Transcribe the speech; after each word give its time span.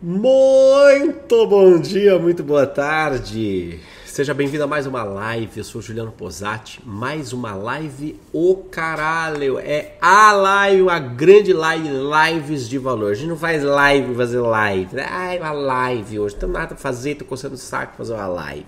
Muito 0.00 1.44
bom 1.48 1.76
dia, 1.80 2.20
muito 2.20 2.44
boa 2.44 2.64
tarde. 2.64 3.80
Seja 4.06 4.32
bem-vindo 4.32 4.62
a 4.62 4.66
mais 4.68 4.86
uma 4.86 5.02
live. 5.02 5.58
Eu 5.58 5.64
sou 5.64 5.82
Juliano 5.82 6.12
Posati. 6.12 6.80
Mais 6.86 7.32
uma 7.32 7.56
live, 7.56 8.14
o 8.32 8.54
caralho. 8.54 9.58
É 9.58 9.96
a 10.00 10.30
live, 10.30 10.88
a 10.88 11.00
grande 11.00 11.52
live, 11.52 11.88
lives 11.88 12.68
de 12.68 12.78
valor. 12.78 13.10
A 13.10 13.14
gente 13.14 13.26
não 13.26 13.36
faz 13.36 13.64
live, 13.64 14.14
fazer 14.14 14.38
live. 14.38 15.00
Ai, 15.00 15.40
uma 15.40 15.50
live 15.50 16.20
hoje. 16.20 16.36
Não 16.40 16.48
nada 16.50 16.68
pra 16.68 16.76
fazer, 16.76 17.16
tô 17.16 17.24
coçando 17.24 17.56
o 17.56 17.58
saco 17.58 17.96
fazer 17.96 18.12
uma 18.12 18.28
live. 18.28 18.66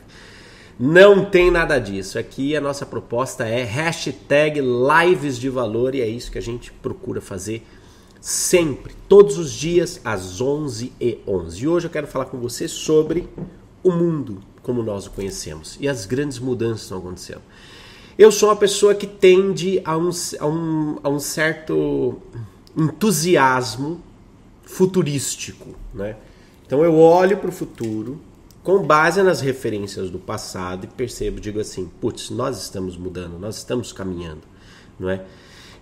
Não 0.81 1.25
tem 1.25 1.49
nada 1.49 1.79
disso. 1.79 2.19
Aqui 2.19 2.57
a 2.57 2.61
nossa 2.61 2.85
proposta 2.85 3.47
é 3.47 3.63
hashtag 3.63 4.61
lives 4.61 5.39
de 5.39 5.49
valor 5.49 5.95
e 5.95 6.01
é 6.01 6.09
isso 6.09 6.33
que 6.33 6.39
a 6.39 6.43
gente 6.43 6.73
procura 6.73 7.21
fazer 7.21 7.65
sempre, 8.21 8.95
todos 9.09 9.39
os 9.39 9.53
dias, 9.53 10.01
às 10.05 10.41
11 10.41 10.93
e 11.01 11.19
11 11.27 11.63
E 11.63 11.69
hoje 11.69 11.87
eu 11.87 11.91
quero 11.91 12.07
falar 12.07 12.27
com 12.27 12.39
você 12.39 12.69
sobre 12.69 13.29
o 13.83 13.91
mundo 13.91 14.41
como 14.63 14.83
nós 14.83 15.07
o 15.07 15.11
conhecemos 15.11 15.77
e 15.81 15.89
as 15.89 16.07
grandes 16.07 16.39
mudanças 16.39 16.81
que 16.81 16.85
estão 16.85 16.99
acontecendo. 16.99 17.43
Eu 18.19 18.31
sou 18.31 18.51
uma 18.51 18.57
pessoa 18.57 18.95
que 18.95 19.07
tende 19.07 19.81
a 19.85 19.97
um, 19.97 20.11
a 20.39 20.47
um, 20.47 20.99
a 21.03 21.09
um 21.09 21.19
certo 21.19 22.21
entusiasmo 22.77 24.01
futurístico, 24.63 25.75
né? 25.95 26.17
Então 26.67 26.85
eu 26.85 26.95
olho 26.97 27.39
para 27.39 27.49
o 27.49 27.53
futuro 27.53 28.21
com 28.63 28.83
base 28.83 29.23
nas 29.23 29.41
referências 29.41 30.11
do 30.11 30.19
passado 30.19 30.85
e 30.85 30.87
percebo, 30.87 31.41
digo 31.41 31.59
assim, 31.59 31.91
putz, 32.01 32.31
nós 32.31 32.63
estamos 32.63 32.97
mudando, 32.97 33.39
nós 33.39 33.57
estamos 33.57 33.93
caminhando, 33.93 34.43
não 34.99 35.09
é? 35.09 35.25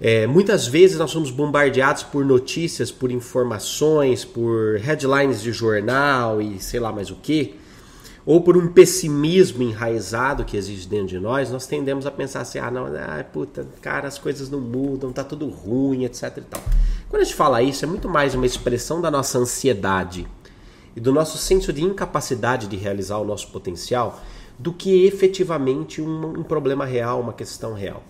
É? 0.01 0.27
muitas 0.27 0.67
vezes 0.67 0.99
nós 0.99 1.11
somos 1.11 1.31
bombardeados 1.31 2.03
por 2.03 2.25
notícias, 2.25 2.91
por 2.91 3.11
informações, 3.11 4.25
por 4.25 4.79
headlines 4.79 5.43
de 5.43 5.53
jornal 5.53 6.41
e 6.41 6.61
sei 6.61 6.81
lá 6.81 6.93
mais 6.93 7.11
o 7.11 7.17
que, 7.17 7.57
ou 8.25 8.43
por 8.43 8.57
um 8.57 8.69
pessimismo 8.69 9.63
enraizado 9.63 10.45
que 10.45 10.57
existe 10.57 10.87
dentro 10.87 11.09
de 11.09 11.19
nós, 11.19 11.51
nós 11.51 11.67
tendemos 11.67 12.07
a 12.07 12.11
pensar 12.11 12.43
assim, 12.43 12.59
ah 12.59 12.71
não, 12.71 12.87
ah, 12.87 13.25
puta, 13.33 13.67
cara, 13.81 14.07
as 14.07 14.19
coisas 14.19 14.51
não 14.51 14.61
mudam, 14.61 15.13
tá 15.13 15.25
tudo 15.25 15.49
ruim, 15.49 16.05
etc 16.05 16.37
e 16.37 16.41
tal. 16.43 16.63
Quando 17.09 17.23
a 17.23 17.25
gente 17.25 17.35
fala 17.35 17.63
isso, 17.63 17.85
é 17.85 17.89
muito 17.89 18.09
mais 18.09 18.35
uma 18.35 18.45
expressão 18.45 19.01
da 19.01 19.11
nossa 19.11 19.39
ansiedade, 19.39 20.27
e 20.99 21.01
do 21.01 21.13
nosso 21.13 21.39
senso 21.39 21.73
de 21.73 21.85
incapacidade 21.85 22.67
de 22.67 22.77
realizar 22.77 23.19
o 23.19 23.25
nosso 23.25 23.53
potencial 23.53 24.21
do 24.59 24.73
que 24.73 25.07
efetivamente 25.07 26.03
um, 26.03 26.41
um 26.41 26.43
problema 26.43 26.85
real, 26.85 27.21
uma 27.21 27.33
questão 27.33 27.73
real. 27.73 28.03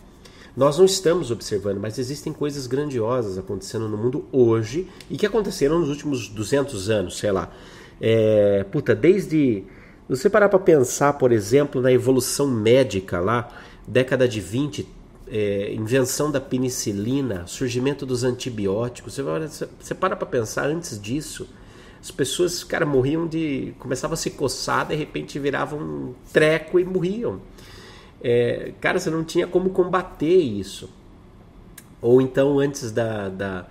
Nós 0.56 0.78
não 0.78 0.84
estamos 0.84 1.30
observando, 1.30 1.78
mas 1.78 1.98
existem 1.98 2.32
coisas 2.32 2.66
grandiosas 2.66 3.38
acontecendo 3.38 3.88
no 3.88 3.96
mundo 3.96 4.24
hoje 4.32 4.88
e 5.10 5.16
que 5.16 5.26
aconteceram 5.26 5.78
nos 5.78 5.88
últimos 5.88 6.28
200 6.28 6.90
anos, 6.90 7.18
sei 7.18 7.32
lá. 7.32 7.50
É, 8.00 8.64
puta, 8.70 8.94
desde. 8.94 9.64
Você 10.08 10.30
parar 10.30 10.48
para 10.48 10.58
pensar, 10.58 11.12
por 11.14 11.32
exemplo, 11.32 11.82
na 11.82 11.92
evolução 11.92 12.46
médica 12.46 13.20
lá, 13.20 13.52
década 13.86 14.26
de 14.26 14.40
20, 14.40 14.88
é, 15.28 15.74
invenção 15.74 16.30
da 16.30 16.40
penicilina, 16.40 17.46
surgimento 17.46 18.06
dos 18.06 18.24
antibióticos. 18.24 19.16
Você, 19.16 19.68
você 19.78 19.94
para 19.94 20.16
para 20.16 20.26
pensar 20.26 20.66
antes 20.66 20.98
disso 21.00 21.46
as 22.00 22.10
pessoas, 22.10 22.62
cara, 22.62 22.86
morriam 22.86 23.26
de. 23.26 23.74
começava 23.78 24.14
a 24.14 24.16
se 24.16 24.30
coçar, 24.30 24.86
de 24.86 24.94
repente 24.94 25.38
viravam 25.38 25.80
um 25.80 26.14
treco 26.32 26.78
e 26.78 26.84
morriam. 26.84 27.40
É, 28.22 28.72
cara, 28.80 28.98
você 28.98 29.10
não 29.10 29.24
tinha 29.24 29.46
como 29.46 29.70
combater 29.70 30.36
isso. 30.36 30.90
Ou 32.00 32.20
então, 32.20 32.58
antes 32.58 32.92
da, 32.92 33.28
da, 33.28 33.66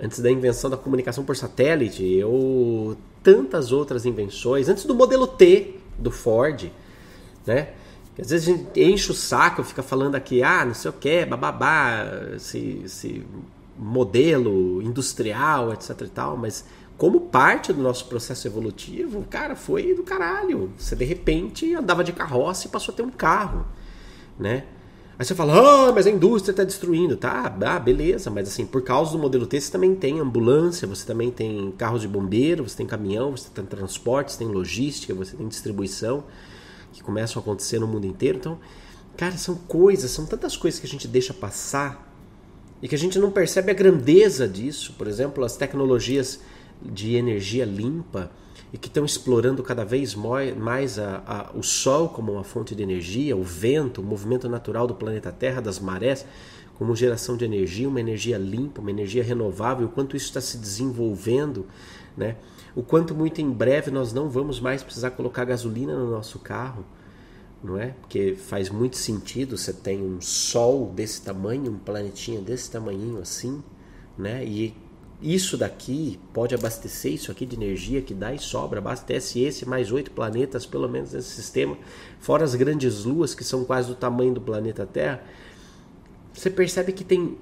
antes 0.00 0.20
da 0.20 0.30
invenção 0.30 0.70
da 0.70 0.76
comunicação 0.76 1.24
por 1.24 1.36
satélite, 1.36 2.22
ou 2.24 2.96
tantas 3.22 3.72
outras 3.72 4.06
invenções, 4.06 4.68
antes 4.68 4.84
do 4.84 4.94
modelo 4.94 5.26
T 5.26 5.76
do 5.98 6.10
Ford, 6.10 6.70
né? 7.46 7.70
Às 8.18 8.30
vezes 8.30 8.48
a 8.48 8.52
gente 8.52 8.80
enche 8.80 9.10
o 9.10 9.14
saco, 9.14 9.62
fica 9.62 9.82
falando 9.82 10.14
aqui, 10.14 10.42
ah, 10.42 10.64
não 10.64 10.74
sei 10.74 10.90
o 10.90 10.94
que, 10.94 11.24
bababá, 11.24 12.04
esse, 12.36 12.82
esse 12.84 13.24
modelo 13.78 14.82
industrial, 14.82 15.72
etc 15.72 16.02
e 16.02 16.08
tal, 16.08 16.36
mas 16.36 16.64
como 16.98 17.18
parte 17.22 17.72
do 17.72 17.82
nosso 17.82 18.04
processo 18.06 18.46
evolutivo, 18.46 19.24
cara, 19.30 19.56
foi 19.56 19.94
do 19.94 20.02
caralho. 20.02 20.70
Você 20.76 20.94
de 20.94 21.04
repente 21.04 21.74
andava 21.74 22.04
de 22.04 22.12
carroça 22.12 22.66
e 22.66 22.70
passou 22.70 22.92
a 22.92 22.96
ter 22.96 23.02
um 23.02 23.10
carro, 23.10 23.64
né? 24.40 24.64
Aí 25.18 25.26
você 25.26 25.34
fala, 25.34 25.52
ah, 25.52 25.92
mas 25.92 26.06
a 26.06 26.10
indústria 26.10 26.50
está 26.50 26.64
destruindo. 26.64 27.14
Tá, 27.14 27.54
ah, 27.60 27.78
beleza, 27.78 28.30
mas 28.30 28.48
assim, 28.48 28.64
por 28.64 28.82
causa 28.82 29.12
do 29.12 29.18
modelo 29.18 29.46
T, 29.46 29.60
você 29.60 29.70
também 29.70 29.94
tem 29.94 30.18
ambulância, 30.18 30.88
você 30.88 31.06
também 31.06 31.30
tem 31.30 31.70
carros 31.72 32.00
de 32.00 32.08
bombeiro, 32.08 32.66
você 32.66 32.78
tem 32.78 32.86
caminhão, 32.86 33.36
você 33.36 33.50
tem 33.50 33.66
transporte, 33.66 34.32
você 34.32 34.38
tem 34.38 34.48
logística, 34.48 35.12
você 35.12 35.36
tem 35.36 35.46
distribuição, 35.46 36.24
que 36.90 37.02
começam 37.02 37.38
a 37.38 37.42
acontecer 37.42 37.78
no 37.78 37.86
mundo 37.86 38.06
inteiro. 38.06 38.38
Então, 38.38 38.58
cara, 39.14 39.36
são 39.36 39.56
coisas, 39.56 40.10
são 40.10 40.24
tantas 40.24 40.56
coisas 40.56 40.80
que 40.80 40.86
a 40.86 40.90
gente 40.90 41.06
deixa 41.06 41.34
passar 41.34 42.10
e 42.80 42.88
que 42.88 42.94
a 42.94 42.98
gente 42.98 43.18
não 43.18 43.30
percebe 43.30 43.70
a 43.70 43.74
grandeza 43.74 44.48
disso. 44.48 44.94
Por 44.96 45.06
exemplo, 45.06 45.44
as 45.44 45.54
tecnologias 45.54 46.40
de 46.80 47.14
energia 47.14 47.66
limpa 47.66 48.30
e 48.72 48.78
que 48.78 48.88
estão 48.88 49.04
explorando 49.04 49.62
cada 49.62 49.84
vez 49.84 50.14
mais 50.14 50.98
a, 50.98 51.22
a, 51.26 51.50
o 51.56 51.62
Sol 51.62 52.08
como 52.08 52.32
uma 52.32 52.44
fonte 52.44 52.74
de 52.74 52.82
energia, 52.82 53.36
o 53.36 53.42
vento, 53.42 54.00
o 54.00 54.04
movimento 54.04 54.48
natural 54.48 54.86
do 54.86 54.94
planeta 54.94 55.32
Terra, 55.32 55.60
das 55.60 55.78
marés, 55.78 56.24
como 56.78 56.94
geração 56.94 57.36
de 57.36 57.44
energia, 57.44 57.88
uma 57.88 58.00
energia 58.00 58.38
limpa, 58.38 58.80
uma 58.80 58.90
energia 58.90 59.22
renovável, 59.22 59.86
o 59.86 59.90
quanto 59.90 60.16
isso 60.16 60.26
está 60.26 60.40
se 60.40 60.56
desenvolvendo, 60.56 61.66
né? 62.16 62.36
o 62.74 62.82
quanto 62.82 63.14
muito 63.14 63.40
em 63.40 63.50
breve 63.50 63.90
nós 63.90 64.12
não 64.12 64.28
vamos 64.28 64.60
mais 64.60 64.82
precisar 64.82 65.10
colocar 65.10 65.44
gasolina 65.44 65.94
no 65.96 66.10
nosso 66.10 66.38
carro, 66.38 66.84
não 67.62 67.78
é? 67.78 67.88
Porque 68.00 68.34
faz 68.34 68.70
muito 68.70 68.96
sentido, 68.96 69.58
você 69.58 69.72
tem 69.72 70.02
um 70.02 70.20
Sol 70.20 70.90
desse 70.94 71.22
tamanho, 71.22 71.72
um 71.72 71.78
planetinha 71.78 72.40
desse 72.40 72.70
tamanho 72.70 73.18
assim, 73.18 73.62
né? 74.16 74.44
E 74.44 74.74
isso 75.22 75.56
daqui 75.56 76.18
pode 76.32 76.54
abastecer 76.54 77.12
isso 77.12 77.30
aqui 77.30 77.44
de 77.44 77.54
energia 77.54 78.00
que 78.00 78.14
dá 78.14 78.32
e 78.32 78.38
sobra, 78.38 78.78
abastece 78.78 79.40
esse 79.40 79.68
mais 79.68 79.92
oito 79.92 80.10
planetas, 80.10 80.64
pelo 80.64 80.88
menos 80.88 81.12
nesse 81.12 81.30
sistema, 81.30 81.76
fora 82.18 82.44
as 82.44 82.54
grandes 82.54 83.04
luas 83.04 83.34
que 83.34 83.44
são 83.44 83.64
quase 83.64 83.88
do 83.88 83.94
tamanho 83.94 84.32
do 84.32 84.40
planeta 84.40 84.86
Terra. 84.86 85.22
Você 86.32 86.48
percebe 86.48 86.92
que 86.92 87.04
tem. 87.04 87.36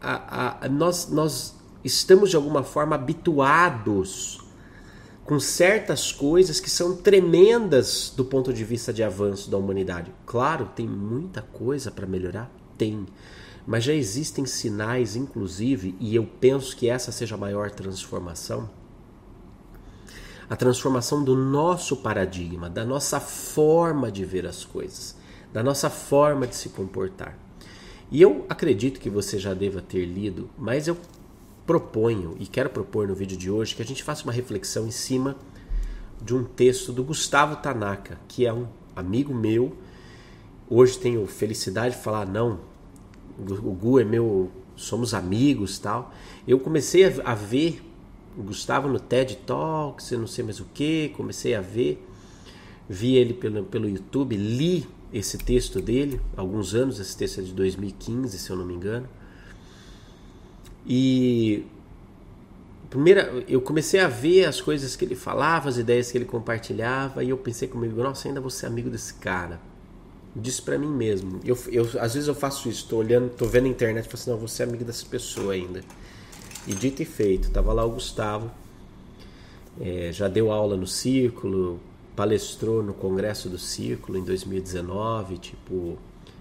A, 0.00 0.64
a, 0.64 0.68
nós, 0.68 1.08
nós 1.10 1.54
estamos 1.84 2.30
de 2.30 2.36
alguma 2.36 2.62
forma 2.62 2.96
habituados 2.96 4.40
com 5.24 5.38
certas 5.38 6.10
coisas 6.10 6.58
que 6.58 6.68
são 6.68 6.96
tremendas 6.96 8.12
do 8.16 8.24
ponto 8.24 8.52
de 8.52 8.64
vista 8.64 8.92
de 8.92 9.02
avanço 9.02 9.50
da 9.50 9.56
humanidade. 9.56 10.12
Claro, 10.26 10.70
tem 10.74 10.86
muita 10.86 11.42
coisa 11.42 11.90
para 11.90 12.06
melhorar? 12.06 12.50
Tem. 12.76 13.06
Mas 13.66 13.84
já 13.84 13.92
existem 13.92 14.44
sinais, 14.44 15.16
inclusive, 15.16 15.94
e 16.00 16.14
eu 16.14 16.24
penso 16.24 16.76
que 16.76 16.88
essa 16.88 17.12
seja 17.12 17.34
a 17.34 17.38
maior 17.38 17.70
transformação 17.70 18.68
a 20.52 20.56
transformação 20.56 21.24
do 21.24 21.34
nosso 21.34 21.96
paradigma, 21.96 22.68
da 22.68 22.84
nossa 22.84 23.18
forma 23.18 24.12
de 24.12 24.22
ver 24.22 24.46
as 24.46 24.66
coisas, 24.66 25.16
da 25.50 25.62
nossa 25.62 25.88
forma 25.88 26.46
de 26.46 26.54
se 26.54 26.68
comportar. 26.68 27.38
E 28.10 28.20
eu 28.20 28.44
acredito 28.50 29.00
que 29.00 29.08
você 29.08 29.38
já 29.38 29.54
deva 29.54 29.80
ter 29.80 30.04
lido, 30.04 30.50
mas 30.58 30.86
eu 30.86 30.98
proponho 31.66 32.36
e 32.38 32.46
quero 32.46 32.68
propor 32.68 33.08
no 33.08 33.14
vídeo 33.14 33.34
de 33.34 33.50
hoje 33.50 33.74
que 33.74 33.80
a 33.80 33.84
gente 33.84 34.02
faça 34.02 34.24
uma 34.24 34.32
reflexão 34.32 34.86
em 34.86 34.90
cima 34.90 35.36
de 36.20 36.34
um 36.34 36.44
texto 36.44 36.92
do 36.92 37.02
Gustavo 37.02 37.56
Tanaka, 37.56 38.20
que 38.28 38.44
é 38.44 38.52
um 38.52 38.66
amigo 38.94 39.32
meu. 39.32 39.74
Hoje 40.68 40.98
tenho 40.98 41.26
felicidade 41.26 41.96
de 41.96 42.02
falar, 42.02 42.26
não, 42.26 42.60
o 43.38 43.72
Gu 43.72 44.00
é 44.00 44.04
meu, 44.04 44.50
somos 44.76 45.14
amigos 45.14 45.78
tal. 45.78 46.12
Eu 46.46 46.58
comecei 46.58 47.04
a, 47.04 47.32
a 47.32 47.34
ver 47.34 47.82
o 48.36 48.42
Gustavo 48.42 48.88
no 48.88 48.98
TED 48.98 49.36
Talks, 49.46 50.10
eu 50.10 50.18
não 50.18 50.26
sei 50.26 50.44
mais 50.44 50.60
o 50.60 50.66
que, 50.72 51.10
comecei 51.10 51.54
a 51.54 51.60
ver, 51.60 52.02
vi 52.88 53.16
ele 53.16 53.34
pelo, 53.34 53.64
pelo 53.64 53.88
YouTube, 53.88 54.36
li 54.36 54.86
esse 55.12 55.36
texto 55.36 55.80
dele, 55.80 56.20
alguns 56.36 56.74
anos, 56.74 56.98
esse 56.98 57.16
texto 57.16 57.40
é 57.40 57.42
de 57.42 57.52
2015, 57.52 58.38
se 58.38 58.50
eu 58.50 58.56
não 58.56 58.64
me 58.64 58.74
engano. 58.74 59.06
E 60.86 61.66
primeira, 62.88 63.44
eu 63.48 63.60
comecei 63.60 64.00
a 64.00 64.08
ver 64.08 64.46
as 64.46 64.60
coisas 64.60 64.96
que 64.96 65.04
ele 65.04 65.14
falava, 65.14 65.68
as 65.68 65.76
ideias 65.76 66.10
que 66.10 66.18
ele 66.18 66.24
compartilhava, 66.24 67.22
e 67.22 67.28
eu 67.28 67.36
pensei 67.36 67.68
comigo, 67.68 68.02
nossa, 68.02 68.28
ainda 68.28 68.40
vou 68.40 68.50
ser 68.50 68.66
amigo 68.66 68.88
desse 68.88 69.14
cara 69.14 69.60
disse 70.34 70.62
para 70.62 70.78
mim 70.78 70.90
mesmo. 70.90 71.40
Eu, 71.44 71.58
eu, 71.70 71.84
às 72.00 72.14
vezes 72.14 72.28
eu 72.28 72.34
faço 72.34 72.68
isso, 72.68 72.86
tô 72.88 72.96
olhando, 72.96 73.30
tô 73.30 73.46
vendo 73.46 73.66
a 73.66 73.68
internet 73.68 74.06
e 74.06 74.08
falo 74.08 74.20
assim, 74.20 74.30
não, 74.30 74.38
vou 74.38 74.48
ser 74.48 74.64
amigo 74.64 74.84
dessa 74.84 75.04
pessoa 75.06 75.52
ainda. 75.52 75.82
E 76.66 76.74
dito 76.74 77.02
e 77.02 77.04
feito, 77.04 77.50
tava 77.50 77.72
lá 77.72 77.84
o 77.84 77.90
Gustavo, 77.90 78.50
é, 79.80 80.10
já 80.12 80.28
deu 80.28 80.52
aula 80.52 80.76
no 80.76 80.86
Círculo, 80.86 81.80
palestrou 82.14 82.82
no 82.82 82.94
Congresso 82.94 83.48
do 83.48 83.58
Círculo 83.58 84.18
em 84.18 84.24
2019, 84.24 85.38
tipo, 85.38 85.98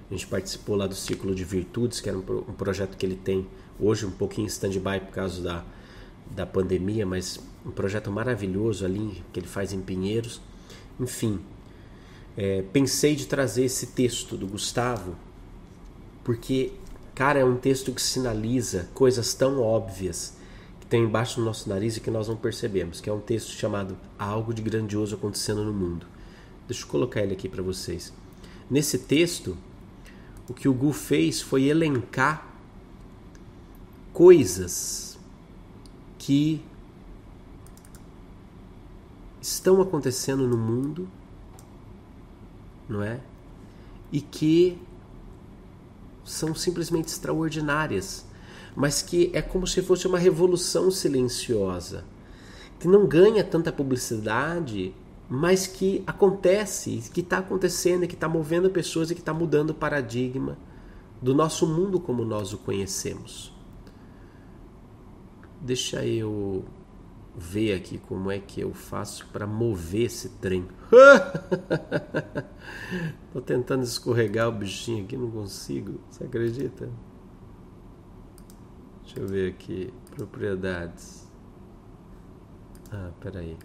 a 0.10 0.14
gente 0.14 0.28
participou 0.28 0.76
lá 0.76 0.86
do 0.86 0.96
Círculo 0.96 1.34
de 1.34 1.44
Virtudes, 1.44 2.02
que 2.02 2.10
era 2.10 2.18
um, 2.18 2.22
um 2.22 2.54
projeto 2.54 2.98
que 2.98 3.06
ele 3.06 3.16
tem 3.16 3.48
hoje 3.80 4.06
um 4.06 4.12
pouquinho 4.12 4.46
em 4.46 4.50
stand-by 4.50 5.00
por 5.00 5.14
causa 5.14 5.42
da, 5.42 5.64
da 6.30 6.46
pandemia, 6.46 7.06
mas 7.06 7.40
um 7.66 7.72
projeto 7.72 8.12
maravilhoso 8.12 8.86
ali 8.86 9.24
que 9.32 9.40
ele 9.40 9.48
faz 9.48 9.74
em 9.74 9.82
Pinheiros. 9.82 10.42
Enfim, 11.00 11.40
é, 12.38 12.63
pensei 12.74 13.16
de 13.16 13.25
trazer 13.25 13.66
esse 13.66 13.88
texto 13.88 14.38
do 14.38 14.48
Gustavo 14.48 15.16
porque, 16.24 16.72
cara, 17.16 17.39
é 17.39 17.45
um 17.45 17.57
texto 17.57 17.92
que 17.92 18.01
sinaliza 18.01 18.88
coisas 18.94 19.33
tão 19.33 19.60
óbvias 19.60 20.36
que 20.80 20.86
tem 20.86 21.04
embaixo 21.04 21.39
do 21.39 21.45
nosso 21.45 21.68
nariz 21.68 21.98
e 21.98 22.00
que 22.00 22.12
nós 22.12 22.28
não 22.28 22.36
percebemos, 22.36 23.01
que 23.01 23.10
é 23.10 23.13
um 23.13 23.19
texto 23.19 23.51
chamado 23.51 23.98
Algo 24.18 24.54
de 24.54 24.62
Grandioso 24.62 25.16
Acontecendo 25.16 25.63
no 25.63 25.74
Mundo. 25.74 26.06
Deixa 26.68 26.83
eu 26.83 26.88
colocar 26.88 27.22
ele 27.22 27.33
aqui 27.33 27.50
para 27.50 27.63
vocês. 27.63 28.13
Nesse 28.69 29.00
texto, 29.00 29.57
o 30.48 30.54
que 30.54 30.69
o 30.69 30.74
Gu 30.74 30.94
fez 30.94 31.42
foi 31.42 31.63
elencar 31.63 32.48
coisas 34.13 35.19
que 36.18 36.63
estão 39.42 39.81
acontecendo 39.81 40.48
no 40.48 40.57
mundo, 40.57 41.10
não 42.92 43.02
é? 43.02 43.20
E 44.12 44.20
que 44.20 44.78
são 46.24 46.54
simplesmente 46.54 47.08
extraordinárias, 47.08 48.26
mas 48.76 49.02
que 49.02 49.32
é 49.34 49.42
como 49.42 49.66
se 49.66 49.82
fosse 49.82 50.08
uma 50.08 50.20
revolução 50.20 50.92
silenciosa, 50.92 52.04
que 52.80 52.88
não 52.88 53.08
ganha 53.08 53.44
tanta 53.44 53.72
publicidade, 53.72 54.94
mas 55.30 55.66
que 55.66 56.04
acontece, 56.06 57.10
que 57.14 57.22
está 57.22 57.38
acontecendo, 57.38 58.08
que 58.08 58.16
está 58.16 58.28
movendo 58.28 58.70
pessoas 58.70 59.10
e 59.10 59.16
que 59.16 59.22
está 59.22 59.34
mudando 59.34 59.70
o 59.70 59.76
paradigma 59.76 60.58
do 61.22 61.34
nosso 61.34 61.66
mundo 61.66 62.00
como 62.00 62.26
nós 62.26 62.52
o 62.52 62.58
conhecemos. 62.58 63.54
Deixa 65.62 66.04
eu 66.06 66.66
ver 67.36 67.75
aqui 67.75 67.98
como 67.98 68.30
é 68.30 68.39
que 68.39 68.62
eu 68.62 68.74
faço 68.74 69.28
para 69.28 69.48
mover 69.48 70.06
esse 70.06 70.30
trem. 70.38 70.68
Tô 73.31 73.42
tentando 73.42 73.83
escorregar 73.83 74.50
o 74.50 74.51
bichinho 74.51 75.06
aqui, 75.06 75.16
não 75.16 75.31
consigo. 75.31 76.00
Você 76.10 76.25
acredita? 76.25 76.89
Deixa 79.04 79.19
eu 79.19 79.28
ver 79.28 79.51
aqui. 79.51 79.94
Propriedades. 80.16 81.30
Ah, 82.92 83.12
peraí. 83.19 83.57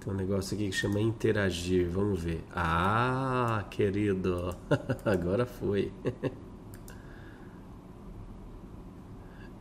Tem 0.00 0.12
um 0.12 0.16
negócio 0.16 0.54
aqui 0.54 0.70
que 0.70 0.76
chama 0.76 1.00
interagir. 1.00 1.88
Vamos 1.90 2.22
ver. 2.22 2.44
Ah, 2.54 3.66
querido. 3.70 4.56
Agora 5.04 5.44
foi. 5.44 5.92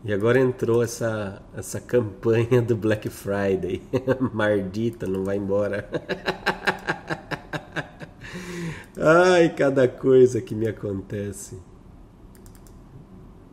E 0.05 0.13
agora 0.13 0.39
entrou 0.39 0.81
essa, 0.83 1.41
essa 1.57 1.81
campanha 1.81 2.61
do 2.61 2.75
Black 2.75 3.09
Friday. 3.09 3.81
Mardita, 4.31 5.07
não 5.07 5.23
vai 5.23 5.37
embora. 5.37 5.89
Ai, 9.01 9.49
cada 9.49 9.87
coisa 9.87 10.39
que 10.39 10.53
me 10.53 10.67
acontece. 10.67 11.59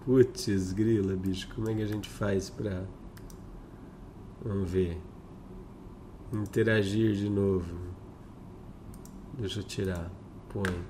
Putz, 0.04 0.74
grila, 0.74 1.16
bicho, 1.16 1.48
como 1.54 1.70
é 1.70 1.74
que 1.74 1.80
a 1.80 1.86
gente 1.86 2.10
faz 2.10 2.50
pra. 2.50 2.82
Vamos 4.44 4.70
ver. 4.70 4.98
Interagir 6.30 7.14
de 7.14 7.30
novo. 7.30 7.78
Deixa 9.38 9.60
eu 9.60 9.64
tirar. 9.64 10.12
Põe. 10.50 10.84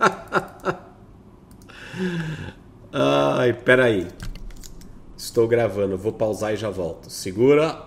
Ai, 2.90 3.52
peraí. 3.52 4.08
Estou 5.26 5.48
gravando, 5.48 5.98
vou 5.98 6.12
pausar 6.12 6.54
e 6.54 6.56
já 6.56 6.70
volto. 6.70 7.10
Segura. 7.10 7.82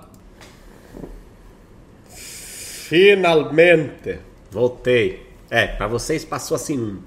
Finalmente 2.09 4.19
voltei. 4.51 5.25
É, 5.49 5.65
para 5.65 5.87
vocês 5.87 6.25
passou 6.25 6.55
assim 6.55 6.99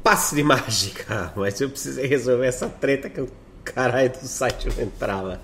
passe 0.00 0.36
de 0.36 0.44
mágica, 0.46 1.32
mas 1.34 1.60
eu 1.60 1.68
precisei 1.68 2.06
resolver 2.06 2.46
essa 2.46 2.68
treta 2.68 3.10
que 3.10 3.20
o 3.20 3.28
caralho 3.64 4.10
do 4.10 4.28
site 4.28 4.68
não 4.68 4.84
entrava. 4.84 5.40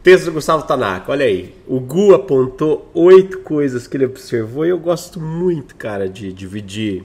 Texto 0.00 0.26
do 0.26 0.32
Gustavo 0.34 0.62
Tanaka, 0.62 1.10
olha 1.10 1.26
aí. 1.26 1.56
O 1.66 1.80
Gu 1.80 2.14
apontou 2.14 2.88
oito 2.94 3.40
coisas 3.40 3.88
que 3.88 3.96
ele 3.96 4.06
observou 4.06 4.64
e 4.64 4.68
eu 4.68 4.78
gosto 4.78 5.20
muito, 5.20 5.74
cara, 5.74 6.08
de 6.08 6.32
dividir 6.32 7.02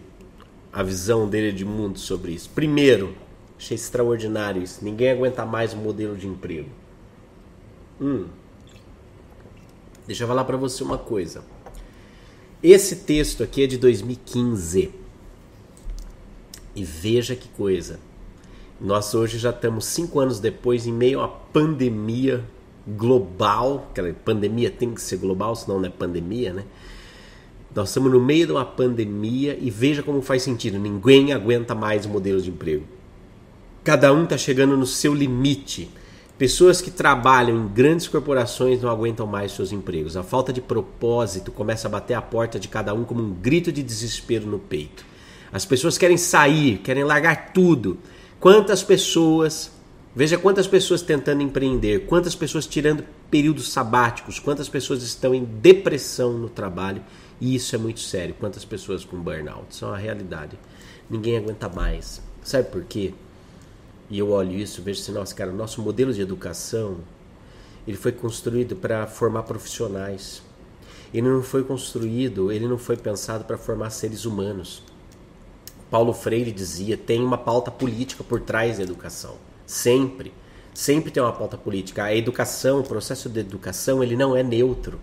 a 0.71 0.83
visão 0.83 1.27
dele 1.27 1.51
de 1.51 1.65
mundo 1.65 1.97
sobre 1.97 2.31
isso. 2.31 2.51
Primeiro, 2.53 3.23
Achei 3.63 3.75
extraordinário 3.75 4.61
isso. 4.61 4.83
Ninguém 4.83 5.11
aguenta 5.11 5.45
mais 5.45 5.73
o 5.73 5.77
modelo 5.77 6.17
de 6.17 6.27
emprego. 6.27 6.67
Hum. 7.99 8.25
Deixa 10.05 10.25
eu 10.25 10.27
falar 10.27 10.43
para 10.43 10.57
você 10.57 10.83
uma 10.83 10.97
coisa. 10.97 11.45
Esse 12.61 12.97
texto 12.97 13.41
aqui 13.41 13.63
é 13.63 13.67
de 13.67 13.77
2015. 13.77 14.91
E 16.75 16.83
veja 16.83 17.37
que 17.37 17.47
coisa. 17.47 18.01
Nós 18.81 19.15
hoje 19.15 19.37
já 19.37 19.51
estamos 19.51 19.85
cinco 19.85 20.19
anos 20.19 20.41
depois, 20.41 20.85
em 20.85 20.91
meio 20.91 21.21
a 21.21 21.29
pandemia 21.29 22.43
global. 22.85 23.87
Aquela 23.91 24.11
pandemia 24.11 24.69
tem 24.71 24.93
que 24.93 25.01
ser 25.01 25.15
global, 25.15 25.55
senão 25.55 25.79
não 25.79 25.87
é 25.87 25.89
pandemia, 25.89 26.51
né? 26.51 26.65
Nós 27.73 27.87
estamos 27.87 28.11
no 28.11 28.19
meio 28.19 28.45
de 28.45 28.51
uma 28.51 28.65
pandemia 28.65 29.57
e 29.57 29.69
veja 29.71 30.03
como 30.03 30.21
faz 30.21 30.43
sentido. 30.43 30.77
Ninguém 30.77 31.31
aguenta 31.31 31.73
mais 31.73 32.05
o 32.05 32.09
modelo 32.09 32.41
de 32.41 32.49
emprego. 32.49 32.85
Cada 33.83 34.13
um 34.13 34.23
está 34.23 34.37
chegando 34.37 34.77
no 34.77 34.87
seu 34.87 35.13
limite. 35.13 35.91
Pessoas 36.37 36.79
que 36.79 36.89
trabalham 36.89 37.57
em 37.57 37.67
grandes 37.67 38.07
corporações 38.07 38.81
não 38.81 38.89
aguentam 38.89 39.27
mais 39.27 39.51
seus 39.51 39.73
empregos. 39.73 40.15
A 40.15 40.23
falta 40.23 40.53
de 40.53 40.61
propósito 40.61 41.51
começa 41.51 41.89
a 41.89 41.91
bater 41.91 42.13
a 42.13 42.21
porta 42.21 42.57
de 42.57 42.69
cada 42.69 42.93
um 42.93 43.03
como 43.03 43.21
um 43.21 43.33
grito 43.33 43.73
de 43.73 43.83
desespero 43.83 44.47
no 44.47 44.57
peito. 44.57 45.05
As 45.51 45.65
pessoas 45.65 45.97
querem 45.97 46.15
sair, 46.15 46.77
querem 46.77 47.03
largar 47.03 47.51
tudo. 47.51 47.97
Quantas 48.39 48.81
pessoas, 48.81 49.69
veja 50.15 50.37
quantas 50.37 50.65
pessoas 50.65 51.01
tentando 51.01 51.43
empreender, 51.43 52.05
quantas 52.05 52.35
pessoas 52.35 52.65
tirando 52.65 53.03
períodos 53.29 53.69
sabáticos, 53.69 54.39
quantas 54.39 54.69
pessoas 54.69 55.03
estão 55.03 55.35
em 55.35 55.43
depressão 55.43 56.31
no 56.33 56.49
trabalho, 56.49 57.03
e 57.39 57.53
isso 57.53 57.75
é 57.75 57.77
muito 57.77 57.99
sério. 57.99 58.33
Quantas 58.39 58.63
pessoas 58.63 59.03
com 59.03 59.17
burnout, 59.17 59.65
isso 59.71 59.83
é 59.83 59.89
uma 59.89 59.97
realidade. 59.97 60.57
Ninguém 61.09 61.35
aguenta 61.35 61.67
mais. 61.67 62.21
Sabe 62.41 62.69
por 62.69 62.85
quê? 62.85 63.13
E 64.09 64.19
eu 64.19 64.29
olho 64.31 64.53
isso 64.53 64.81
vejo 64.81 65.01
assim, 65.01 65.11
nossa, 65.11 65.33
cara, 65.33 65.51
o 65.51 65.55
nosso 65.55 65.81
modelo 65.81 66.13
de 66.13 66.21
educação 66.21 66.97
ele 67.87 67.97
foi 67.97 68.11
construído 68.11 68.75
para 68.75 69.05
formar 69.07 69.43
profissionais. 69.43 70.41
Ele 71.13 71.27
não 71.27 71.43
foi 71.43 71.63
construído, 71.63 72.51
ele 72.51 72.67
não 72.67 72.77
foi 72.77 72.97
pensado 72.97 73.43
para 73.43 73.57
formar 73.57 73.89
seres 73.89 74.25
humanos. 74.25 74.81
Paulo 75.91 76.13
Freire 76.13 76.51
dizia, 76.51 76.97
tem 76.97 77.21
uma 77.21 77.37
pauta 77.37 77.69
política 77.69 78.23
por 78.23 78.39
trás 78.39 78.77
da 78.77 78.83
educação. 78.83 79.35
Sempre. 79.65 80.33
Sempre 80.73 81.11
tem 81.11 81.21
uma 81.21 81.33
pauta 81.33 81.55
política. 81.57 82.05
A 82.05 82.15
educação, 82.15 82.79
o 82.79 82.83
processo 82.83 83.29
de 83.29 83.39
educação, 83.39 84.01
ele 84.01 84.15
não 84.15 84.35
é 84.35 84.41
neutro. 84.41 84.99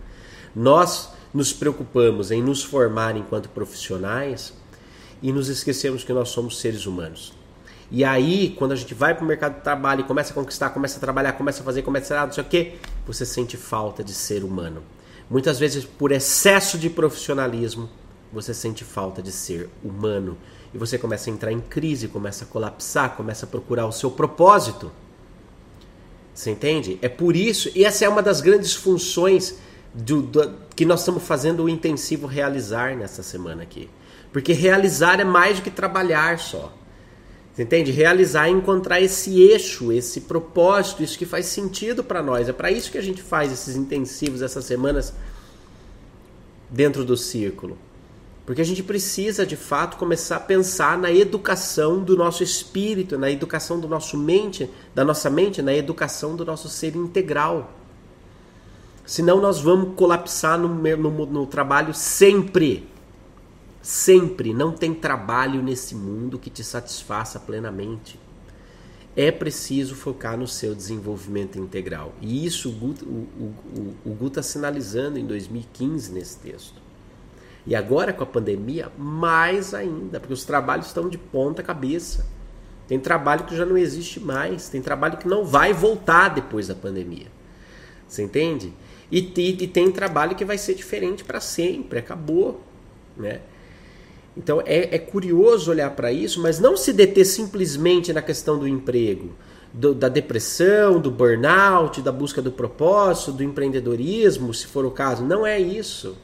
Nós 0.53 1.09
nos 1.33 1.53
preocupamos 1.53 2.29
em 2.29 2.41
nos 2.41 2.61
formar 2.61 3.15
enquanto 3.15 3.47
profissionais 3.47 4.53
e 5.21 5.31
nos 5.31 5.47
esquecemos 5.47 6.03
que 6.03 6.11
nós 6.11 6.29
somos 6.29 6.59
seres 6.59 6.85
humanos. 6.85 7.31
E 7.91 8.05
aí, 8.05 8.55
quando 8.57 8.71
a 8.71 8.75
gente 8.75 8.93
vai 8.93 9.13
para 9.13 9.23
o 9.23 9.27
mercado 9.27 9.55
de 9.55 9.61
trabalho 9.61 9.99
e 9.99 10.03
começa 10.05 10.31
a 10.31 10.33
conquistar, 10.33 10.69
começa 10.69 10.95
a 10.95 10.99
trabalhar, 11.01 11.33
começa 11.33 11.61
a 11.61 11.65
fazer, 11.65 11.81
começa 11.81 12.17
a 12.17 12.25
não 12.25 12.31
sei 12.31 12.41
o 12.41 12.47
quê, 12.47 12.75
você 13.05 13.25
sente 13.25 13.57
falta 13.57 14.01
de 14.01 14.13
ser 14.13 14.45
humano. 14.45 14.81
Muitas 15.29 15.59
vezes, 15.59 15.83
por 15.83 16.11
excesso 16.13 16.77
de 16.77 16.89
profissionalismo, 16.89 17.89
você 18.31 18.53
sente 18.53 18.85
falta 18.85 19.21
de 19.21 19.31
ser 19.31 19.69
humano. 19.83 20.37
E 20.73 20.77
você 20.77 20.97
começa 20.97 21.29
a 21.29 21.33
entrar 21.33 21.51
em 21.51 21.59
crise, 21.59 22.07
começa 22.07 22.45
a 22.45 22.47
colapsar, 22.47 23.15
começa 23.17 23.45
a 23.45 23.49
procurar 23.49 23.85
o 23.85 23.91
seu 23.91 24.09
propósito. 24.09 24.89
Você 26.33 26.51
entende? 26.51 26.97
É 27.01 27.09
por 27.09 27.35
isso, 27.35 27.69
e 27.75 27.83
essa 27.83 28.05
é 28.05 28.09
uma 28.09 28.21
das 28.21 28.39
grandes 28.39 28.73
funções 28.73 29.57
do, 29.93 30.21
do, 30.21 30.53
que 30.77 30.85
nós 30.85 31.01
estamos 31.01 31.23
fazendo 31.23 31.63
o 31.63 31.69
intensivo 31.69 32.25
realizar 32.25 32.95
nessa 32.95 33.21
semana 33.21 33.63
aqui. 33.63 33.89
Porque 34.31 34.53
realizar 34.53 35.19
é 35.19 35.25
mais 35.25 35.57
do 35.57 35.63
que 35.63 35.69
trabalhar 35.69 36.39
só. 36.39 36.73
Você 37.53 37.63
entende? 37.63 37.91
Realizar 37.91 38.47
e 38.47 38.51
encontrar 38.51 39.01
esse 39.01 39.41
eixo, 39.41 39.91
esse 39.91 40.21
propósito, 40.21 41.03
isso 41.03 41.17
que 41.17 41.25
faz 41.25 41.47
sentido 41.47 42.03
para 42.03 42.23
nós. 42.23 42.47
É 42.47 42.53
para 42.53 42.71
isso 42.71 42.91
que 42.91 42.97
a 42.97 43.03
gente 43.03 43.21
faz 43.21 43.51
esses 43.51 43.75
intensivos, 43.75 44.41
essas 44.41 44.65
semanas 44.65 45.13
dentro 46.69 47.03
do 47.03 47.17
círculo. 47.17 47.77
Porque 48.45 48.61
a 48.61 48.65
gente 48.65 48.81
precisa, 48.81 49.45
de 49.45 49.55
fato, 49.55 49.97
começar 49.97 50.37
a 50.37 50.39
pensar 50.39 50.97
na 50.97 51.11
educação 51.11 52.03
do 52.03 52.17
nosso 52.17 52.41
espírito, 52.41 53.17
na 53.17 53.29
educação 53.29 53.79
do 53.79 53.87
nosso 53.87 54.17
mente, 54.17 54.69
da 54.95 55.05
nossa 55.05 55.29
mente, 55.29 55.61
na 55.61 55.73
educação 55.73 56.35
do 56.35 56.45
nosso 56.45 56.67
ser 56.67 56.95
integral. 56.95 57.71
Senão 59.05 59.41
nós 59.41 59.59
vamos 59.59 59.95
colapsar 59.95 60.57
no, 60.57 60.69
no, 60.69 61.25
no 61.25 61.45
trabalho 61.45 61.93
sempre. 61.93 62.89
Sempre 63.81 64.53
não 64.53 64.71
tem 64.71 64.93
trabalho 64.93 65.63
nesse 65.63 65.95
mundo 65.95 66.37
que 66.37 66.49
te 66.49 66.63
satisfaça 66.63 67.39
plenamente. 67.39 68.19
é 69.13 69.29
preciso 69.29 69.93
focar 69.93 70.37
no 70.37 70.47
seu 70.47 70.73
desenvolvimento 70.73 71.59
integral. 71.59 72.13
E 72.21 72.45
isso 72.45 72.69
o 72.69 72.71
Gu 72.71 72.95
o, 73.03 74.09
o, 74.09 74.27
está 74.27 74.41
sinalizando 74.41 75.19
em 75.19 75.25
2015 75.25 76.13
nesse 76.13 76.37
texto. 76.37 76.81
E 77.65 77.75
agora 77.75 78.13
com 78.13 78.23
a 78.23 78.27
pandemia, 78.27 78.89
mais 78.97 79.73
ainda, 79.73 80.19
porque 80.19 80.33
os 80.33 80.45
trabalhos 80.45 80.87
estão 80.87 81.09
de 81.09 81.17
ponta 81.17 81.61
cabeça. 81.61 82.25
Tem 82.87 82.99
trabalho 82.99 83.45
que 83.45 83.55
já 83.55 83.65
não 83.65 83.77
existe 83.77 84.19
mais, 84.19 84.69
tem 84.69 84.81
trabalho 84.81 85.17
que 85.17 85.27
não 85.27 85.43
vai 85.43 85.73
voltar 85.73 86.29
depois 86.29 86.67
da 86.67 86.75
pandemia. 86.75 87.27
Você 88.07 88.23
entende? 88.23 88.73
E, 89.11 89.19
e, 89.19 89.63
e 89.63 89.67
tem 89.67 89.91
trabalho 89.91 90.35
que 90.35 90.45
vai 90.45 90.57
ser 90.57 90.73
diferente 90.73 91.23
para 91.23 91.39
sempre, 91.39 91.99
acabou. 91.99 92.61
Né? 93.15 93.41
Então 94.35 94.61
é, 94.65 94.95
é 94.95 94.99
curioso 94.99 95.71
olhar 95.71 95.91
para 95.91 96.11
isso, 96.11 96.41
mas 96.41 96.59
não 96.59 96.77
se 96.77 96.93
deter 96.93 97.25
simplesmente 97.25 98.13
na 98.13 98.21
questão 98.21 98.57
do 98.57 98.67
emprego, 98.67 99.31
do, 99.73 99.93
da 99.93 100.07
depressão, 100.07 100.99
do 100.99 101.11
burnout, 101.11 102.01
da 102.01 102.11
busca 102.11 102.41
do 102.41 102.51
propósito, 102.51 103.33
do 103.33 103.43
empreendedorismo, 103.43 104.53
se 104.53 104.67
for 104.67 104.85
o 104.85 104.91
caso. 104.91 105.23
Não 105.23 105.45
é 105.45 105.59
isso. 105.59 106.17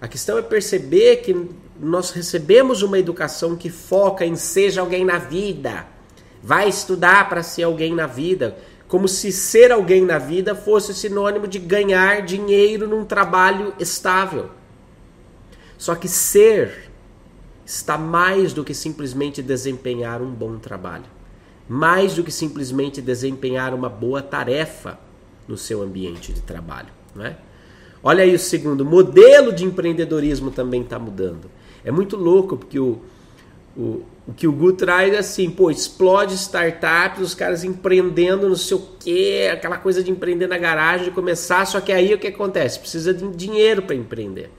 A 0.00 0.08
questão 0.08 0.38
é 0.38 0.42
perceber 0.42 1.16
que 1.16 1.48
nós 1.78 2.10
recebemos 2.10 2.82
uma 2.82 2.98
educação 2.98 3.56
que 3.56 3.68
foca 3.68 4.24
em 4.24 4.36
seja 4.36 4.80
alguém 4.80 5.04
na 5.04 5.18
vida. 5.18 5.86
Vai 6.42 6.68
estudar 6.68 7.28
para 7.28 7.42
ser 7.42 7.64
alguém 7.64 7.94
na 7.94 8.06
vida. 8.06 8.56
Como 8.88 9.06
se 9.06 9.30
ser 9.30 9.70
alguém 9.70 10.04
na 10.04 10.18
vida 10.18 10.54
fosse 10.54 10.94
sinônimo 10.94 11.46
de 11.46 11.58
ganhar 11.58 12.22
dinheiro 12.22 12.88
num 12.88 13.04
trabalho 13.04 13.74
estável. 13.78 14.50
Só 15.76 15.94
que 15.94 16.08
ser 16.08 16.89
está 17.70 17.96
mais 17.96 18.52
do 18.52 18.64
que 18.64 18.74
simplesmente 18.74 19.40
desempenhar 19.40 20.20
um 20.20 20.30
bom 20.30 20.58
trabalho, 20.58 21.04
mais 21.68 22.14
do 22.14 22.24
que 22.24 22.32
simplesmente 22.32 23.00
desempenhar 23.00 23.72
uma 23.72 23.88
boa 23.88 24.20
tarefa 24.20 24.98
no 25.46 25.56
seu 25.56 25.80
ambiente 25.80 26.32
de 26.32 26.40
trabalho. 26.42 26.88
Não 27.14 27.24
é? 27.24 27.36
Olha 28.02 28.24
aí 28.24 28.34
o 28.34 28.38
segundo, 28.38 28.84
modelo 28.84 29.52
de 29.52 29.64
empreendedorismo 29.64 30.50
também 30.50 30.82
está 30.82 30.98
mudando. 30.98 31.48
É 31.84 31.92
muito 31.92 32.16
louco 32.16 32.56
porque 32.56 32.80
o, 32.80 32.98
o, 33.76 34.02
o 34.26 34.32
que 34.36 34.48
o 34.48 34.52
Gu 34.52 34.72
traz 34.72 35.14
é 35.14 35.18
assim, 35.18 35.48
pô, 35.48 35.70
explode 35.70 36.34
startups, 36.34 37.22
os 37.22 37.34
caras 37.34 37.62
empreendendo 37.62 38.48
não 38.48 38.56
sei 38.56 38.76
o 38.78 38.82
quê, 38.98 39.48
aquela 39.52 39.78
coisa 39.78 40.02
de 40.02 40.10
empreender 40.10 40.48
na 40.48 40.58
garagem, 40.58 41.04
de 41.04 41.12
começar, 41.12 41.64
só 41.66 41.80
que 41.80 41.92
aí 41.92 42.12
o 42.12 42.18
que 42.18 42.26
acontece? 42.26 42.80
Precisa 42.80 43.14
de 43.14 43.28
dinheiro 43.28 43.82
para 43.82 43.94
empreender. 43.94 44.50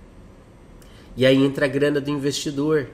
E 1.17 1.25
aí 1.25 1.35
entra 1.43 1.65
a 1.65 1.69
grana 1.69 1.99
do 1.99 2.09
investidor. 2.09 2.87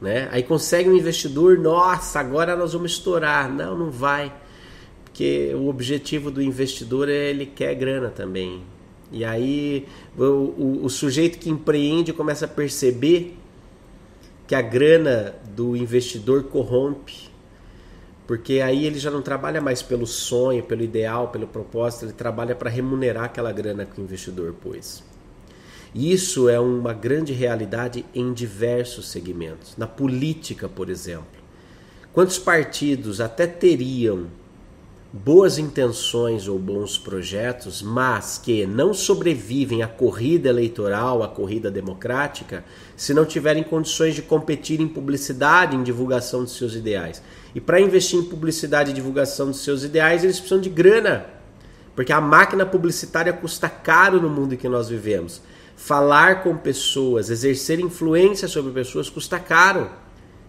Né? 0.00 0.28
Aí 0.30 0.42
consegue 0.42 0.88
um 0.88 0.96
investidor, 0.96 1.58
nossa, 1.58 2.20
agora 2.20 2.54
nós 2.56 2.72
vamos 2.72 2.92
estourar. 2.92 3.52
Não, 3.52 3.76
não 3.76 3.90
vai. 3.90 4.32
Porque 5.04 5.52
o 5.54 5.68
objetivo 5.68 6.30
do 6.30 6.40
investidor 6.40 7.08
é 7.08 7.30
ele 7.30 7.46
quer 7.46 7.74
grana 7.74 8.08
também. 8.08 8.62
E 9.10 9.24
aí 9.24 9.86
o, 10.16 10.22
o, 10.22 10.80
o 10.84 10.90
sujeito 10.90 11.38
que 11.38 11.50
empreende 11.50 12.12
começa 12.12 12.44
a 12.44 12.48
perceber 12.48 13.36
que 14.46 14.54
a 14.54 14.62
grana 14.62 15.34
do 15.54 15.76
investidor 15.76 16.44
corrompe. 16.44 17.28
Porque 18.26 18.60
aí 18.60 18.84
ele 18.84 18.98
já 18.98 19.10
não 19.10 19.22
trabalha 19.22 19.60
mais 19.60 19.82
pelo 19.82 20.06
sonho, 20.06 20.62
pelo 20.62 20.82
ideal, 20.82 21.28
pelo 21.28 21.46
propósito, 21.46 22.04
ele 22.04 22.12
trabalha 22.12 22.54
para 22.54 22.68
remunerar 22.68 23.24
aquela 23.24 23.50
grana 23.50 23.86
que 23.86 24.00
o 24.00 24.04
investidor 24.04 24.52
pôs. 24.52 25.02
Isso 25.98 26.48
é 26.48 26.60
uma 26.60 26.92
grande 26.92 27.32
realidade 27.32 28.04
em 28.14 28.32
diversos 28.32 29.08
segmentos. 29.08 29.74
Na 29.76 29.88
política, 29.88 30.68
por 30.68 30.88
exemplo. 30.88 31.26
Quantos 32.12 32.38
partidos 32.38 33.20
até 33.20 33.48
teriam 33.48 34.26
boas 35.12 35.58
intenções 35.58 36.46
ou 36.46 36.56
bons 36.56 36.96
projetos, 36.96 37.82
mas 37.82 38.38
que 38.38 38.64
não 38.64 38.94
sobrevivem 38.94 39.82
à 39.82 39.88
corrida 39.88 40.48
eleitoral, 40.48 41.20
à 41.20 41.26
corrida 41.26 41.68
democrática, 41.68 42.64
se 42.96 43.12
não 43.12 43.24
tiverem 43.24 43.64
condições 43.64 44.14
de 44.14 44.22
competir 44.22 44.80
em 44.80 44.86
publicidade, 44.86 45.74
em 45.74 45.82
divulgação 45.82 46.44
dos 46.44 46.56
seus 46.56 46.76
ideais. 46.76 47.20
E 47.52 47.60
para 47.60 47.80
investir 47.80 48.20
em 48.20 48.24
publicidade 48.24 48.92
e 48.92 48.94
divulgação 48.94 49.48
dos 49.48 49.64
seus 49.64 49.82
ideais, 49.82 50.22
eles 50.22 50.38
precisam 50.38 50.60
de 50.60 50.70
grana. 50.70 51.26
Porque 51.96 52.12
a 52.12 52.20
máquina 52.20 52.64
publicitária 52.64 53.32
custa 53.32 53.68
caro 53.68 54.22
no 54.22 54.30
mundo 54.30 54.54
em 54.54 54.56
que 54.56 54.68
nós 54.68 54.88
vivemos 54.88 55.42
falar 55.78 56.42
com 56.42 56.56
pessoas, 56.56 57.30
exercer 57.30 57.78
influência 57.78 58.48
sobre 58.48 58.72
pessoas 58.72 59.08
custa 59.08 59.38
caro. 59.38 59.88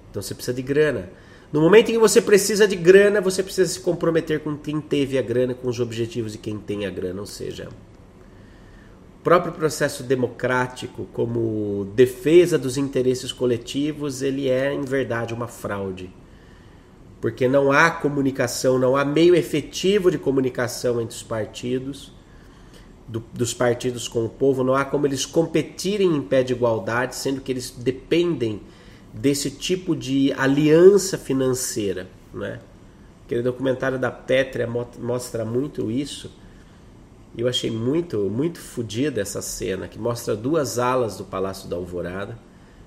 Então 0.09 0.24
você 0.24 0.33
precisa 0.33 0.55
de 0.55 0.63
grana. 0.63 1.12
No 1.53 1.62
momento 1.62 1.89
em 1.89 1.93
que 1.93 2.00
você 2.00 2.19
precisa 2.19 2.67
de 2.67 2.75
grana, 2.75 3.21
você 3.21 3.43
precisa 3.43 3.71
se 3.71 3.79
comprometer 3.79 4.39
com 4.39 4.57
quem 4.57 4.81
teve 4.81 5.19
a 5.19 5.21
grana, 5.21 5.53
com 5.53 5.67
os 5.67 5.79
objetivos 5.79 6.31
de 6.31 6.39
quem 6.39 6.57
tem 6.57 6.86
a 6.88 6.89
grana, 6.89 7.21
ou 7.21 7.27
seja, 7.27 7.69
o 9.19 9.24
próprio 9.24 9.53
processo 9.53 10.01
democrático 10.01 11.07
como 11.13 11.86
defesa 11.95 12.57
dos 12.57 12.75
interesses 12.75 13.31
coletivos, 13.31 14.24
ele 14.24 14.50
é 14.50 14.74
em 14.74 14.81
verdade 14.81 15.31
uma 15.31 15.48
fraude. 15.48 16.12
Porque 17.21 17.48
não 17.48 17.71
há 17.71 17.91
comunicação, 17.91 18.79
não 18.79 18.98
há 18.98 19.05
meio 19.05 19.36
efetivo 19.36 20.09
de 20.09 20.17
comunicação 20.17 21.00
entre 21.00 21.15
os 21.15 21.24
partidos 21.24 22.19
do, 23.10 23.24
dos 23.34 23.56
partidos 23.56 24.08
com 24.08 24.24
o 24.24 24.30
povo, 24.30 24.63
não 24.63 24.75
há 24.75 24.86
como 24.86 25.08
eles 25.08 25.25
competirem 25.25 26.16
em 26.16 26.22
pé 26.22 26.44
de 26.44 26.54
igualdade, 26.54 27.16
sendo 27.16 27.42
que 27.42 27.51
eles 27.51 27.72
dependem 27.72 28.62
desse 29.12 29.50
tipo 29.50 29.96
de 29.96 30.32
aliança 30.34 31.18
financeira. 31.18 32.08
Né? 32.32 32.60
Aquele 33.25 33.42
documentário 33.42 33.98
da 33.98 34.12
Petria 34.12 34.70
mostra 35.00 35.44
muito 35.44 35.89
isso. 35.89 36.32
Eu 37.36 37.48
achei 37.48 37.72
muito, 37.72 38.30
muito 38.30 38.60
fodida 38.60 39.22
essa 39.22 39.42
cena, 39.42 39.88
que 39.88 39.98
mostra 39.98 40.36
duas 40.36 40.78
alas 40.78 41.18
do 41.18 41.24
Palácio 41.24 41.68
da 41.68 41.75
Alvorada, 41.75 42.38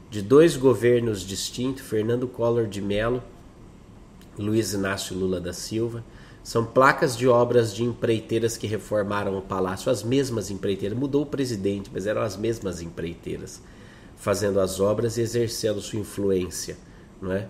de 0.09 0.23
dois 0.23 0.57
governos 0.57 1.23
distintos, 1.23 1.83
Fernando 1.83 2.29
Collor 2.29 2.69
de 2.69 2.81
Mello, 2.81 3.23
Luiz 4.39 4.73
Inácio 4.73 5.17
Lula 5.17 5.41
da 5.41 5.53
Silva, 5.53 6.05
são 6.43 6.65
placas 6.65 7.17
de 7.17 7.29
obras 7.29 7.75
de 7.75 7.85
empreiteiras 7.85 8.57
que 8.57 8.67
reformaram 8.67 9.39
o 9.39 9.43
palácio, 9.43 9.91
as 9.91 10.03
mesmas 10.03 10.51
empreiteiras. 10.51 10.99
Mudou 10.99 11.23
o 11.23 11.27
presidente, 11.27 11.91
mas 11.93 12.07
eram 12.07 12.23
as 12.23 12.37
mesmas 12.37 12.81
empreiteiras 12.81 13.61
fazendo 14.23 14.61
as 14.61 14.79
obras 14.79 15.17
e 15.17 15.21
exercendo 15.21 15.81
sua 15.81 15.99
influência, 15.99 16.77
não 17.21 17.33
é? 17.33 17.49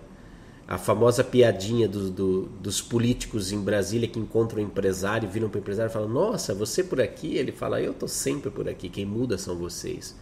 A 0.67 0.79
famosa 0.79 1.23
piadinha 1.23 1.87
do, 1.87 2.11
do, 2.11 2.43
dos 2.47 2.81
políticos 2.81 3.53
em 3.53 3.61
Brasília 3.61 4.09
que 4.09 4.19
encontram 4.19 4.63
um 4.63 4.65
empresário, 4.65 5.29
viram 5.29 5.51
para 5.51 5.59
o 5.59 5.61
empresário 5.61 5.91
e 5.91 5.93
falam: 5.93 6.09
Nossa, 6.09 6.55
você 6.55 6.83
por 6.83 6.99
aqui? 6.99 7.37
Ele 7.37 7.53
fala: 7.53 7.83
Eu 7.83 7.93
estou 7.93 8.09
sempre 8.09 8.51
por 8.51 8.67
aqui, 8.67 8.89
quem 8.89 9.05
muda 9.05 9.37
são 9.37 9.55
vocês. 9.55 10.17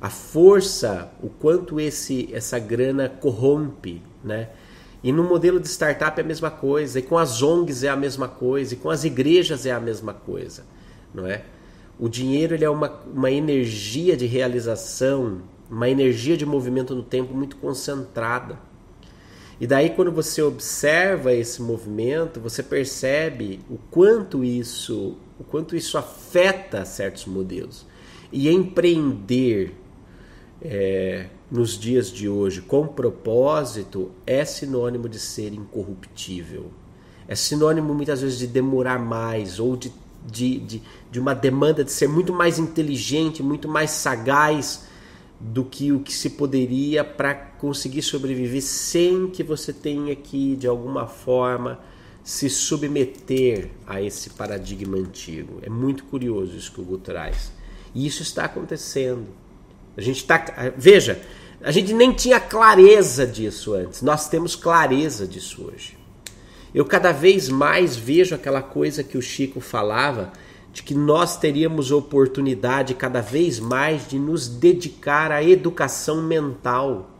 A 0.00 0.10
força, 0.10 1.12
o 1.22 1.28
quanto 1.28 1.78
esse 1.78 2.28
essa 2.32 2.58
grana 2.58 3.08
corrompe, 3.08 4.02
né? 4.24 4.48
E 5.06 5.12
no 5.12 5.22
modelo 5.22 5.60
de 5.60 5.68
startup 5.68 6.18
é 6.18 6.24
a 6.24 6.26
mesma 6.26 6.50
coisa, 6.50 6.98
e 6.98 7.02
com 7.02 7.16
as 7.16 7.40
ONGs 7.40 7.84
é 7.84 7.88
a 7.88 7.94
mesma 7.94 8.26
coisa, 8.26 8.74
e 8.74 8.76
com 8.76 8.90
as 8.90 9.04
igrejas 9.04 9.64
é 9.64 9.70
a 9.70 9.78
mesma 9.78 10.12
coisa, 10.12 10.64
não 11.14 11.24
é? 11.24 11.44
O 11.96 12.08
dinheiro 12.08 12.56
ele 12.56 12.64
é 12.64 12.68
uma, 12.68 12.90
uma 13.14 13.30
energia 13.30 14.16
de 14.16 14.26
realização, 14.26 15.42
uma 15.70 15.88
energia 15.88 16.36
de 16.36 16.44
movimento 16.44 16.92
no 16.92 17.04
tempo 17.04 17.32
muito 17.32 17.56
concentrada. 17.58 18.58
E 19.60 19.66
daí 19.68 19.90
quando 19.90 20.10
você 20.10 20.42
observa 20.42 21.32
esse 21.32 21.62
movimento, 21.62 22.40
você 22.40 22.60
percebe 22.60 23.60
o 23.70 23.78
quanto 23.88 24.42
isso, 24.42 25.16
o 25.38 25.44
quanto 25.44 25.76
isso 25.76 25.96
afeta 25.96 26.84
certos 26.84 27.26
modelos. 27.26 27.86
E 28.32 28.48
empreender 28.48 29.72
é, 30.62 31.26
nos 31.50 31.78
dias 31.78 32.10
de 32.10 32.28
hoje 32.28 32.60
com 32.62 32.86
propósito 32.86 34.10
é 34.26 34.44
sinônimo 34.44 35.08
de 35.08 35.18
ser 35.18 35.52
incorruptível. 35.52 36.70
É 37.28 37.34
sinônimo 37.34 37.94
muitas 37.94 38.20
vezes 38.22 38.38
de 38.38 38.46
demorar 38.46 38.98
mais 38.98 39.58
ou 39.58 39.76
de, 39.76 39.92
de, 40.24 40.58
de, 40.60 40.82
de 41.10 41.20
uma 41.20 41.34
demanda 41.34 41.82
de 41.84 41.90
ser 41.90 42.08
muito 42.08 42.32
mais 42.32 42.58
inteligente, 42.58 43.42
muito 43.42 43.68
mais 43.68 43.90
sagaz 43.90 44.86
do 45.38 45.64
que 45.64 45.92
o 45.92 46.00
que 46.00 46.12
se 46.12 46.30
poderia 46.30 47.04
para 47.04 47.34
conseguir 47.34 48.02
sobreviver 48.02 48.62
sem 48.62 49.28
que 49.28 49.42
você 49.42 49.72
tenha 49.72 50.14
que, 50.16 50.56
de 50.56 50.66
alguma 50.66 51.06
forma, 51.06 51.80
se 52.24 52.48
submeter 52.48 53.70
a 53.86 54.00
esse 54.00 54.30
paradigma 54.30 54.96
antigo. 54.96 55.60
É 55.62 55.68
muito 55.68 56.04
curioso 56.04 56.56
isso 56.56 56.72
que 56.72 56.80
o 56.80 56.82
Hugo 56.82 56.98
traz. 56.98 57.52
E 57.94 58.06
isso 58.06 58.22
está 58.22 58.44
acontecendo. 58.44 59.26
A 59.96 60.00
gente 60.00 60.18
está. 60.18 60.44
Veja, 60.76 61.20
a 61.62 61.70
gente 61.70 61.92
nem 61.94 62.12
tinha 62.12 62.38
clareza 62.38 63.26
disso 63.26 63.74
antes. 63.74 64.02
Nós 64.02 64.28
temos 64.28 64.54
clareza 64.54 65.26
disso 65.26 65.70
hoje. 65.72 65.96
Eu 66.74 66.84
cada 66.84 67.10
vez 67.10 67.48
mais 67.48 67.96
vejo 67.96 68.34
aquela 68.34 68.60
coisa 68.60 69.02
que 69.02 69.16
o 69.16 69.22
Chico 69.22 69.60
falava 69.60 70.32
de 70.72 70.82
que 70.82 70.94
nós 70.94 71.38
teríamos 71.38 71.90
oportunidade 71.90 72.92
cada 72.92 73.22
vez 73.22 73.58
mais 73.58 74.06
de 74.06 74.18
nos 74.18 74.46
dedicar 74.46 75.32
à 75.32 75.42
educação 75.42 76.22
mental. 76.22 77.10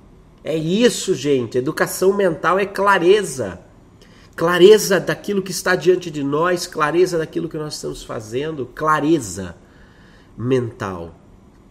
É 0.45 0.55
isso, 0.55 1.15
gente. 1.15 1.57
Educação 1.57 2.13
mental 2.13 2.59
é 2.59 2.67
clareza. 2.67 3.59
clareza 4.37 5.01
daquilo 5.01 5.41
que 5.41 5.51
está 5.51 5.75
diante 5.75 6.11
de 6.11 6.23
nós, 6.23 6.67
clareza 6.67 7.17
daquilo 7.17 7.49
que 7.49 7.57
nós 7.57 7.75
estamos 7.75 8.05
fazendo, 8.05 8.67
clareza 8.67 9.57
mental. 10.37 11.15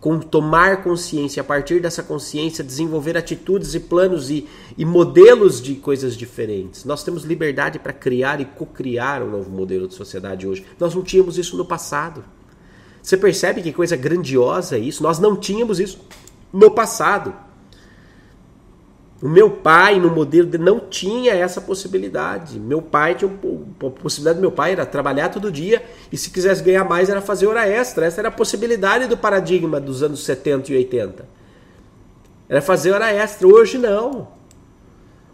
Com 0.06 0.20
tomar 0.20 0.84
consciência, 0.84 1.42
a 1.42 1.44
partir 1.44 1.82
dessa 1.82 2.04
consciência, 2.04 2.64
desenvolver 2.64 3.18
atitudes 3.18 3.74
e 3.74 3.80
planos 3.80 4.30
e, 4.30 4.48
e 4.78 4.86
modelos 4.86 5.60
de 5.60 5.74
coisas 5.74 6.16
diferentes. 6.16 6.86
Nós 6.86 7.04
temos 7.04 7.24
liberdade 7.24 7.80
para 7.80 7.92
criar 7.92 8.40
e 8.40 8.46
co-criar 8.46 9.24
um 9.24 9.32
novo 9.32 9.50
modelo 9.50 9.88
de 9.88 9.96
sociedade 9.96 10.46
hoje. 10.46 10.64
Nós 10.80 10.94
não 10.94 11.02
tínhamos 11.02 11.40
isso 11.40 11.58
no 11.58 11.66
passado. 11.66 12.24
Você 13.02 13.18
percebe 13.18 13.64
que 13.64 13.74
coisa 13.74 13.96
grandiosa 13.96 14.76
é 14.76 14.80
isso? 14.80 15.02
Nós 15.02 15.18
não 15.18 15.36
tínhamos 15.36 15.80
isso 15.80 16.00
no 16.54 16.70
passado. 16.70 17.34
O 19.22 19.29
meu 19.29 19.50
pai, 19.50 20.00
no 20.00 20.10
modelo 20.10 20.48
dele, 20.48 20.63
não 20.63 20.79
tinha 20.79 21.34
essa 21.34 21.62
possibilidade. 21.62 22.60
Meu 22.60 22.81
pai 22.81 23.15
tinha 23.15 23.31
a 23.31 23.89
possibilidade 23.89 24.39
do 24.39 24.41
meu 24.41 24.51
pai 24.51 24.74
era 24.74 24.86
trabalhar 24.86 25.29
todo 25.29 25.51
dia 25.51 25.84
e 26.12 26.17
se 26.17 26.29
quisesse 26.29 26.62
ganhar 26.62 26.84
mais 26.84 27.10
era 27.10 27.22
fazer 27.22 27.48
hora 27.48 27.65
extra. 27.65 28.05
Essa 28.05 28.22
era 28.22 28.27
a 28.27 28.31
possibilidade 28.31 29.07
do 29.07 29.15
paradigma 29.17 29.79
dos 29.79 30.03
anos 30.03 30.24
70 30.25 30.74
e 30.74 30.75
80. 30.75 31.25
Era 32.50 32.62
fazer 32.62 32.91
hora 32.91 33.10
extra. 33.10 33.48
Hoje 33.48 33.77
não. 33.77 34.27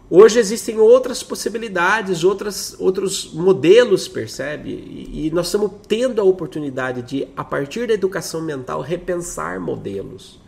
Hoje 0.08 0.38
existem 0.38 0.78
outras 0.78 1.22
possibilidades, 1.22 2.22
outras, 2.22 2.76
outros 2.78 3.32
modelos, 3.32 4.06
percebe? 4.06 4.70
E, 4.70 5.26
e 5.26 5.30
nós 5.30 5.46
estamos 5.46 5.72
tendo 5.88 6.20
a 6.20 6.24
oportunidade 6.24 7.02
de, 7.02 7.28
a 7.36 7.42
partir 7.42 7.88
da 7.88 7.94
educação 7.94 8.42
mental, 8.42 8.80
repensar 8.80 9.58
modelos. 9.58 10.38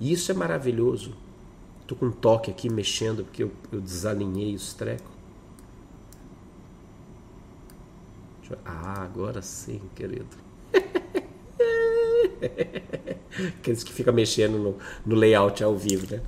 E 0.00 0.12
isso 0.12 0.30
é 0.30 0.34
maravilhoso. 0.34 1.14
Tô 1.92 1.96
com 1.96 2.06
um 2.06 2.10
toque 2.10 2.50
aqui 2.50 2.70
mexendo 2.70 3.22
porque 3.22 3.42
eu, 3.42 3.52
eu 3.70 3.78
desalinhei 3.78 4.54
os 4.54 4.72
trecos. 4.72 5.12
Ah, 8.64 9.02
agora 9.02 9.42
sim, 9.42 9.78
querido. 9.94 10.34
Aqueles 13.58 13.84
que 13.84 13.92
ficam 13.92 14.14
mexendo 14.14 14.58
no, 14.58 14.78
no 15.04 15.14
layout 15.14 15.62
ao 15.62 15.76
vivo, 15.76 16.10
né? 16.10 16.22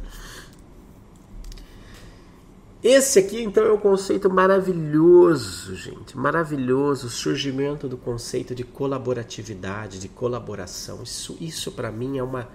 Esse 2.83 3.18
aqui, 3.18 3.42
então, 3.42 3.64
é 3.64 3.73
um 3.73 3.78
conceito 3.78 4.28
maravilhoso, 4.28 5.75
gente. 5.75 6.14
Maravilhoso. 6.14 7.06
O 7.06 7.11
surgimento 7.11 7.88
do 7.88 7.97
conceito 7.97 8.54
de 8.54 8.64
colaboratividade, 8.64 9.99
de 9.99 10.09
colaboração. 10.09 11.02
Isso, 11.02 11.38
isso 11.40 11.73
para 11.73 11.90
mim, 11.90 12.18
é 12.18 12.23
uma, 12.23 12.50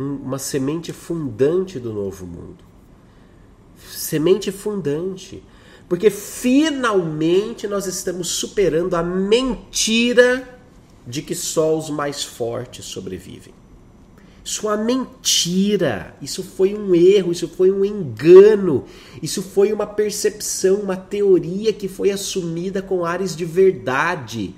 uma 0.00 0.38
semente 0.38 0.92
fundante 0.92 1.78
do 1.78 1.92
novo 1.92 2.26
mundo. 2.26 2.64
Semente 3.88 4.50
fundante. 4.50 5.42
Porque 5.88 6.08
finalmente 6.08 7.66
nós 7.66 7.86
estamos 7.86 8.28
superando 8.28 8.94
a 8.94 9.02
mentira 9.02 10.58
de 11.06 11.20
que 11.20 11.34
só 11.34 11.76
os 11.76 11.90
mais 11.90 12.22
fortes 12.22 12.84
sobrevivem. 12.84 13.52
Isso 14.44 14.66
é 14.66 14.70
uma 14.70 14.84
mentira, 14.84 16.14
isso 16.22 16.42
foi 16.42 16.74
um 16.74 16.94
erro, 16.94 17.30
isso 17.30 17.46
foi 17.46 17.70
um 17.70 17.84
engano, 17.84 18.84
isso 19.22 19.42
foi 19.42 19.72
uma 19.72 19.86
percepção, 19.86 20.76
uma 20.76 20.96
teoria 20.96 21.72
que 21.72 21.88
foi 21.88 22.10
assumida 22.10 22.80
com 22.80 23.04
ares 23.04 23.36
de 23.36 23.44
verdade. 23.44 24.54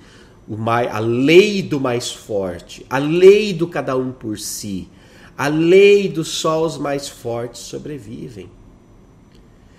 a 0.90 0.98
lei 0.98 1.62
do 1.62 1.80
mais 1.80 2.12
forte, 2.12 2.86
a 2.88 2.98
lei 2.98 3.52
do 3.52 3.66
cada 3.66 3.96
um 3.96 4.12
por 4.12 4.38
si, 4.38 4.88
a 5.36 5.48
lei 5.48 6.08
dos 6.08 6.28
só 6.28 6.64
os 6.64 6.78
mais 6.78 7.08
fortes 7.08 7.62
sobrevivem. 7.62 8.50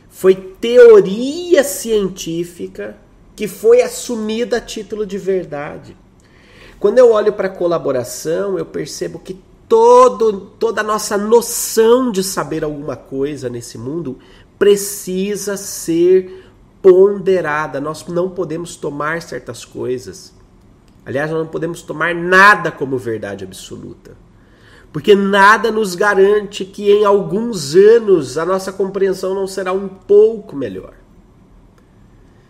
Foi 0.09 0.35
teoria 0.35 1.63
científica 1.63 2.97
que 3.35 3.47
foi 3.47 3.81
assumida 3.81 4.57
a 4.57 4.61
título 4.61 5.05
de 5.05 5.17
verdade. 5.17 5.97
Quando 6.79 6.99
eu 6.99 7.11
olho 7.11 7.33
para 7.33 7.47
a 7.47 7.51
colaboração, 7.51 8.57
eu 8.57 8.65
percebo 8.65 9.17
que 9.19 9.39
todo, 9.67 10.51
toda 10.59 10.81
a 10.81 10.83
nossa 10.83 11.17
noção 11.17 12.11
de 12.11 12.23
saber 12.23 12.63
alguma 12.63 12.95
coisa 12.95 13.49
nesse 13.49 13.77
mundo 13.77 14.19
precisa 14.59 15.57
ser 15.57 16.51
ponderada. 16.81 17.79
Nós 17.81 18.05
não 18.07 18.29
podemos 18.29 18.75
tomar 18.75 19.21
certas 19.21 19.65
coisas. 19.65 20.33
Aliás, 21.05 21.31
nós 21.31 21.39
não 21.39 21.47
podemos 21.47 21.81
tomar 21.81 22.13
nada 22.13 22.71
como 22.71 22.97
verdade 22.97 23.43
absoluta. 23.43 24.11
Porque 24.93 25.15
nada 25.15 25.71
nos 25.71 25.95
garante 25.95 26.63
que 26.63 26.91
em 26.91 27.03
alguns 27.03 27.73
anos 27.73 28.37
a 28.37 28.45
nossa 28.45 28.71
compreensão 28.71 29.33
não 29.33 29.47
será 29.47 29.73
um 29.73 29.89
pouco 29.89 30.55
melhor. 30.55 30.93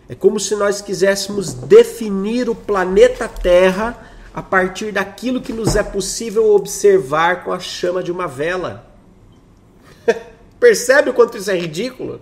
É 0.10 0.14
como 0.14 0.38
se 0.38 0.54
nós 0.54 0.82
quiséssemos 0.82 1.54
definir 1.54 2.50
o 2.50 2.54
planeta 2.54 3.30
Terra 3.30 3.98
a 4.34 4.42
partir 4.42 4.92
daquilo 4.92 5.40
que 5.40 5.54
nos 5.54 5.78
é 5.78 5.84
possível 5.84 6.54
observar 6.54 7.46
com 7.46 7.54
a 7.54 7.60
chama 7.62 8.04
de 8.04 8.12
uma 8.12 8.28
vela. 8.28 8.92
Percebe 10.60 11.12
o 11.12 11.14
quanto 11.14 11.38
isso 11.38 11.50
é 11.50 11.58
ridículo? 11.58 12.20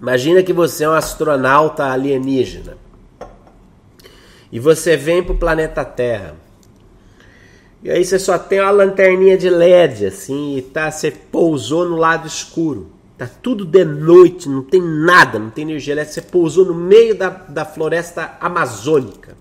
Imagina 0.00 0.44
que 0.44 0.52
você 0.52 0.84
é 0.84 0.88
um 0.88 0.92
astronauta 0.92 1.86
alienígena 1.86 2.78
e 4.52 4.60
você 4.60 4.96
vem 4.96 5.24
para 5.24 5.34
o 5.34 5.38
planeta 5.38 5.84
Terra. 5.84 6.36
E 7.82 7.90
aí 7.90 8.04
você 8.04 8.18
só 8.18 8.38
tem 8.38 8.60
uma 8.60 8.70
lanterninha 8.70 9.36
de 9.36 9.50
LED, 9.50 10.06
assim, 10.06 10.56
e 10.56 10.62
tá, 10.62 10.90
você 10.90 11.10
pousou 11.10 11.84
no 11.88 11.96
lado 11.96 12.28
escuro. 12.28 12.92
Tá 13.18 13.28
tudo 13.42 13.64
de 13.64 13.84
noite, 13.84 14.48
não 14.48 14.62
tem 14.62 14.80
nada, 14.80 15.38
não 15.38 15.50
tem 15.50 15.62
energia 15.62 15.94
elétrica. 15.94 16.20
Você 16.20 16.28
pousou 16.28 16.64
no 16.64 16.74
meio 16.74 17.14
da, 17.14 17.28
da 17.28 17.64
floresta 17.64 18.36
amazônica. 18.40 19.36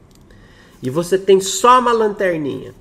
E 0.82 0.90
você 0.90 1.18
tem 1.18 1.40
só 1.40 1.80
uma 1.80 1.92
lanterninha. 1.92 2.74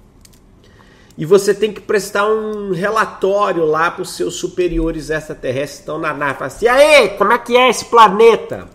E 1.17 1.27
você 1.27 1.53
tem 1.53 1.73
que 1.73 1.81
prestar 1.81 2.27
um 2.27 2.73
relatório 2.73 3.65
lá 3.67 3.91
para 3.91 4.03
os 4.03 4.17
seus 4.17 4.37
superiores 4.37 5.11
extraterrestres 5.11 5.77
que 5.77 5.83
estão 5.83 5.99
na 5.99 6.15
nave. 6.15 6.43
Assim, 6.43 6.65
e 6.65 6.69
aí, 6.69 7.09
como 7.11 7.33
é 7.33 7.39
que 7.39 7.57
é 7.57 7.69
esse 7.69 7.85
planeta? 7.85 8.69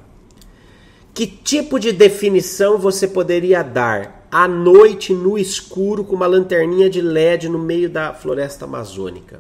Que 1.14 1.26
tipo 1.26 1.80
de 1.80 1.92
definição 1.92 2.78
você 2.78 3.08
poderia 3.08 3.64
dar 3.64 4.25
à 4.38 4.50
noite 4.50 5.14
no 5.14 5.38
escuro 5.38 6.04
com 6.04 6.14
uma 6.14 6.28
lanterninha 6.28 6.90
de 6.90 7.00
LED 7.00 7.48
no 7.48 7.58
meio 7.58 7.90
da 7.90 8.14
floresta 8.14 8.66
amazônica. 8.66 9.40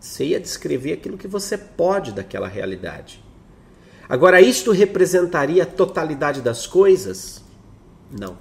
Você 0.00 0.24
ia 0.24 0.40
descrever 0.40 0.94
aquilo 0.94 1.16
que 1.16 1.28
você 1.28 1.56
pode 1.56 2.10
daquela 2.10 2.48
realidade. 2.48 3.22
Agora, 4.08 4.40
isto 4.40 4.72
representaria 4.72 5.62
a 5.62 5.66
totalidade 5.66 6.42
das 6.42 6.66
coisas? 6.66 7.40
Não. 8.10 8.36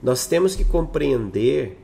Nós 0.00 0.24
temos 0.24 0.54
que 0.54 0.64
compreender 0.64 1.76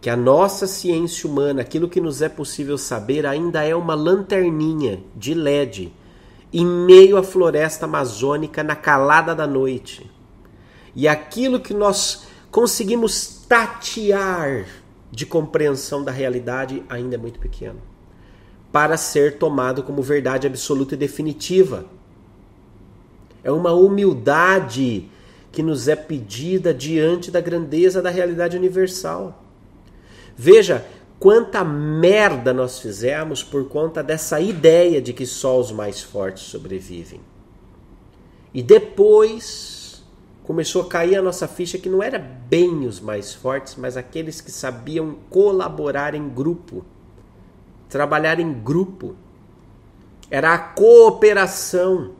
que 0.00 0.08
a 0.08 0.16
nossa 0.16 0.66
ciência 0.66 1.28
humana, 1.28 1.60
aquilo 1.60 1.86
que 1.86 2.00
nos 2.00 2.22
é 2.22 2.30
possível 2.30 2.78
saber, 2.78 3.26
ainda 3.26 3.62
é 3.62 3.76
uma 3.76 3.94
lanterninha 3.94 5.04
de 5.14 5.34
LED 5.34 5.92
em 6.50 6.64
meio 6.64 7.18
à 7.18 7.22
floresta 7.22 7.84
amazônica 7.84 8.62
na 8.62 8.74
calada 8.74 9.34
da 9.34 9.46
noite. 9.46 10.10
E 10.94 11.08
aquilo 11.08 11.60
que 11.60 11.72
nós 11.72 12.24
conseguimos 12.50 13.44
tatear 13.48 14.66
de 15.10 15.26
compreensão 15.26 16.02
da 16.02 16.12
realidade 16.12 16.82
ainda 16.88 17.14
é 17.14 17.18
muito 17.18 17.38
pequeno 17.38 17.80
para 18.72 18.96
ser 18.96 19.36
tomado 19.36 19.82
como 19.82 20.02
verdade 20.02 20.46
absoluta 20.46 20.94
e 20.94 20.98
definitiva. 20.98 21.84
É 23.44 23.52
uma 23.52 23.72
humildade 23.72 25.10
que 25.52 25.62
nos 25.62 25.86
é 25.86 25.94
pedida 25.94 26.72
diante 26.72 27.30
da 27.30 27.40
grandeza 27.40 28.00
da 28.00 28.08
realidade 28.08 28.56
universal. 28.56 29.44
Veja 30.34 30.86
quanta 31.20 31.62
merda 31.62 32.54
nós 32.54 32.78
fizemos 32.78 33.44
por 33.44 33.68
conta 33.68 34.02
dessa 34.02 34.40
ideia 34.40 35.02
de 35.02 35.12
que 35.12 35.26
só 35.26 35.60
os 35.60 35.70
mais 35.70 36.00
fortes 36.00 36.44
sobrevivem. 36.44 37.20
E 38.54 38.62
depois 38.62 39.71
começou 40.44 40.82
a 40.82 40.88
cair 40.88 41.16
a 41.16 41.22
nossa 41.22 41.46
ficha 41.46 41.78
que 41.78 41.88
não 41.88 42.02
era 42.02 42.18
bem 42.18 42.86
os 42.86 43.00
mais 43.00 43.32
fortes, 43.32 43.76
mas 43.76 43.96
aqueles 43.96 44.40
que 44.40 44.50
sabiam 44.50 45.16
colaborar 45.30 46.14
em 46.14 46.28
grupo, 46.28 46.84
trabalhar 47.88 48.40
em 48.40 48.52
grupo. 48.52 49.14
Era 50.30 50.54
a 50.54 50.58
cooperação. 50.58 52.12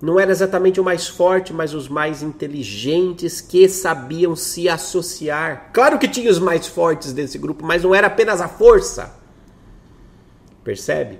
Não 0.00 0.18
era 0.18 0.30
exatamente 0.30 0.80
o 0.80 0.84
mais 0.84 1.06
forte, 1.06 1.52
mas 1.52 1.74
os 1.74 1.88
mais 1.88 2.22
inteligentes 2.22 3.40
que 3.40 3.68
sabiam 3.68 4.34
se 4.34 4.68
associar. 4.68 5.70
Claro 5.72 5.98
que 5.98 6.08
tinha 6.08 6.30
os 6.30 6.38
mais 6.38 6.66
fortes 6.66 7.12
desse 7.12 7.38
grupo, 7.38 7.64
mas 7.64 7.82
não 7.84 7.94
era 7.94 8.06
apenas 8.08 8.40
a 8.40 8.48
força. 8.48 9.14
Percebe? 10.64 11.18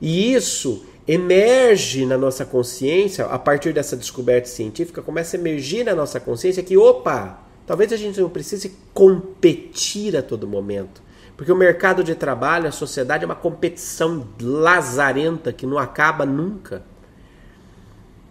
E 0.00 0.34
isso 0.34 0.84
emerge 1.06 2.04
na 2.04 2.18
nossa 2.18 2.44
consciência, 2.44 3.26
a 3.26 3.38
partir 3.38 3.72
dessa 3.72 3.96
descoberta 3.96 4.48
científica, 4.48 5.00
começa 5.00 5.36
a 5.36 5.40
emergir 5.40 5.84
na 5.84 5.94
nossa 5.94 6.18
consciência 6.18 6.62
que, 6.62 6.76
opa, 6.76 7.38
talvez 7.66 7.92
a 7.92 7.96
gente 7.96 8.20
não 8.20 8.28
precise 8.28 8.76
competir 8.92 10.16
a 10.16 10.22
todo 10.22 10.46
momento, 10.46 11.02
Porque 11.36 11.52
o 11.52 11.56
mercado 11.56 12.02
de 12.02 12.14
trabalho, 12.14 12.66
a 12.66 12.72
sociedade 12.72 13.22
é 13.22 13.26
uma 13.26 13.34
competição 13.34 14.26
lazarenta 14.40 15.52
que 15.52 15.66
não 15.66 15.76
acaba 15.76 16.24
nunca. 16.24 16.82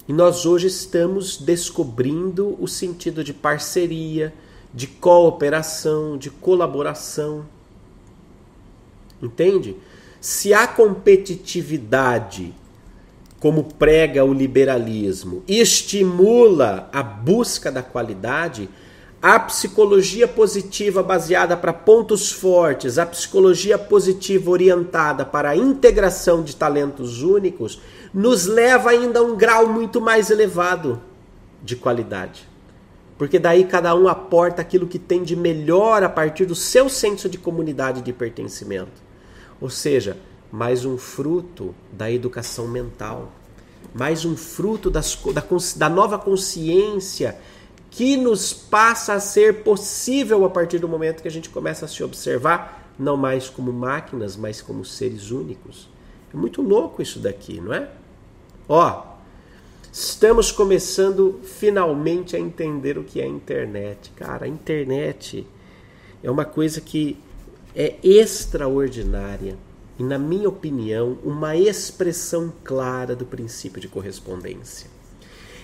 E 0.07 0.13
nós 0.13 0.45
hoje 0.45 0.67
estamos 0.67 1.37
descobrindo 1.37 2.57
o 2.59 2.67
sentido 2.67 3.23
de 3.23 3.31
parceria, 3.31 4.33
de 4.73 4.87
cooperação, 4.87 6.17
de 6.17 6.31
colaboração. 6.31 7.45
Entende? 9.21 9.75
Se 10.25 10.55
a 10.55 10.65
competitividade, 10.65 12.51
como 13.39 13.63
prega 13.63 14.25
o 14.25 14.33
liberalismo, 14.33 15.43
estimula 15.47 16.89
a 16.91 17.03
busca 17.03 17.71
da 17.71 17.83
qualidade, 17.83 18.67
a 19.21 19.39
psicologia 19.39 20.27
positiva 20.27 21.03
baseada 21.03 21.55
para 21.55 21.71
pontos 21.71 22.31
fortes, 22.31 22.97
a 22.97 23.05
psicologia 23.05 23.77
positiva 23.77 24.49
orientada 24.49 25.23
para 25.23 25.51
a 25.51 25.55
integração 25.55 26.41
de 26.41 26.55
talentos 26.55 27.21
únicos, 27.21 27.79
nos 28.11 28.47
leva 28.47 28.89
ainda 28.89 29.19
a 29.19 29.23
um 29.23 29.35
grau 29.35 29.67
muito 29.67 30.01
mais 30.01 30.31
elevado 30.31 30.99
de 31.61 31.75
qualidade. 31.75 32.49
Porque 33.15 33.37
daí 33.37 33.63
cada 33.63 33.93
um 33.93 34.07
aporta 34.07 34.59
aquilo 34.59 34.87
que 34.87 34.97
tem 34.97 35.21
de 35.21 35.35
melhor 35.35 36.01
a 36.01 36.09
partir 36.09 36.47
do 36.47 36.55
seu 36.55 36.89
senso 36.89 37.29
de 37.29 37.37
comunidade 37.37 38.01
de 38.01 38.11
pertencimento. 38.11 39.04
Ou 39.59 39.69
seja, 39.69 40.17
mais 40.51 40.85
um 40.85 40.97
fruto 40.97 41.73
da 41.91 42.11
educação 42.11 42.67
mental, 42.67 43.31
mais 43.93 44.25
um 44.25 44.35
fruto 44.35 44.89
das, 44.89 45.17
da, 45.33 45.43
da 45.75 45.89
nova 45.89 46.19
consciência 46.19 47.37
que 47.89 48.17
nos 48.17 48.53
passa 48.53 49.13
a 49.13 49.19
ser 49.19 49.63
possível 49.63 50.43
a 50.43 50.49
partir 50.49 50.79
do 50.79 50.87
momento 50.87 51.21
que 51.21 51.27
a 51.27 51.31
gente 51.31 51.49
começa 51.49 51.85
a 51.85 51.87
se 51.87 52.03
observar 52.03 52.91
não 52.97 53.15
mais 53.15 53.49
como 53.49 53.71
máquinas, 53.71 54.35
mas 54.35 54.61
como 54.61 54.83
seres 54.83 55.31
únicos. 55.31 55.89
É 56.33 56.37
muito 56.37 56.61
louco 56.61 57.01
isso 57.01 57.19
daqui, 57.19 57.61
não 57.61 57.73
é? 57.73 57.89
Ó, 58.67 59.03
estamos 59.91 60.51
começando 60.51 61.39
finalmente 61.43 62.35
a 62.35 62.39
entender 62.39 62.97
o 62.97 63.03
que 63.03 63.21
é 63.21 63.23
a 63.23 63.27
internet. 63.27 64.11
Cara, 64.15 64.45
a 64.45 64.47
internet 64.47 65.47
é 66.23 66.29
uma 66.29 66.45
coisa 66.45 66.81
que 66.81 67.17
é 67.75 67.95
extraordinária 68.03 69.57
e, 69.99 70.03
na 70.03 70.17
minha 70.17 70.47
opinião, 70.47 71.17
uma 71.23 71.55
expressão 71.55 72.53
clara 72.63 73.15
do 73.15 73.25
princípio 73.25 73.81
de 73.81 73.87
correspondência. 73.87 74.89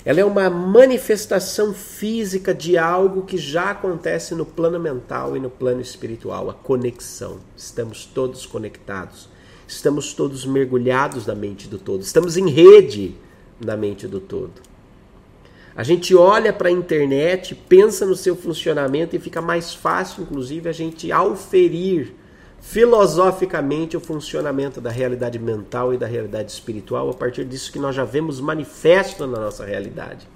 Ela 0.03 0.19
é 0.19 0.25
uma 0.25 0.49
manifestação 0.49 1.73
física 1.73 2.53
de 2.53 2.75
algo 2.75 3.21
que 3.21 3.37
já 3.37 3.69
acontece 3.69 4.33
no 4.33 4.45
plano 4.45 4.79
mental 4.79 5.37
e 5.37 5.39
no 5.39 5.49
plano 5.49 5.79
espiritual, 5.79 6.49
a 6.49 6.53
conexão. 6.53 7.37
Estamos 7.55 8.05
todos 8.05 8.45
conectados. 8.45 9.29
Estamos 9.67 10.13
todos 10.13 10.43
mergulhados 10.43 11.27
na 11.27 11.35
mente 11.35 11.67
do 11.67 11.77
todo. 11.77 12.01
Estamos 12.01 12.35
em 12.35 12.49
rede 12.49 13.15
na 13.63 13.77
mente 13.77 14.07
do 14.07 14.19
todo. 14.19 14.70
A 15.75 15.83
gente 15.83 16.13
olha 16.15 16.51
para 16.51 16.67
a 16.67 16.71
internet, 16.71 17.55
pensa 17.55 18.05
no 18.05 18.15
seu 18.15 18.35
funcionamento 18.35 19.15
e 19.15 19.19
fica 19.19 19.41
mais 19.41 19.73
fácil, 19.73 20.23
inclusive, 20.23 20.67
a 20.67 20.73
gente 20.73 21.11
auferir 21.11 22.13
filosoficamente 22.61 23.97
o 23.97 23.99
funcionamento 23.99 24.79
da 24.79 24.91
realidade 24.91 25.39
mental 25.39 25.93
e 25.93 25.97
da 25.97 26.05
realidade 26.05 26.51
espiritual 26.51 27.09
a 27.09 27.13
partir 27.13 27.43
disso 27.43 27.71
que 27.71 27.79
nós 27.79 27.95
já 27.95 28.03
vemos 28.03 28.39
manifesto 28.39 29.25
na 29.25 29.39
nossa 29.39 29.65
realidade. 29.65 30.27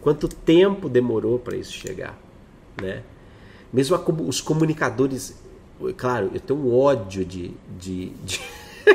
Quanto 0.00 0.26
tempo 0.26 0.88
demorou 0.88 1.38
para 1.38 1.56
isso 1.56 1.72
chegar, 1.72 2.18
né? 2.80 3.02
Mesmo 3.72 3.94
a, 3.94 4.04
os 4.22 4.40
comunicadores, 4.40 5.40
claro, 5.96 6.30
eu 6.34 6.40
tenho 6.40 6.58
um 6.58 6.76
ódio 6.76 7.24
de, 7.24 7.52
de, 7.78 8.08
de, 8.24 8.40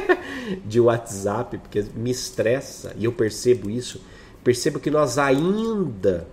de 0.65 0.79
WhatsApp 0.81 1.57
porque 1.59 1.85
me 1.95 2.11
estressa 2.11 2.93
e 2.97 3.05
eu 3.05 3.13
percebo 3.13 3.69
isso. 3.69 4.01
Percebo 4.45 4.79
que 4.79 4.91
nós 4.91 5.17
ainda 5.17 6.27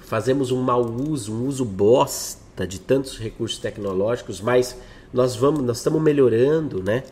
fazemos 0.00 0.50
um 0.50 0.60
mau 0.60 0.84
uso, 0.84 1.32
um 1.32 1.46
uso 1.46 1.64
bosta 1.64 2.66
de 2.66 2.80
tantos 2.80 3.16
recursos 3.16 3.60
tecnológicos, 3.60 4.40
mas 4.40 4.76
nós 5.12 5.36
vamos, 5.36 5.62
nós 5.62 5.76
estamos 5.76 6.02
melhorando, 6.02 6.82
né? 6.82 7.04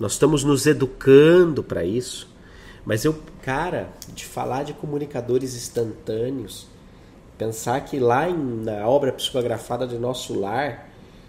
Nós 0.00 0.12
estamos 0.12 0.44
nos 0.44 0.66
educando 0.66 1.62
para 1.62 1.84
isso. 1.84 2.26
Mas 2.86 3.04
eu, 3.04 3.14
cara, 3.42 3.90
de 4.14 4.24
falar 4.24 4.62
de 4.62 4.72
comunicadores 4.72 5.54
instantâneos, 5.54 6.66
pensar 7.36 7.82
que 7.82 7.98
lá 7.98 8.30
em, 8.30 8.62
na 8.62 8.88
obra 8.88 9.12
psicografada 9.12 9.86
de 9.86 9.98
Nosso 9.98 10.40
Lar, 10.40 10.88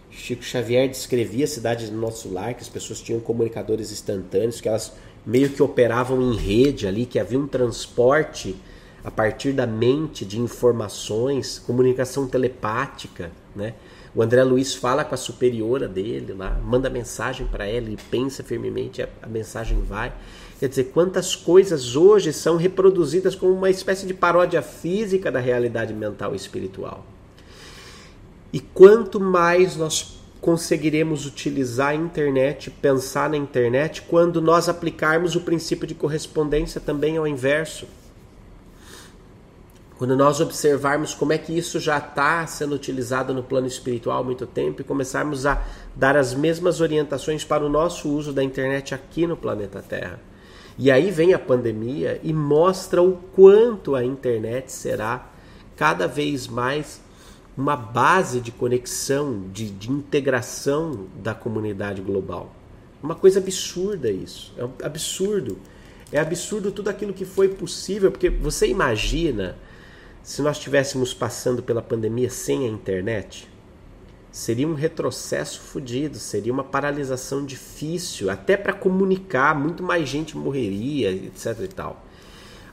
Chico 0.10 0.42
Xavier 0.42 0.88
descrevia 0.88 1.44
a 1.44 1.50
cidade 1.50 1.88
do 1.88 1.98
Nosso 1.98 2.32
Lar, 2.32 2.54
que 2.54 2.62
as 2.62 2.70
pessoas 2.70 3.02
tinham 3.02 3.20
comunicadores 3.20 3.92
instantâneos, 3.92 4.62
que 4.62 4.70
elas 4.70 4.94
meio 5.26 5.50
que 5.50 5.64
operavam 5.64 6.22
em 6.22 6.36
rede 6.36 6.88
ali, 6.88 7.06
que 7.06 7.20
havia 7.20 7.40
um 7.40 7.48
transporte 7.48 8.56
a 9.04 9.12
partir 9.12 9.54
da 9.54 9.68
mente 9.68 10.26
de 10.26 10.40
informações, 10.40 11.60
comunicação 11.60 12.28
telepática, 12.28 13.32
né? 13.56 13.74
O 14.16 14.24
André 14.24 14.44
Luiz 14.44 14.74
fala 14.74 15.04
com 15.04 15.14
a 15.14 15.18
superiora 15.18 15.90
dele 15.90 16.34
lá, 16.34 16.58
manda 16.64 16.90
mensagem 16.90 17.46
para 17.46 17.66
ela, 17.66 17.88
ele 17.88 17.98
pensa 18.10 18.44
firmemente, 18.44 19.02
a, 19.02 19.10
a 19.22 19.28
mensagem 19.28 19.82
vai. 19.82 20.14
Quer 20.58 20.70
dizer, 20.70 20.86
quantas 20.86 21.36
coisas 21.36 21.98
hoje 21.98 22.32
são 22.32 22.56
reproduzidas 22.56 23.36
como 23.36 23.52
uma 23.52 23.70
espécie 23.70 24.08
de 24.08 24.14
paródia 24.14 24.62
física 24.62 25.30
da 25.30 25.40
realidade 25.40 25.94
mental 25.94 26.34
e 26.34 26.38
espiritual. 26.38 27.06
E 28.54 28.60
quanto 28.62 29.20
mais 29.20 29.76
nós 29.76 30.18
conseguiremos 30.46 31.26
utilizar 31.26 31.88
a 31.88 31.96
internet, 31.96 32.70
pensar 32.70 33.32
na 33.32 33.36
internet, 33.36 34.04
quando 34.04 34.40
nós 34.40 34.70
aplicarmos 34.70 35.36
o 35.36 35.42
princípio 35.42 35.88
de 35.88 35.96
correspondência 35.96 36.80
também 36.80 37.18
ao 37.18 37.26
inverso. 37.26 37.88
Quando 39.98 40.16
nós 40.16 40.40
observarmos 40.40 41.16
como 41.16 41.34
é 41.34 41.40
que 41.40 41.58
isso 41.58 41.80
já 41.80 41.98
está 41.98 42.46
sendo 42.46 42.76
utilizado 42.76 43.34
no 43.34 43.42
plano 43.42 43.66
espiritual 43.66 44.20
há 44.20 44.24
muito 44.24 44.46
tempo 44.46 44.82
e 44.82 44.84
começarmos 44.84 45.48
a 45.48 45.66
dar 45.96 46.16
as 46.16 46.36
mesmas 46.36 46.80
orientações 46.80 47.44
para 47.44 47.66
o 47.66 47.70
nosso 47.70 48.08
uso 48.08 48.32
da 48.32 48.44
internet 48.44 48.94
aqui 48.94 49.26
no 49.26 49.36
planeta 49.36 49.82
Terra. 49.82 50.20
E 50.78 50.92
aí 50.92 51.10
vem 51.10 51.34
a 51.34 51.40
pandemia 51.40 52.20
e 52.22 52.32
mostra 52.32 53.02
o 53.02 53.14
quanto 53.34 53.96
a 53.96 54.06
internet 54.06 54.72
será 54.72 55.28
cada 55.76 56.08
vez 56.08 56.46
mais 56.46 57.02
uma 57.58 57.76
base 57.76 58.42
de 58.42 58.52
conexão, 58.52 59.44
de, 59.52 59.70
de 59.70 59.90
integração 59.90 61.08
da 61.22 61.34
comunidade 61.34 62.02
global. 62.02 62.54
Uma 63.02 63.16
coisa 63.16 63.40
absurda 63.40 64.10
isso. 64.10 64.54
É 64.58 64.66
um 64.66 64.72
absurdo. 64.84 65.58
É 66.12 66.20
absurdo 66.20 66.72
tudo 66.72 66.90
aquilo 66.90 67.14
que 67.14 67.26
foi 67.26 67.50
possível, 67.50 68.12
porque 68.12 68.30
você 68.30 68.68
imagina 68.68 69.58
se 70.22 70.42
nós 70.42 70.58
estivéssemos 70.58 71.14
passando 71.14 71.62
pela 71.62 71.84
pandemia 71.84 72.30
sem 72.32 72.66
a 72.66 72.68
internet, 72.68 73.48
seria 74.32 74.68
um 74.68 74.74
retrocesso 74.74 75.62
fodido, 75.62 76.18
seria 76.18 76.52
uma 76.52 76.64
paralisação 76.64 77.46
difícil, 77.46 78.30
até 78.30 78.58
para 78.58 78.74
comunicar, 78.74 79.58
muito 79.58 79.84
mais 79.84 80.10
gente 80.10 80.36
morreria, 80.36 81.12
etc 81.12 81.60
e 81.64 81.68
tal. 81.68 82.04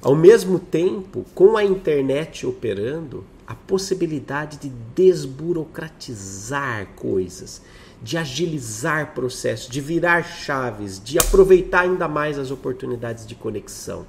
Ao 0.01 0.17
mesmo 0.17 0.59
tempo, 0.59 1.25
com 1.35 1.57
a 1.57 1.63
internet 1.63 2.47
operando, 2.47 3.25
a 3.53 3.55
possibilidade 3.55 4.57
de 4.57 4.71
desburocratizar 4.95 6.87
coisas, 6.97 7.61
de 8.03 8.17
agilizar 8.17 9.13
processos, 9.13 9.69
de 9.69 9.79
virar 9.79 10.23
chaves, 10.23 10.99
de 10.99 11.19
aproveitar 11.19 11.83
ainda 11.83 12.09
mais 12.09 12.39
as 12.39 12.51
oportunidades 12.51 13.27
de 13.27 13.35
conexão 13.35 14.07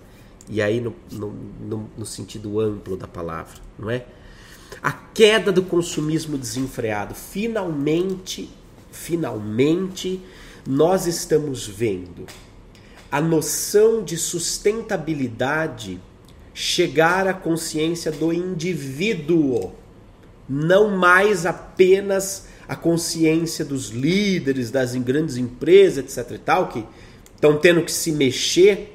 e 0.48 0.62
aí 0.62 0.80
no, 0.80 0.96
no, 1.12 1.90
no, 1.98 2.06
sentido 2.06 2.58
amplo 2.62 2.96
da 2.96 3.06
palavra, 3.08 3.60
não 3.78 3.90
é? 3.90 4.06
A 4.82 4.94
queda 4.94 5.52
do 5.52 5.64
consumismo 5.64 6.38
desenfreado. 6.38 7.14
Finalmente, 7.14 8.50
finalmente, 8.92 10.22
nós 10.66 11.06
estamos 11.06 11.68
vendo 11.68 12.26
a 13.12 13.20
noção 13.20 14.04
de 14.04 14.16
sustentabilidade 14.18 16.00
chegar 16.54 17.28
à 17.28 17.34
consciência 17.34 18.12
do 18.12 18.32
indivíduo, 18.32 19.74
não 20.48 20.90
mais 20.96 21.46
apenas 21.46 22.48
a 22.68 22.76
consciência 22.76 23.66
dos 23.66 23.90
líderes 23.90 24.72
das 24.72 24.96
grandes 24.96 25.38
empresas, 25.38 26.18
etc 26.18 26.32
e 26.36 26.38
tal, 26.38 26.68
que 26.70 26.86
estão 27.36 27.58
tendo 27.58 27.82
que 27.84 27.92
se 27.92 28.12
mexer 28.12 28.94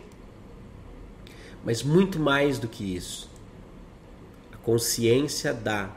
mas 1.69 1.83
muito 1.83 2.19
mais 2.19 2.59
do 2.59 2.67
que 2.67 2.97
isso. 2.97 3.29
A 4.51 4.57
consciência 4.57 5.53
da 5.53 5.95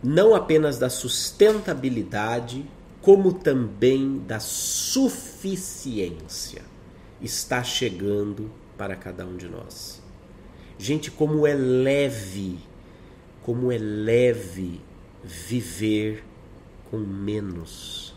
não 0.00 0.36
apenas 0.36 0.78
da 0.78 0.88
sustentabilidade, 0.88 2.64
como 3.00 3.32
também 3.32 4.18
da 4.18 4.38
suficiência 4.38 5.92
está 7.20 7.64
chegando 7.64 8.48
para 8.76 8.96
cada 8.96 9.24
um 9.24 9.36
de 9.36 9.48
nós. 9.48 10.02
Gente, 10.78 11.10
como 11.10 11.46
é 11.46 11.54
leve, 11.54 12.58
como 13.42 13.70
é 13.70 13.78
leve 13.78 14.80
viver 15.22 16.24
com 16.90 16.98
menos. 16.98 18.14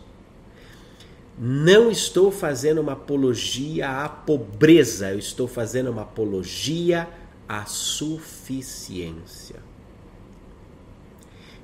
Não 1.38 1.90
estou 1.90 2.32
fazendo 2.32 2.80
uma 2.80 2.92
apologia 2.92 4.04
à 4.04 4.08
pobreza, 4.08 5.12
eu 5.12 5.18
estou 5.18 5.46
fazendo 5.46 5.90
uma 5.90 6.02
apologia 6.02 7.08
à 7.48 7.66
suficiência. 7.66 9.56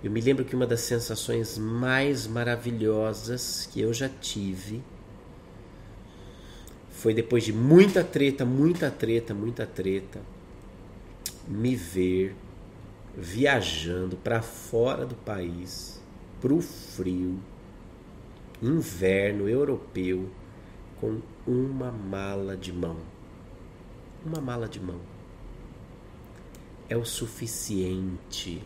Eu 0.04 0.10
me 0.10 0.20
lembro 0.20 0.44
que 0.44 0.54
uma 0.54 0.66
das 0.66 0.80
sensações 0.80 1.56
mais 1.56 2.26
maravilhosas 2.26 3.68
que 3.72 3.80
eu 3.80 3.94
já 3.94 4.08
tive 4.08 4.82
foi 7.02 7.12
depois 7.12 7.42
de 7.42 7.52
muita 7.52 8.04
treta, 8.04 8.44
muita 8.44 8.88
treta, 8.88 9.34
muita 9.34 9.66
treta, 9.66 10.20
me 11.48 11.74
ver 11.74 12.32
viajando 13.18 14.16
para 14.16 14.40
fora 14.40 15.04
do 15.04 15.16
país, 15.16 16.00
para 16.40 16.54
o 16.54 16.60
frio, 16.60 17.40
inverno 18.62 19.48
europeu, 19.48 20.30
com 21.00 21.20
uma 21.44 21.90
mala 21.90 22.56
de 22.56 22.72
mão. 22.72 22.98
Uma 24.24 24.40
mala 24.40 24.68
de 24.68 24.78
mão. 24.78 25.00
É 26.88 26.96
o 26.96 27.04
suficiente 27.04 28.62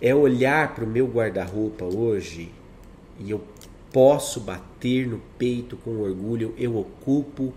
é 0.00 0.14
olhar 0.14 0.74
para 0.74 0.84
o 0.84 0.88
meu 0.88 1.06
guarda-roupa 1.06 1.84
hoje 1.84 2.50
e 3.18 3.30
eu 3.30 3.42
posso 3.96 4.40
bater 4.40 5.08
no 5.08 5.18
peito 5.38 5.74
com 5.78 6.02
orgulho, 6.02 6.52
eu 6.58 6.76
ocupo 6.76 7.54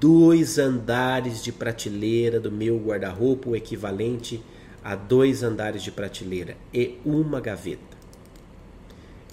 dois 0.00 0.58
andares 0.58 1.44
de 1.44 1.52
prateleira 1.52 2.40
do 2.40 2.50
meu 2.50 2.78
guarda-roupa, 2.78 3.50
o 3.50 3.54
equivalente 3.54 4.42
a 4.82 4.96
dois 4.96 5.42
andares 5.42 5.82
de 5.82 5.92
prateleira 5.92 6.56
e 6.72 6.98
uma 7.04 7.38
gaveta. 7.38 7.98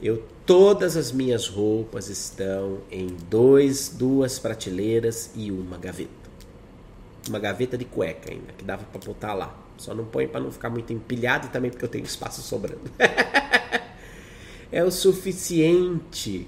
Eu 0.03 0.25
todas 0.45 0.97
as 0.97 1.13
minhas 1.13 1.47
roupas 1.47 2.09
estão 2.09 2.79
em 2.91 3.07
dois, 3.29 3.87
duas 3.87 4.37
prateleiras 4.37 5.31
e 5.33 5.53
uma 5.53 5.77
gaveta. 5.77 6.11
Uma 7.29 7.39
gaveta 7.39 7.77
de 7.77 7.85
cueca 7.85 8.29
ainda, 8.29 8.51
que 8.57 8.65
dava 8.65 8.83
para 8.83 8.99
botar 8.99 9.33
lá. 9.33 9.57
Só 9.77 9.93
não 9.93 10.03
põe 10.03 10.27
para 10.27 10.41
não 10.41 10.51
ficar 10.51 10.69
muito 10.69 10.91
empilhado 10.91 11.47
e 11.47 11.49
também 11.49 11.71
porque 11.71 11.85
eu 11.85 11.89
tenho 11.89 12.03
espaço 12.03 12.41
sobrando. 12.41 12.91
é 14.71 14.83
o 14.83 14.91
suficiente. 14.91 16.47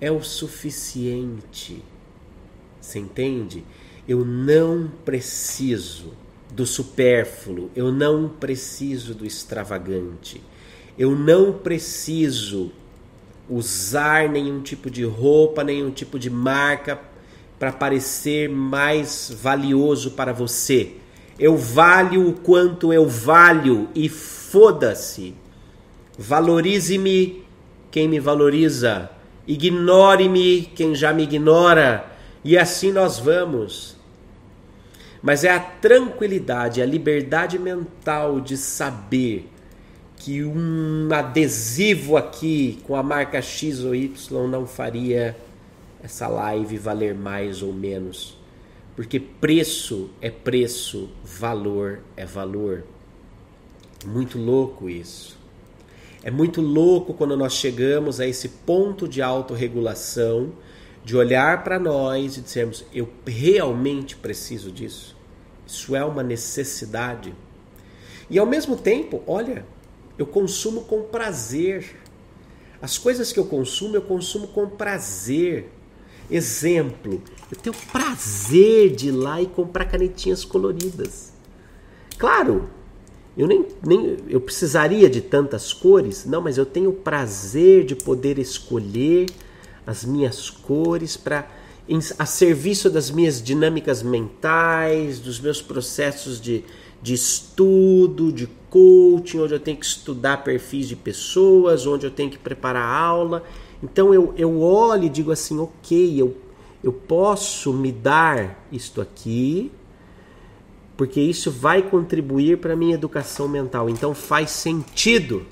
É 0.00 0.10
o 0.10 0.22
suficiente. 0.22 1.82
Você 2.80 2.98
entende? 2.98 3.64
Eu 4.08 4.24
não 4.24 4.90
preciso 5.04 6.12
do 6.50 6.64
supérfluo, 6.64 7.70
eu 7.74 7.90
não 7.90 8.28
preciso 8.28 9.14
do 9.14 9.26
extravagante. 9.26 10.40
Eu 10.98 11.14
não 11.14 11.52
preciso 11.52 12.70
usar 13.48 14.28
nenhum 14.28 14.62
tipo 14.62 14.88
de 14.88 15.04
roupa, 15.04 15.62
nenhum 15.62 15.90
tipo 15.90 16.18
de 16.18 16.30
marca 16.30 17.00
para 17.58 17.72
parecer 17.72 18.48
mais 18.48 19.32
valioso 19.42 20.12
para 20.12 20.32
você. 20.32 20.94
Eu 21.38 21.56
valho 21.56 22.28
o 22.28 22.32
quanto 22.32 22.92
eu 22.92 23.06
valho 23.06 23.88
e 23.94 24.08
foda-se. 24.08 25.34
Valorize-me 26.18 27.44
quem 27.90 28.08
me 28.08 28.18
valoriza. 28.18 29.10
Ignore-me 29.46 30.62
quem 30.74 30.94
já 30.94 31.12
me 31.12 31.22
ignora. 31.22 32.04
E 32.44 32.56
assim 32.56 32.92
nós 32.92 33.18
vamos. 33.18 33.96
Mas 35.22 35.44
é 35.44 35.50
a 35.50 35.60
tranquilidade, 35.60 36.80
a 36.80 36.86
liberdade 36.86 37.58
mental 37.58 38.40
de 38.40 38.56
saber 38.56 39.48
que 40.16 40.44
um 40.44 41.08
adesivo 41.12 42.16
aqui 42.16 42.78
com 42.84 42.96
a 42.96 43.02
marca 43.02 43.40
X 43.42 43.84
ou 43.84 43.94
Y 43.94 44.48
não 44.48 44.66
faria 44.66 45.36
essa 46.02 46.28
live 46.28 46.78
valer 46.78 47.14
mais 47.14 47.62
ou 47.62 47.72
menos 47.72 48.36
porque 48.96 49.20
preço 49.20 50.08
é 50.22 50.30
preço, 50.30 51.10
valor 51.22 52.00
é 52.16 52.24
valor. 52.24 52.82
Muito 54.06 54.38
louco 54.38 54.88
isso. 54.88 55.35
É 56.26 56.30
muito 56.32 56.60
louco 56.60 57.14
quando 57.14 57.36
nós 57.36 57.52
chegamos 57.52 58.18
a 58.18 58.26
esse 58.26 58.48
ponto 58.48 59.06
de 59.06 59.22
autorregulação, 59.22 60.54
de 61.04 61.16
olhar 61.16 61.62
para 61.62 61.78
nós 61.78 62.36
e 62.36 62.40
dizermos: 62.40 62.84
eu 62.92 63.08
realmente 63.24 64.16
preciso 64.16 64.72
disso. 64.72 65.16
Isso 65.64 65.94
é 65.94 66.04
uma 66.04 66.24
necessidade. 66.24 67.32
E 68.28 68.40
ao 68.40 68.44
mesmo 68.44 68.76
tempo, 68.76 69.22
olha, 69.24 69.64
eu 70.18 70.26
consumo 70.26 70.80
com 70.80 71.04
prazer. 71.04 71.94
As 72.82 72.98
coisas 72.98 73.32
que 73.32 73.38
eu 73.38 73.46
consumo, 73.46 73.94
eu 73.94 74.02
consumo 74.02 74.48
com 74.48 74.68
prazer. 74.68 75.70
Exemplo, 76.28 77.22
eu 77.52 77.56
tenho 77.56 77.76
prazer 77.92 78.96
de 78.96 79.10
ir 79.10 79.12
lá 79.12 79.40
e 79.40 79.46
comprar 79.46 79.84
canetinhas 79.84 80.44
coloridas. 80.44 81.32
Claro, 82.18 82.68
eu 83.36 83.46
nem, 83.46 83.66
nem 83.84 84.16
eu 84.28 84.40
precisaria 84.40 85.10
de 85.10 85.20
tantas 85.20 85.72
cores, 85.72 86.24
não, 86.24 86.40
mas 86.40 86.56
eu 86.56 86.64
tenho 86.64 86.92
prazer 86.92 87.84
de 87.84 87.94
poder 87.94 88.38
escolher 88.38 89.26
as 89.86 90.04
minhas 90.04 90.48
cores 90.48 91.16
para 91.16 91.46
a 92.18 92.26
serviço 92.26 92.90
das 92.90 93.10
minhas 93.10 93.40
dinâmicas 93.40 94.02
mentais, 94.02 95.20
dos 95.20 95.38
meus 95.38 95.62
processos 95.62 96.40
de, 96.40 96.64
de 97.00 97.14
estudo, 97.14 98.32
de 98.32 98.48
coaching, 98.70 99.38
onde 99.38 99.54
eu 99.54 99.60
tenho 99.60 99.76
que 99.76 99.86
estudar 99.86 100.42
perfis 100.42 100.88
de 100.88 100.96
pessoas, 100.96 101.86
onde 101.86 102.06
eu 102.06 102.10
tenho 102.10 102.30
que 102.30 102.38
preparar 102.38 102.88
aula. 102.88 103.44
Então 103.82 104.12
eu, 104.12 104.34
eu 104.36 104.60
olho 104.60 105.04
e 105.04 105.08
digo 105.08 105.30
assim, 105.30 105.58
ok, 105.58 106.20
eu, 106.20 106.36
eu 106.82 106.92
posso 106.92 107.72
me 107.72 107.92
dar 107.92 108.66
isto 108.72 109.00
aqui, 109.00 109.70
porque 110.96 111.20
isso 111.20 111.50
vai 111.50 111.82
contribuir 111.82 112.58
para 112.58 112.72
a 112.72 112.76
minha 112.76 112.94
educação 112.94 113.48
mental. 113.48 113.88
Então 113.90 114.14
faz 114.14 114.50
sentido. 114.50 115.44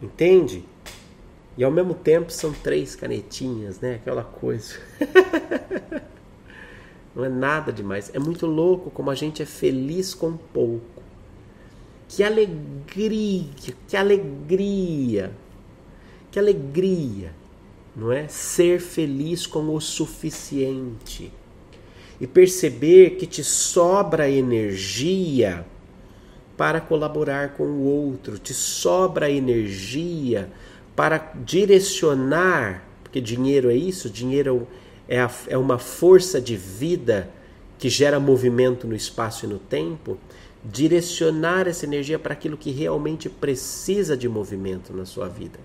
Entende? 0.00 0.64
E 1.56 1.64
ao 1.64 1.70
mesmo 1.70 1.94
tempo 1.94 2.32
são 2.32 2.52
três 2.52 2.94
canetinhas, 2.94 3.80
né? 3.80 3.96
Aquela 3.96 4.24
coisa. 4.24 4.76
Não 7.14 7.24
é 7.24 7.28
nada 7.28 7.72
demais. 7.72 8.10
É 8.14 8.18
muito 8.18 8.46
louco 8.46 8.90
como 8.90 9.10
a 9.10 9.14
gente 9.14 9.42
é 9.42 9.46
feliz 9.46 10.14
com 10.14 10.36
pouco. 10.36 11.02
Que 12.08 12.22
alegria, 12.22 13.46
que 13.86 13.96
alegria 13.96 15.32
que 16.32 16.38
alegria, 16.38 17.34
não 17.94 18.10
é? 18.10 18.26
Ser 18.26 18.80
feliz 18.80 19.46
com 19.46 19.74
o 19.74 19.80
suficiente 19.80 21.30
e 22.22 22.26
perceber 22.28 23.16
que 23.16 23.26
te 23.26 23.42
sobra 23.42 24.30
energia 24.30 25.66
para 26.56 26.80
colaborar 26.80 27.54
com 27.54 27.64
o 27.64 27.82
outro, 27.82 28.38
te 28.38 28.54
sobra 28.54 29.28
energia 29.28 30.48
para 30.94 31.18
direcionar, 31.44 32.86
porque 33.02 33.20
dinheiro 33.20 33.68
é 33.72 33.74
isso, 33.74 34.08
dinheiro 34.08 34.68
é, 35.08 35.20
a, 35.20 35.28
é 35.48 35.58
uma 35.58 35.78
força 35.78 36.40
de 36.40 36.56
vida 36.56 37.28
que 37.76 37.88
gera 37.88 38.20
movimento 38.20 38.86
no 38.86 38.94
espaço 38.94 39.44
e 39.44 39.48
no 39.48 39.58
tempo, 39.58 40.16
direcionar 40.64 41.66
essa 41.66 41.84
energia 41.84 42.20
para 42.20 42.34
aquilo 42.34 42.56
que 42.56 42.70
realmente 42.70 43.28
precisa 43.28 44.16
de 44.16 44.28
movimento 44.28 44.92
na 44.92 45.04
sua 45.04 45.26
vida. 45.26 45.58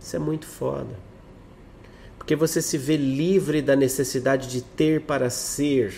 Isso 0.00 0.14
é 0.14 0.20
muito 0.20 0.46
foda. 0.46 0.96
Porque 2.26 2.34
você 2.34 2.60
se 2.60 2.76
vê 2.76 2.96
livre 2.96 3.62
da 3.62 3.76
necessidade 3.76 4.48
de 4.48 4.60
ter 4.60 5.02
para 5.02 5.30
ser. 5.30 5.94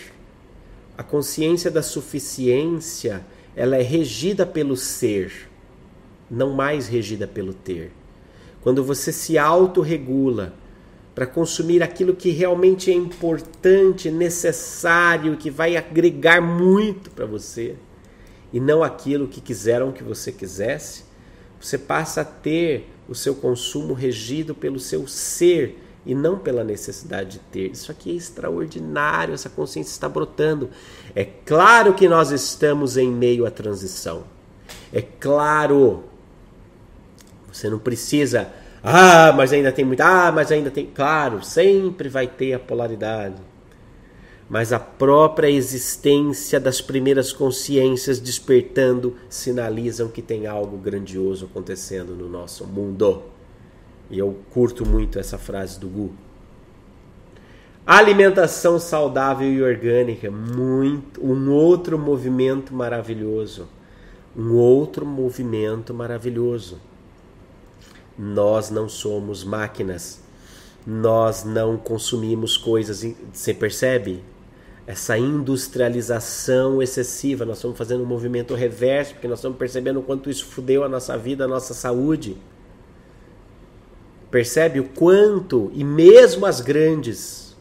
A 0.94 1.02
consciência 1.02 1.70
da 1.70 1.82
suficiência, 1.82 3.24
ela 3.56 3.76
é 3.76 3.80
regida 3.80 4.44
pelo 4.44 4.76
ser, 4.76 5.48
não 6.30 6.52
mais 6.52 6.86
regida 6.86 7.26
pelo 7.26 7.54
ter. 7.54 7.92
Quando 8.60 8.84
você 8.84 9.10
se 9.10 9.38
autorregula 9.38 10.52
para 11.14 11.26
consumir 11.26 11.82
aquilo 11.82 12.14
que 12.14 12.28
realmente 12.28 12.90
é 12.90 12.94
importante, 12.94 14.10
necessário, 14.10 15.34
que 15.38 15.50
vai 15.50 15.78
agregar 15.78 16.42
muito 16.42 17.10
para 17.10 17.24
você, 17.24 17.74
e 18.52 18.60
não 18.60 18.82
aquilo 18.82 19.28
que 19.28 19.40
quiseram 19.40 19.92
que 19.92 20.04
você 20.04 20.30
quisesse, 20.30 21.04
você 21.58 21.78
passa 21.78 22.20
a 22.20 22.24
ter 22.26 22.86
o 23.08 23.14
seu 23.14 23.34
consumo 23.34 23.94
regido 23.94 24.54
pelo 24.54 24.78
seu 24.78 25.08
ser 25.08 25.87
e 26.08 26.14
não 26.14 26.38
pela 26.38 26.64
necessidade 26.64 27.32
de 27.32 27.38
ter. 27.38 27.70
Isso 27.70 27.92
aqui 27.92 28.10
é 28.10 28.14
extraordinário, 28.14 29.34
essa 29.34 29.50
consciência 29.50 29.90
está 29.90 30.08
brotando. 30.08 30.70
É 31.14 31.22
claro 31.22 31.92
que 31.92 32.08
nós 32.08 32.30
estamos 32.30 32.96
em 32.96 33.10
meio 33.10 33.44
à 33.44 33.50
transição. 33.50 34.24
É 34.90 35.02
claro. 35.02 36.04
Você 37.52 37.68
não 37.68 37.78
precisa, 37.78 38.50
ah, 38.82 39.32
mas 39.36 39.52
ainda 39.52 39.70
tem 39.70 39.84
muito, 39.84 40.00
ah, 40.00 40.32
mas 40.34 40.50
ainda 40.50 40.70
tem. 40.70 40.86
Claro, 40.86 41.44
sempre 41.44 42.08
vai 42.08 42.26
ter 42.26 42.54
a 42.54 42.58
polaridade. 42.58 43.36
mas 44.48 44.72
a 44.72 44.78
própria 44.80 45.50
existência 45.50 46.58
das 46.58 46.80
primeiras 46.80 47.34
consciências 47.34 48.18
despertando 48.18 49.14
sinalizam 49.28 50.08
que 50.08 50.22
tem 50.22 50.46
algo 50.46 50.78
grandioso 50.78 51.44
acontecendo 51.44 52.14
no 52.14 52.30
nosso 52.30 52.66
mundo. 52.66 53.37
E 54.10 54.18
eu 54.18 54.38
curto 54.50 54.86
muito 54.86 55.18
essa 55.18 55.36
frase 55.36 55.78
do 55.78 55.88
Gu. 55.88 56.12
Alimentação 57.86 58.78
saudável 58.78 59.50
e 59.50 59.62
orgânica, 59.62 60.30
muito 60.30 61.24
um 61.24 61.50
outro 61.50 61.98
movimento 61.98 62.74
maravilhoso. 62.74 63.68
Um 64.36 64.54
outro 64.54 65.06
movimento 65.06 65.94
maravilhoso. 65.94 66.78
Nós 68.18 68.70
não 68.70 68.88
somos 68.88 69.42
máquinas. 69.42 70.20
Nós 70.86 71.44
não 71.44 71.76
consumimos 71.76 72.56
coisas, 72.56 73.04
você 73.32 73.52
percebe? 73.52 74.22
essa 74.88 75.18
industrialização 75.18 76.80
excessiva, 76.80 77.44
nós 77.44 77.58
estamos 77.58 77.76
fazendo 77.76 78.04
um 78.04 78.06
movimento 78.06 78.54
reverso, 78.54 79.12
porque 79.12 79.28
nós 79.28 79.38
estamos 79.38 79.58
percebendo 79.58 80.00
o 80.00 80.02
quanto 80.02 80.30
isso 80.30 80.46
fudeu 80.46 80.82
a 80.82 80.88
nossa 80.88 81.14
vida, 81.18 81.44
a 81.44 81.46
nossa 81.46 81.74
saúde. 81.74 82.38
Percebe 84.30 84.80
o 84.80 84.84
quanto, 84.84 85.70
e 85.74 85.82
mesmo 85.82 86.44
as 86.44 86.60
grandes. 86.60 87.56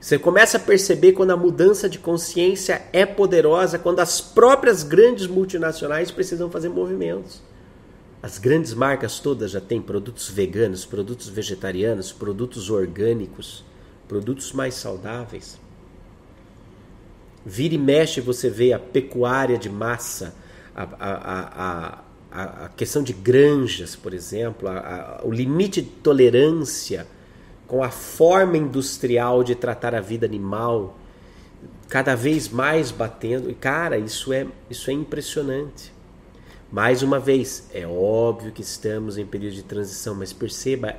Você 0.00 0.18
começa 0.18 0.56
a 0.56 0.60
perceber 0.60 1.12
quando 1.12 1.30
a 1.30 1.36
mudança 1.36 1.88
de 1.88 1.98
consciência 1.98 2.82
é 2.92 3.06
poderosa, 3.06 3.78
quando 3.78 4.00
as 4.00 4.20
próprias 4.20 4.82
grandes 4.82 5.26
multinacionais 5.26 6.10
precisam 6.10 6.50
fazer 6.50 6.68
movimentos. 6.68 7.42
As 8.22 8.38
grandes 8.38 8.72
marcas 8.72 9.18
todas 9.18 9.50
já 9.50 9.60
têm 9.60 9.82
produtos 9.82 10.28
veganos, 10.28 10.84
produtos 10.84 11.28
vegetarianos, 11.28 12.12
produtos 12.12 12.70
orgânicos, 12.70 13.64
produtos 14.06 14.52
mais 14.52 14.74
saudáveis. 14.74 15.60
Vira 17.44 17.74
e 17.74 17.78
mexe 17.78 18.20
você 18.20 18.48
vê 18.48 18.72
a 18.72 18.78
pecuária 18.78 19.58
de 19.58 19.68
massa, 19.68 20.34
a, 20.74 20.82
a, 20.82 21.94
a, 21.98 21.98
a 22.34 22.68
questão 22.70 23.02
de 23.02 23.12
granjas, 23.12 23.94
por 23.94 24.14
exemplo, 24.14 24.68
o 25.22 25.30
limite 25.30 25.82
de 25.82 25.88
tolerância 25.88 27.06
com 27.66 27.82
a 27.82 27.90
forma 27.90 28.56
industrial 28.56 29.44
de 29.44 29.54
tratar 29.54 29.94
a 29.94 30.00
vida 30.00 30.26
animal 30.26 30.98
cada 31.88 32.14
vez 32.14 32.48
mais 32.48 32.90
batendo. 32.90 33.50
E 33.50 33.54
cara, 33.54 33.98
isso 33.98 34.32
é, 34.32 34.46
isso 34.70 34.90
é 34.90 34.94
impressionante. 34.94 35.92
Mais 36.70 37.02
uma 37.02 37.18
vez, 37.18 37.68
é 37.74 37.86
óbvio 37.86 38.50
que 38.50 38.62
estamos 38.62 39.18
em 39.18 39.26
período 39.26 39.54
de 39.54 39.62
transição, 39.62 40.14
mas 40.14 40.32
perceba, 40.32 40.96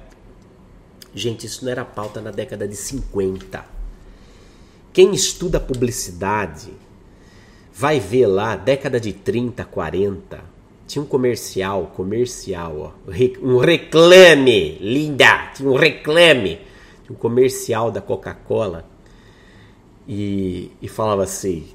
gente, 1.15 1.47
isso 1.47 1.65
não 1.65 1.71
era 1.71 1.83
pauta 1.83 2.21
na 2.21 2.29
década 2.29 2.67
de 2.67 2.75
50. 2.75 3.65
Quem 4.93 5.15
estuda 5.15 5.59
publicidade 5.59 6.71
vai 7.73 7.99
ver 7.99 8.27
lá, 8.27 8.55
década 8.55 8.99
de 8.99 9.13
30, 9.13 9.65
40, 9.65 10.52
tinha 10.93 11.01
um 11.01 11.07
comercial, 11.07 11.91
comercial, 11.95 12.93
ó, 13.07 13.11
um 13.41 13.57
reclame, 13.57 14.77
linda, 14.79 15.51
tinha 15.55 15.67
um 15.67 15.73
reclame, 15.73 16.59
um 17.09 17.15
comercial 17.15 17.89
da 17.89 17.99
Coca-Cola. 17.99 18.85
E, 20.07 20.69
e 20.79 20.87
falava 20.87 21.23
assim: 21.23 21.65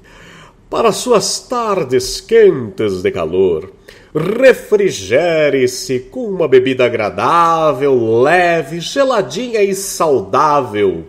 para 0.69 0.93
suas 0.93 1.37
tardes 1.39 2.21
quentes 2.21 3.01
de 3.01 3.11
calor, 3.11 3.73
refrigere-se 4.15 5.99
com 5.99 6.25
uma 6.29 6.47
bebida 6.47 6.85
agradável, 6.85 8.21
leve, 8.21 8.79
geladinha 8.79 9.61
e 9.61 9.75
saudável. 9.75 11.03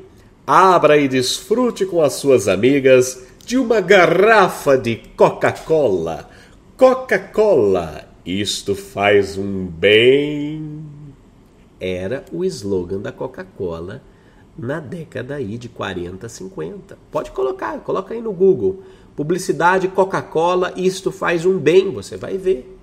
Abra 0.45 0.97
e 0.97 1.07
desfrute 1.07 1.87
com 1.87 2.03
as 2.03 2.15
suas 2.15 2.49
amigas 2.49 3.25
de 3.47 3.57
uma 3.57 3.81
garrafa 3.81 4.77
de 4.77 4.97
Coca-Cola. 5.17 6.30
Coca-Cola, 6.81 8.09
isto 8.25 8.75
faz 8.75 9.37
um 9.37 9.67
bem. 9.67 10.83
Era 11.79 12.25
o 12.33 12.43
slogan 12.43 13.01
da 13.01 13.13
Coca-Cola 13.13 14.03
na 14.57 14.81
década 14.81 15.35
aí 15.35 15.59
de 15.59 15.69
40, 15.69 16.27
50. 16.27 16.97
Pode 17.11 17.33
colocar, 17.33 17.79
coloca 17.81 18.15
aí 18.15 18.23
no 18.23 18.33
Google. 18.33 18.83
Publicidade 19.15 19.89
Coca-Cola, 19.89 20.73
isto 20.75 21.13
faz 21.13 21.45
um 21.45 21.59
bem, 21.59 21.93
você 21.93 22.17
vai 22.17 22.39
ver. 22.39 22.75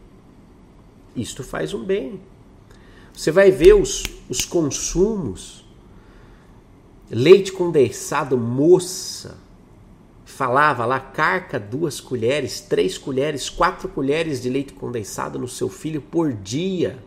Isto 1.16 1.44
faz 1.44 1.74
um 1.74 1.84
bem. 1.84 2.20
Você 3.12 3.32
vai 3.32 3.50
ver 3.50 3.74
os, 3.74 4.04
os 4.30 4.46
consumos 4.46 5.66
Leite 7.10 7.54
condensado 7.54 8.38
moça. 8.38 9.38
Falava 10.38 10.86
lá, 10.86 11.00
carca 11.00 11.60
duas 11.60 12.00
colheres, 12.00 12.62
três 12.62 12.96
colheres, 12.96 13.50
quatro 13.50 13.90
colheres 13.90 14.40
de 14.40 14.52
leite 14.52 14.72
condensado 14.72 15.40
no 15.40 15.48
seu 15.48 15.68
filho 15.68 16.00
por 16.00 16.32
dia. 16.32 17.00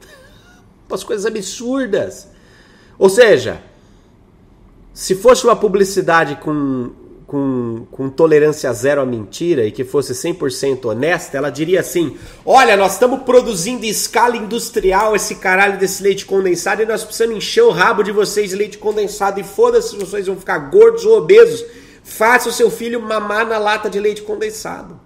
Umas 0.88 1.04
coisas 1.04 1.26
absurdas. 1.26 2.26
Ou 2.98 3.10
seja, 3.10 3.60
se 4.94 5.14
fosse 5.14 5.44
uma 5.44 5.56
publicidade 5.56 6.36
com 6.36 6.90
com, 7.26 7.86
com 7.90 8.08
tolerância 8.08 8.72
zero 8.72 9.02
à 9.02 9.04
mentira 9.04 9.66
e 9.66 9.70
que 9.70 9.84
fosse 9.84 10.14
100% 10.14 10.86
honesta, 10.86 11.36
ela 11.36 11.50
diria 11.50 11.80
assim: 11.80 12.16
Olha, 12.46 12.78
nós 12.78 12.94
estamos 12.94 13.24
produzindo 13.24 13.84
em 13.84 13.90
escala 13.90 14.38
industrial 14.38 15.14
esse 15.14 15.34
caralho 15.34 15.78
desse 15.78 16.02
leite 16.02 16.24
condensado 16.24 16.80
e 16.80 16.86
nós 16.86 17.04
precisamos 17.04 17.36
encher 17.36 17.64
o 17.64 17.70
rabo 17.70 18.02
de 18.02 18.10
vocês 18.10 18.48
de 18.48 18.56
leite 18.56 18.78
condensado 18.78 19.38
e 19.38 19.44
foda-se 19.44 19.90
se 19.90 19.96
vocês 19.98 20.26
vão 20.26 20.36
ficar 20.36 20.58
gordos 20.70 21.04
ou 21.04 21.18
obesos. 21.18 21.62
Faça 22.08 22.48
o 22.48 22.52
seu 22.52 22.70
filho 22.70 23.02
mamar 23.02 23.46
na 23.46 23.58
lata 23.58 23.90
de 23.90 24.00
leite 24.00 24.22
condensado. 24.22 24.98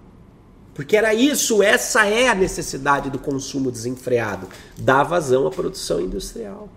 Porque 0.73 0.95
era 0.95 1.13
isso, 1.13 1.61
essa 1.61 2.07
é 2.07 2.29
a 2.29 2.33
necessidade 2.33 3.09
do 3.09 3.19
consumo 3.19 3.69
desenfreado, 3.69 4.47
dar 4.77 5.03
vazão 5.03 5.45
à 5.45 5.51
produção 5.51 5.99
industrial. 5.99 6.69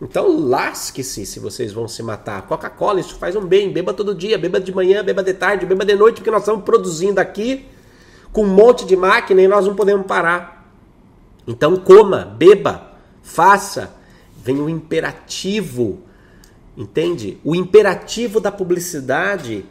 Então 0.00 0.38
lasque-se 0.46 1.24
se 1.24 1.40
vocês 1.40 1.72
vão 1.72 1.88
se 1.88 2.02
matar. 2.02 2.42
Coca-Cola, 2.42 3.00
isso 3.00 3.16
faz 3.16 3.34
um 3.34 3.44
bem. 3.44 3.72
Beba 3.72 3.94
todo 3.94 4.14
dia, 4.14 4.36
beba 4.36 4.60
de 4.60 4.74
manhã, 4.74 5.02
beba 5.02 5.22
de 5.22 5.32
tarde, 5.32 5.64
beba 5.64 5.86
de 5.86 5.94
noite, 5.94 6.16
porque 6.16 6.30
nós 6.30 6.42
estamos 6.42 6.62
produzindo 6.62 7.18
aqui 7.18 7.66
com 8.32 8.44
um 8.44 8.54
monte 8.54 8.84
de 8.84 8.94
máquina 8.94 9.40
e 9.40 9.48
nós 9.48 9.66
não 9.66 9.74
podemos 9.74 10.06
parar. 10.06 10.70
Então 11.48 11.78
coma, 11.78 12.26
beba, 12.36 12.92
faça. 13.22 13.94
Vem 14.36 14.60
o 14.60 14.68
imperativo, 14.68 16.02
entende? 16.76 17.38
O 17.44 17.54
imperativo 17.54 18.40
da 18.40 18.50
publicidade 18.52 19.64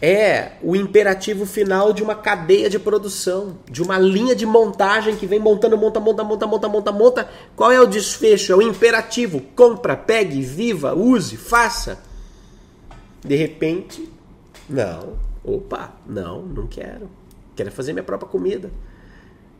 é 0.00 0.52
o 0.62 0.76
imperativo 0.76 1.46
final 1.46 1.92
de 1.92 2.02
uma 2.02 2.14
cadeia 2.14 2.68
de 2.68 2.78
produção, 2.78 3.58
de 3.70 3.82
uma 3.82 3.98
linha 3.98 4.34
de 4.34 4.44
montagem 4.44 5.16
que 5.16 5.26
vem 5.26 5.38
montando, 5.38 5.76
monta, 5.76 5.98
monta, 5.98 6.22
monta, 6.22 6.46
monta, 6.46 6.68
monta, 6.68 6.92
monta. 6.92 7.30
Qual 7.54 7.72
é 7.72 7.80
o 7.80 7.86
desfecho? 7.86 8.52
É 8.52 8.56
o 8.56 8.62
imperativo. 8.62 9.40
Compra, 9.54 9.96
pegue, 9.96 10.42
viva, 10.42 10.94
use, 10.94 11.36
faça. 11.36 12.02
De 13.24 13.36
repente, 13.36 14.08
não. 14.68 15.14
Opa, 15.42 15.94
não, 16.06 16.42
não 16.42 16.66
quero. 16.66 17.08
Quero 17.54 17.72
fazer 17.72 17.92
minha 17.92 18.02
própria 18.02 18.28
comida. 18.28 18.70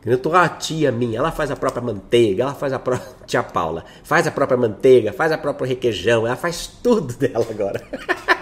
Eu 0.06 0.18
tô 0.18 0.32
a 0.32 0.48
tia 0.48 0.92
minha, 0.92 1.18
ela 1.18 1.32
faz 1.32 1.50
a 1.50 1.56
própria 1.56 1.82
manteiga, 1.82 2.44
ela 2.44 2.54
faz 2.54 2.72
a 2.72 2.78
própria 2.78 3.04
tia 3.26 3.42
Paula, 3.42 3.84
faz 4.04 4.24
a 4.24 4.30
própria 4.30 4.56
manteiga, 4.56 5.12
faz 5.12 5.32
a 5.32 5.38
própria 5.38 5.66
requeijão, 5.66 6.24
ela 6.24 6.36
faz 6.36 6.68
tudo 6.80 7.12
dela 7.18 7.44
agora. 7.50 7.82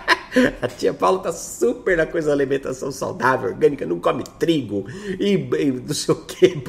A 0.61 0.67
tia 0.67 0.93
Paula 0.93 1.21
tá 1.21 1.33
super 1.33 1.97
na 1.97 2.07
coisa 2.07 2.27
da 2.27 2.35
alimentação 2.35 2.91
saudável, 2.91 3.51
orgânica, 3.51 3.87
não 3.87 4.01
come 4.01 4.25
trigo 4.37 4.85
e, 5.21 5.35
e 5.35 5.71
não 5.71 6.15
que. 6.27 6.61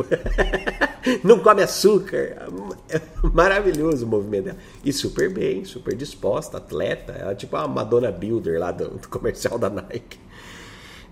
Não 1.23 1.39
come 1.39 1.63
açúcar. 1.63 2.47
Maravilhoso 3.33 4.05
o 4.05 4.07
movimento 4.07 4.45
dela. 4.45 4.57
E 4.83 4.93
super 4.93 5.33
bem, 5.33 5.65
super 5.65 5.95
disposta, 5.95 6.57
atleta. 6.57 7.13
Ela 7.13 7.31
é 7.31 7.35
tipo 7.35 7.55
a 7.55 7.67
Madonna 7.67 8.11
Builder 8.11 8.59
lá 8.59 8.71
do, 8.71 8.87
do 8.87 9.07
comercial 9.09 9.57
da 9.57 9.67
Nike. 9.67 10.19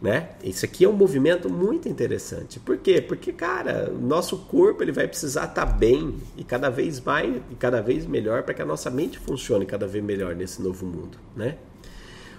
Né? 0.04 0.32
Isso 0.44 0.66
aqui 0.66 0.84
é 0.84 0.90
um 0.90 0.92
movimento 0.92 1.50
muito 1.50 1.88
interessante. 1.88 2.60
Por 2.60 2.78
quê? 2.78 3.00
Porque, 3.00 3.32
cara, 3.32 3.90
o 3.90 4.06
nosso 4.06 4.38
corpo 4.38 4.84
ele 4.84 4.92
vai 4.92 5.08
precisar 5.08 5.46
estar 5.46 5.66
tá 5.66 5.72
bem 5.72 6.16
e 6.36 6.44
cada 6.44 6.70
vez 6.70 7.00
mais 7.00 7.38
e 7.50 7.56
cada 7.56 7.82
vez 7.82 8.06
melhor 8.06 8.44
para 8.44 8.54
que 8.54 8.62
a 8.62 8.66
nossa 8.66 8.90
mente 8.90 9.18
funcione 9.18 9.66
cada 9.66 9.88
vez 9.88 10.04
melhor 10.04 10.36
nesse 10.36 10.62
novo 10.62 10.86
mundo, 10.86 11.18
né? 11.34 11.56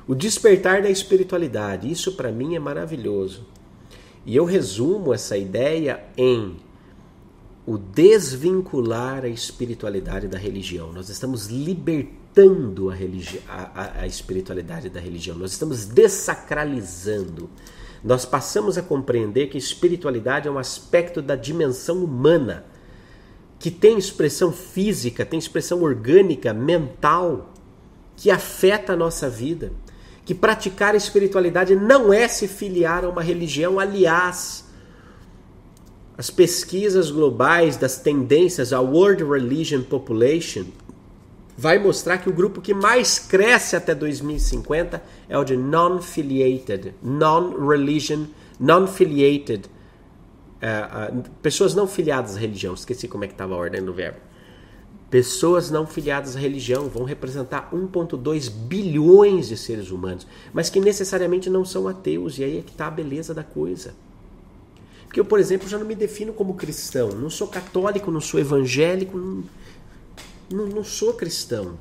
O 0.06 0.14
despertar 0.14 0.82
da 0.82 0.90
espiritualidade, 0.90 1.90
isso 1.90 2.12
para 2.12 2.30
mim 2.30 2.54
é 2.54 2.58
maravilhoso. 2.58 3.46
E 4.26 4.36
eu 4.36 4.44
resumo 4.44 5.14
essa 5.14 5.34
ideia 5.34 6.04
em 6.18 6.58
o 7.66 7.78
desvincular 7.78 9.24
a 9.24 9.28
espiritualidade 9.28 10.28
da 10.28 10.36
religião. 10.36 10.92
Nós 10.92 11.08
estamos 11.08 11.46
libertando 11.46 12.23
a, 12.90 12.94
religi 12.94 13.40
a, 13.48 14.00
a, 14.00 14.06
espiritualidade 14.06 14.88
da 14.88 15.00
religião, 15.00 15.36
nós 15.36 15.52
estamos 15.52 15.86
desacralizando. 15.86 17.48
Nós 18.02 18.24
passamos 18.24 18.76
a 18.76 18.82
compreender 18.82 19.46
que 19.46 19.56
espiritualidade 19.56 20.48
é 20.48 20.50
um 20.50 20.58
aspecto 20.58 21.22
da 21.22 21.36
dimensão 21.36 22.04
humana, 22.04 22.64
que 23.58 23.70
tem 23.70 23.96
expressão 23.96 24.52
física, 24.52 25.24
tem 25.24 25.38
expressão 25.38 25.82
orgânica, 25.82 26.52
mental, 26.52 27.52
que 28.16 28.30
afeta 28.30 28.92
a 28.92 28.96
nossa 28.96 29.30
vida 29.30 29.72
que 30.24 30.34
praticar 30.34 30.94
espiritualidade 30.94 31.76
não 31.76 32.12
é 32.12 32.26
se 32.26 32.48
filiar 32.48 33.04
a 33.04 33.08
uma 33.08 33.22
religião. 33.22 33.78
Aliás, 33.78 34.64
as 36.16 36.30
pesquisas 36.30 37.10
globais 37.10 37.76
das 37.76 37.98
tendências 37.98 38.72
a 38.72 38.80
World 38.80 39.22
Religion 39.22 39.82
Population 39.82 40.64
vai 41.56 41.78
mostrar 41.78 42.18
que 42.18 42.28
o 42.28 42.32
grupo 42.32 42.60
que 42.60 42.74
mais 42.74 43.18
cresce 43.18 43.76
até 43.76 43.94
2050 43.94 45.02
é 45.28 45.38
o 45.38 45.44
de 45.44 45.56
non-filiated, 45.56 46.94
non-religion, 47.02 48.26
non-filiated, 48.58 49.66
uh, 49.66 51.18
uh, 51.18 51.30
pessoas 51.42 51.74
não 51.74 51.86
filiadas 51.86 52.36
à 52.36 52.40
religião. 52.40 52.74
Esqueci 52.74 53.06
como 53.06 53.24
é 53.24 53.26
que 53.26 53.34
estava 53.34 53.54
a 53.54 53.56
ordem 53.56 53.84
do 53.84 53.92
verbo. 53.92 54.18
Pessoas 55.10 55.70
não 55.70 55.86
filiadas 55.86 56.34
à 56.34 56.40
religião 56.40 56.88
vão 56.88 57.04
representar 57.04 57.70
1,2 57.72 58.50
bilhões 58.50 59.48
de 59.48 59.56
seres 59.56 59.90
humanos, 59.90 60.26
mas 60.52 60.68
que 60.68 60.80
necessariamente 60.80 61.48
não 61.48 61.64
são 61.64 61.86
ateus, 61.86 62.38
e 62.38 62.44
aí 62.44 62.58
é 62.58 62.62
que 62.62 62.72
está 62.72 62.88
a 62.88 62.90
beleza 62.90 63.32
da 63.32 63.44
coisa. 63.44 63.94
Porque 65.06 65.20
eu, 65.20 65.24
por 65.24 65.38
exemplo, 65.38 65.68
já 65.68 65.78
não 65.78 65.86
me 65.86 65.94
defino 65.94 66.32
como 66.32 66.54
cristão, 66.54 67.10
não 67.10 67.30
sou 67.30 67.46
católico, 67.46 68.10
não 68.10 68.20
sou 68.20 68.40
evangélico, 68.40 69.16
não, 69.16 69.44
não, 70.50 70.66
não 70.66 70.84
sou 70.84 71.14
cristão. 71.14 71.78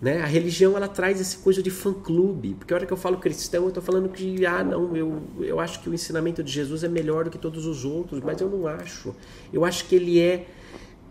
Né? 0.00 0.20
A 0.20 0.26
religião 0.26 0.76
ela 0.76 0.88
traz 0.88 1.20
esse 1.20 1.38
coisa 1.38 1.62
de 1.62 1.70
fã-clube, 1.70 2.54
porque 2.54 2.74
a 2.74 2.76
hora 2.76 2.86
que 2.86 2.92
eu 2.92 2.96
falo 2.96 3.16
cristão, 3.16 3.62
eu 3.62 3.68
estou 3.68 3.82
falando 3.82 4.08
que, 4.08 4.44
ah, 4.44 4.62
não, 4.62 4.94
eu, 4.96 5.22
eu 5.40 5.60
acho 5.60 5.80
que 5.80 5.88
o 5.88 5.94
ensinamento 5.94 6.42
de 6.42 6.52
Jesus 6.52 6.84
é 6.84 6.88
melhor 6.88 7.24
do 7.24 7.30
que 7.30 7.38
todos 7.38 7.64
os 7.64 7.84
outros, 7.84 8.20
mas 8.22 8.40
eu 8.40 8.50
não 8.50 8.66
acho. 8.66 9.14
Eu 9.52 9.64
acho 9.64 9.86
que 9.86 9.94
ele 9.94 10.20
é 10.20 10.46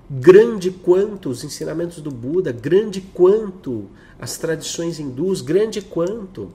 grande 0.09 0.69
quanto 0.69 1.29
os 1.29 1.43
ensinamentos 1.43 2.01
do 2.01 2.11
Buda, 2.11 2.51
grande 2.51 3.01
quanto 3.01 3.89
as 4.19 4.37
tradições 4.37 4.99
hindus, 4.99 5.41
grande 5.41 5.81
quanto. 5.81 6.51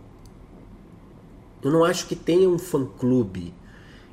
Eu 1.63 1.73
não 1.73 1.85
acho 1.85 2.07
que 2.07 2.15
tenha 2.15 2.49
um 2.49 2.59
fã-clube. 2.59 3.53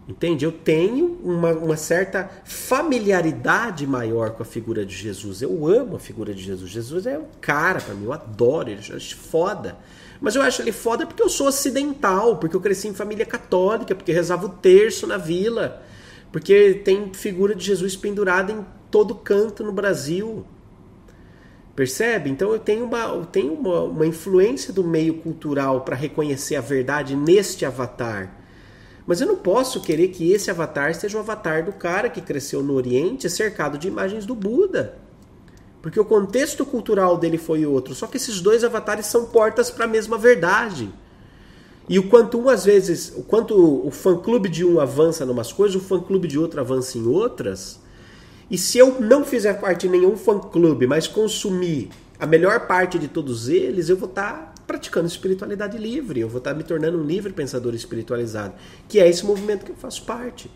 Entende? 0.08 0.46
Eu 0.46 0.52
tenho 0.52 1.20
uma, 1.24 1.52
uma, 1.52 1.76
certa 1.76 2.30
familiaridade 2.44 3.88
maior 3.88 4.32
com 4.32 4.44
a 4.44 4.46
figura 4.46 4.86
de 4.86 4.96
Jesus. 4.96 5.42
Eu 5.42 5.66
amo 5.68 5.96
a 5.96 6.00
figura 6.00 6.32
de 6.32 6.44
Jesus. 6.44 6.70
Jesus 6.70 7.08
é 7.08 7.18
um 7.18 7.26
cara 7.42 7.82
para 7.82 7.96
mim, 7.96 8.06
eu 8.06 8.14
adoro 8.14 8.70
ele, 8.70 8.82
eu 8.88 8.96
acho 8.96 9.18
foda. 9.18 9.76
Mas 10.22 10.36
eu 10.36 10.44
acho 10.44 10.62
ele 10.62 10.72
foda 10.72 11.08
porque 11.08 11.24
eu 11.24 11.30
sou 11.30 11.48
ocidental, 11.48 12.38
porque 12.38 12.56
eu 12.56 12.62
cresci 12.62 12.88
em 12.88 12.94
família 12.94 13.26
católica, 13.26 13.96
porque 13.96 14.12
rezava 14.12 14.46
o 14.46 14.50
terço 14.50 15.08
na 15.08 15.18
vila, 15.18 15.84
porque 16.32 16.82
tem 16.86 17.12
figura 17.12 17.56
de 17.56 17.66
Jesus 17.66 17.96
pendurada 17.96 18.52
em 18.52 18.64
todo 18.92 19.16
canto 19.16 19.64
no 19.64 19.72
Brasil. 19.72 20.46
Percebe? 21.76 22.30
Então 22.30 22.54
eu 22.54 22.60
tenho 22.60 22.86
uma, 22.86 23.06
eu 23.06 23.26
tenho 23.26 23.54
uma, 23.54 23.82
uma 23.82 24.06
influência 24.06 24.72
do 24.72 24.84
meio 24.84 25.16
cultural 25.16 25.82
para 25.82 25.96
reconhecer 25.96 26.56
a 26.56 26.62
verdade 26.62 27.16
neste 27.16 27.66
avatar. 27.66 28.45
Mas 29.08 29.22
eu 29.22 29.28
não 29.28 29.36
posso 29.36 29.82
querer 29.82 30.08
que 30.08 30.32
esse 30.32 30.50
avatar 30.50 30.94
seja 30.96 31.18
o 31.18 31.22
avatar 31.22 31.64
do 31.64 31.72
cara 31.72 32.10
que 32.10 32.22
cresceu 32.22 32.64
no 32.64 32.74
Oriente 32.74 33.30
cercado 33.30 33.78
de 33.78 33.88
imagens 33.88 34.26
do 34.26 34.34
Buda. 34.34 34.98
Porque 35.82 36.00
o 36.00 36.06
contexto 36.06 36.66
cultural 36.66 37.16
dele 37.16 37.38
foi 37.38 37.66
outro. 37.66 37.94
Só 37.94 38.08
que 38.08 38.18
esses 38.18 38.42
dois 38.42 38.64
avatares 38.64 39.06
são 39.06 39.26
portas 39.26 39.70
para 39.70 39.86
a 39.86 39.88
mesma 39.88 40.18
verdade. 40.18 40.92
E 41.88 42.00
o 42.00 42.10
quanto 42.10 42.40
um 42.40 42.50
às 42.50 42.66
vezes, 42.66 43.14
o 43.16 43.22
quanto 43.22 43.56
o 43.56 43.92
fã-clube 43.92 44.50
de 44.50 44.66
um 44.66 44.80
avança 44.80 45.24
em 45.24 45.30
umas 45.30 45.54
coisas, 45.54 45.80
o 45.80 45.86
fã-clube 45.86 46.28
de 46.28 46.40
outro 46.40 46.60
avança 46.60 46.98
em 46.98 47.06
outras. 47.06 47.80
E 48.50 48.58
se 48.58 48.80
eu 48.80 49.00
não 49.00 49.24
fizer 49.24 49.60
parte 49.60 49.82
de 49.82 49.90
nenhum 49.90 50.18
fã-clube, 50.18 50.88
mas 50.88 51.08
consumir 51.08 51.90
a 52.20 52.26
melhor 52.26 52.66
parte 52.66 52.98
de 52.98 53.08
todos 53.08 53.48
eles, 53.48 53.88
eu 53.88 53.98
vou 53.98 54.10
estar 54.10 54.34
tá 54.34 54.55
praticando 54.66 55.08
espiritualidade 55.08 55.78
livre, 55.78 56.20
eu 56.20 56.30
vou 56.30 56.40
estar 56.40 56.54
me 56.54 56.64
tornando 56.64 56.98
um 56.98 57.04
livre 57.04 57.32
pensador 57.32 57.74
espiritualizado, 57.74 58.54
que 58.88 59.00
é 59.00 59.08
esse 59.08 59.26
movimento 59.26 59.66
que 59.66 59.72
eu 59.72 59.76
faço 59.76 60.04
parte. 60.04 60.50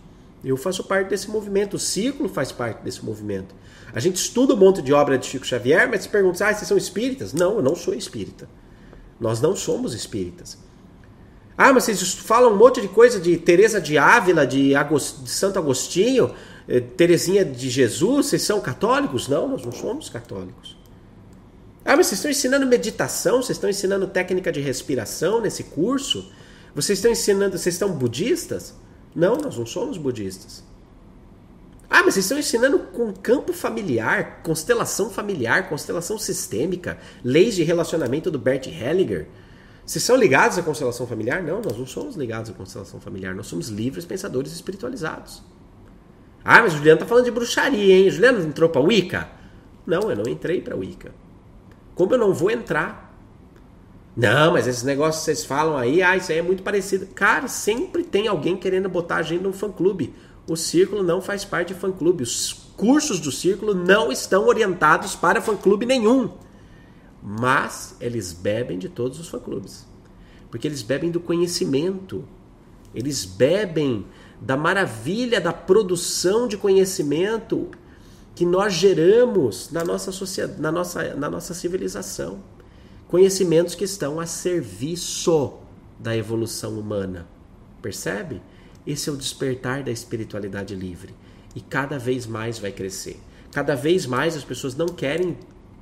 Eu 0.43 0.55
faço 0.55 0.83
parte 0.83 1.09
desse 1.09 1.29
movimento, 1.29 1.75
o 1.75 1.79
ciclo 1.79 2.29
faz 2.29 2.51
parte 2.51 2.81
desse 2.81 3.03
movimento. 3.03 3.53
A 3.93 3.99
gente 3.99 4.15
estuda 4.15 4.53
um 4.53 4.57
monte 4.57 4.81
de 4.81 4.93
obra 4.93 5.17
de 5.17 5.25
Chico 5.25 5.45
Xavier, 5.45 5.89
mas 5.89 6.03
se 6.03 6.09
pergunta, 6.09 6.45
ah, 6.45 6.53
vocês 6.53 6.67
são 6.67 6.77
espíritas? 6.77 7.33
Não, 7.33 7.55
eu 7.55 7.61
não 7.61 7.75
sou 7.75 7.93
espírita. 7.93 8.47
Nós 9.19 9.41
não 9.41 9.55
somos 9.55 9.93
espíritas. 9.93 10.57
Ah, 11.57 11.73
mas 11.73 11.83
vocês 11.83 12.13
falam 12.13 12.53
um 12.53 12.55
monte 12.55 12.79
de 12.79 12.87
coisa 12.87 13.19
de 13.19 13.35
Teresa 13.35 13.81
de 13.81 13.97
Ávila, 13.97 14.47
de, 14.47 14.73
Agost... 14.75 15.23
de 15.23 15.29
Santo 15.29 15.59
Agostinho, 15.59 16.33
eh, 16.69 16.79
Terezinha 16.79 17.43
de 17.43 17.69
Jesus, 17.69 18.27
vocês 18.27 18.43
são 18.43 18.61
católicos? 18.61 19.27
Não, 19.27 19.49
nós 19.49 19.65
não 19.65 19.71
somos 19.73 20.07
católicos. 20.07 20.78
Ah, 21.85 21.95
mas 21.95 22.07
vocês 22.07 22.19
estão 22.19 22.31
ensinando 22.31 22.67
meditação? 22.67 23.41
Vocês 23.41 23.57
estão 23.57 23.69
ensinando 23.69 24.07
técnica 24.07 24.51
de 24.51 24.59
respiração 24.59 25.41
nesse 25.41 25.63
curso? 25.63 26.31
Vocês 26.75 26.99
estão 26.99 27.11
ensinando, 27.11 27.57
vocês 27.57 27.75
estão 27.75 27.91
budistas? 27.91 28.75
Não, 29.15 29.37
nós 29.37 29.57
não 29.57 29.65
somos 29.65 29.97
budistas. 29.97 30.63
Ah, 31.89 32.03
mas 32.03 32.13
vocês 32.13 32.25
estão 32.25 32.37
ensinando 32.37 32.79
com 32.79 33.11
campo 33.11 33.51
familiar, 33.51 34.43
constelação 34.43 35.09
familiar, 35.09 35.67
constelação 35.67 36.19
sistêmica, 36.19 36.99
leis 37.23 37.55
de 37.55 37.63
relacionamento 37.63 38.29
do 38.29 38.37
Bert 38.37 38.67
Hellinger. 38.67 39.27
Vocês 39.83 40.03
são 40.03 40.15
ligados 40.15 40.59
à 40.59 40.61
constelação 40.61 41.07
familiar? 41.07 41.41
Não, 41.41 41.61
nós 41.61 41.75
não 41.75 41.87
somos 41.87 42.15
ligados 42.15 42.51
à 42.51 42.53
constelação 42.53 43.01
familiar. 43.01 43.33
Nós 43.33 43.47
somos 43.47 43.69
livres 43.69 44.05
pensadores 44.05 44.51
espiritualizados. 44.51 45.41
Ah, 46.43 46.61
mas 46.61 46.73
o 46.73 46.77
Juliano 46.77 46.99
tá 46.99 47.07
falando 47.07 47.25
de 47.25 47.31
bruxaria, 47.31 47.95
hein? 47.95 48.07
O 48.07 48.11
Juliano 48.11 48.39
entrou 48.41 48.69
para 48.69 48.81
Wicca? 48.81 49.27
Não, 49.87 50.11
eu 50.11 50.15
não 50.15 50.31
entrei 50.31 50.61
para 50.61 50.75
Wicca. 50.75 51.11
Como 51.99 52.13
eu 52.13 52.17
não 52.17 52.33
vou 52.33 52.49
entrar? 52.49 53.13
Não, 54.15 54.53
mas 54.53 54.67
esses 54.67 54.83
negócios 54.83 55.17
que 55.19 55.25
vocês 55.25 55.43
falam 55.43 55.75
aí, 55.75 56.01
ah, 56.01 56.15
isso 56.15 56.31
aí 56.31 56.37
é 56.37 56.41
muito 56.41 56.63
parecido. 56.63 57.07
Cara, 57.07 57.49
sempre 57.49 58.05
tem 58.05 58.25
alguém 58.25 58.55
querendo 58.55 58.87
botar 58.87 59.17
a 59.17 59.21
gente 59.21 59.43
num 59.43 59.51
fã-clube. 59.51 60.15
O 60.47 60.55
círculo 60.55 61.03
não 61.03 61.21
faz 61.21 61.43
parte 61.43 61.73
de 61.73 61.79
fã-clube. 61.81 62.23
Os 62.23 62.53
cursos 62.77 63.19
do 63.19 63.33
círculo 63.33 63.73
não 63.73 64.13
estão 64.13 64.47
orientados 64.47 65.13
para 65.13 65.41
fã-clube 65.41 65.85
nenhum. 65.85 66.31
Mas 67.21 67.97
eles 67.99 68.31
bebem 68.31 68.79
de 68.79 68.87
todos 68.87 69.19
os 69.19 69.27
fã-clubes. 69.27 69.85
Porque 70.49 70.69
eles 70.69 70.81
bebem 70.81 71.11
do 71.11 71.19
conhecimento. 71.19 72.23
Eles 72.95 73.25
bebem 73.25 74.05
da 74.39 74.55
maravilha 74.55 75.41
da 75.41 75.51
produção 75.51 76.47
de 76.47 76.55
conhecimento 76.55 77.69
que 78.39 78.45
nós 78.45 78.73
geramos 78.73 79.69
na 79.69 79.83
nossa 79.83 80.13
sociedade, 80.13 80.61
na 80.61 80.71
nossa, 80.71 81.13
na 81.13 81.29
nossa 81.29 81.53
civilização. 81.53 82.41
Conhecimentos 83.05 83.75
que 83.75 83.83
estão 83.83 84.17
a 84.17 84.25
serviço 84.25 85.55
da 85.99 86.15
evolução 86.15 86.79
humana. 86.79 87.27
Percebe? 87.81 88.41
Esse 88.87 89.09
é 89.09 89.11
o 89.11 89.17
despertar 89.17 89.83
da 89.83 89.91
espiritualidade 89.91 90.73
livre. 90.73 91.13
E 91.53 91.59
cada 91.59 91.99
vez 91.99 92.25
mais 92.25 92.57
vai 92.57 92.71
crescer. 92.71 93.19
Cada 93.51 93.75
vez 93.75 94.05
mais 94.05 94.37
as 94.37 94.43
pessoas 94.45 94.73
não 94.73 94.87
querem 94.87 95.37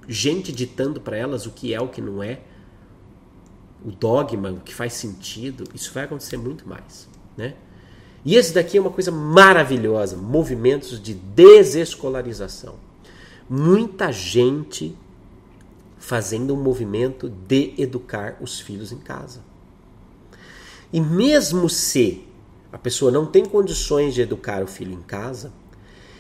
gente 0.08 0.52
ditando 0.52 1.00
para 1.00 1.16
elas 1.16 1.46
o 1.46 1.52
que 1.52 1.76
é, 1.76 1.80
o 1.80 1.90
que 1.90 2.02
não 2.02 2.24
é, 2.24 2.40
o 3.86 3.92
dogma, 3.92 4.50
o 4.50 4.62
que 4.62 4.74
faz 4.74 4.94
sentido. 4.94 5.64
Isso 5.76 5.94
vai 5.94 6.06
acontecer 6.06 6.38
muito 6.38 6.68
mais, 6.68 7.08
né? 7.38 7.54
E 8.28 8.36
esse 8.36 8.54
daqui 8.54 8.78
é 8.78 8.82
uma 8.82 8.92
coisa 8.92 9.10
maravilhosa: 9.10 10.18
movimentos 10.18 11.02
de 11.02 11.14
desescolarização. 11.14 12.76
Muita 13.50 14.12
gente 14.12 14.94
fazendo 15.98 16.54
um 16.54 16.62
movimento 16.62 17.30
de 17.30 17.74
educar 17.78 18.38
os 18.42 18.60
filhos 18.60 18.92
em 18.92 18.98
casa. 18.98 19.40
E 20.92 21.00
mesmo 21.00 21.70
se 21.70 22.28
a 22.70 22.78
pessoa 22.78 23.10
não 23.10 23.26
tem 23.26 23.46
condições 23.46 24.14
de 24.14 24.22
educar 24.22 24.62
o 24.62 24.68
filho 24.68 24.92
em 24.92 25.02
casa, 25.02 25.54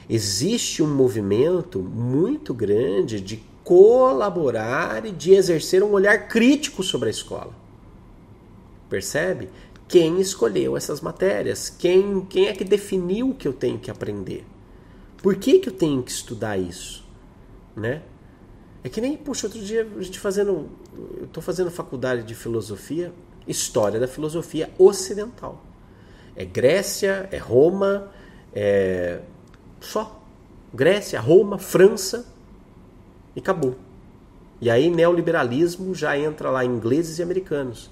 existe 0.09 0.81
um 0.81 0.87
movimento 0.87 1.79
muito 1.79 2.53
grande 2.53 3.19
de 3.19 3.43
colaborar 3.65 5.05
e 5.05 5.11
de 5.11 5.33
exercer 5.33 5.83
um 5.83 5.91
olhar 5.91 6.29
crítico 6.29 6.81
sobre 6.81 7.09
a 7.09 7.11
escola. 7.11 7.53
Percebe? 8.89 9.49
Quem 9.87 10.19
escolheu 10.19 10.75
essas 10.75 11.01
matérias, 11.01 11.69
quem, 11.69 12.21
quem 12.25 12.47
é 12.47 12.53
que 12.53 12.63
definiu 12.63 13.33
que 13.33 13.47
eu 13.47 13.53
tenho 13.53 13.79
que 13.79 13.89
aprender. 13.89 14.45
Por 15.21 15.35
que, 15.35 15.59
que 15.59 15.69
eu 15.69 15.73
tenho 15.73 16.03
que 16.03 16.11
estudar 16.11 16.57
isso? 16.57 17.05
Né? 17.75 18.01
É 18.83 18.89
que 18.89 19.01
nem, 19.01 19.17
puxa, 19.17 19.47
outro 19.47 19.61
dia 19.61 19.87
a 19.97 20.01
gente 20.01 20.19
fazendo. 20.19 20.69
Eu 21.17 21.25
estou 21.25 21.41
fazendo 21.41 21.71
faculdade 21.71 22.23
de 22.23 22.35
filosofia, 22.35 23.13
história 23.47 23.99
da 23.99 24.07
filosofia 24.07 24.69
ocidental. 24.77 25.63
É 26.35 26.45
Grécia, 26.45 27.27
é 27.31 27.37
Roma, 27.37 28.11
é. 28.53 29.21
Só. 29.79 30.23
Grécia, 30.73 31.19
Roma, 31.19 31.57
França 31.57 32.25
e 33.35 33.39
acabou. 33.39 33.75
E 34.59 34.69
aí 34.69 34.89
neoliberalismo 34.89 35.93
já 35.95 36.17
entra 36.17 36.49
lá 36.49 36.65
ingleses 36.65 37.19
e 37.19 37.23
americanos. 37.23 37.89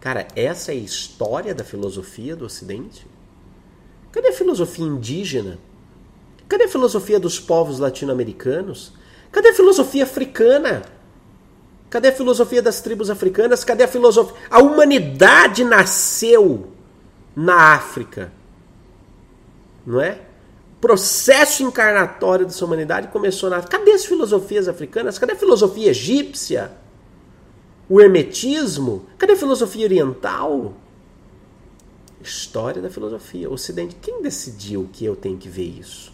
Cara, 0.00 0.28
essa 0.36 0.72
é 0.72 0.74
a 0.74 0.78
história 0.78 1.54
da 1.54 1.64
filosofia 1.64 2.36
do 2.36 2.44
Ocidente? 2.44 3.06
Cadê 4.12 4.28
a 4.28 4.32
filosofia 4.32 4.84
indígena? 4.84 5.58
Cadê 6.48 6.64
a 6.64 6.68
filosofia 6.68 7.20
dos 7.20 7.38
povos 7.38 7.78
latino-americanos? 7.78 8.92
Cadê 9.30 9.48
a 9.48 9.54
filosofia 9.54 10.04
africana? 10.04 10.82
Cadê 11.90 12.08
a 12.08 12.12
filosofia 12.12 12.62
das 12.62 12.80
tribos 12.80 13.10
africanas? 13.10 13.64
Cadê 13.64 13.84
a 13.84 13.88
filosofia? 13.88 14.36
A 14.50 14.60
humanidade 14.60 15.64
nasceu 15.64 16.72
na 17.34 17.74
África. 17.74 18.32
Não 19.86 20.00
é? 20.00 20.28
processo 20.80 21.62
encarnatório 21.62 22.46
dessa 22.46 22.64
humanidade 22.64 23.08
começou 23.08 23.50
na. 23.50 23.62
Cadê 23.62 23.92
as 23.92 24.04
filosofias 24.04 24.68
africanas? 24.68 25.18
Cadê 25.18 25.32
a 25.32 25.36
filosofia 25.36 25.90
egípcia? 25.90 26.70
O 27.88 28.00
hermetismo? 28.00 29.06
Cadê 29.16 29.32
a 29.32 29.36
filosofia 29.36 29.86
oriental? 29.86 30.74
História 32.20 32.82
da 32.82 32.90
filosofia. 32.90 33.48
Ocidente. 33.48 33.96
Quem 33.96 34.20
decidiu 34.20 34.88
que 34.92 35.04
eu 35.04 35.16
tenho 35.16 35.38
que 35.38 35.48
ver 35.48 35.78
isso? 35.80 36.12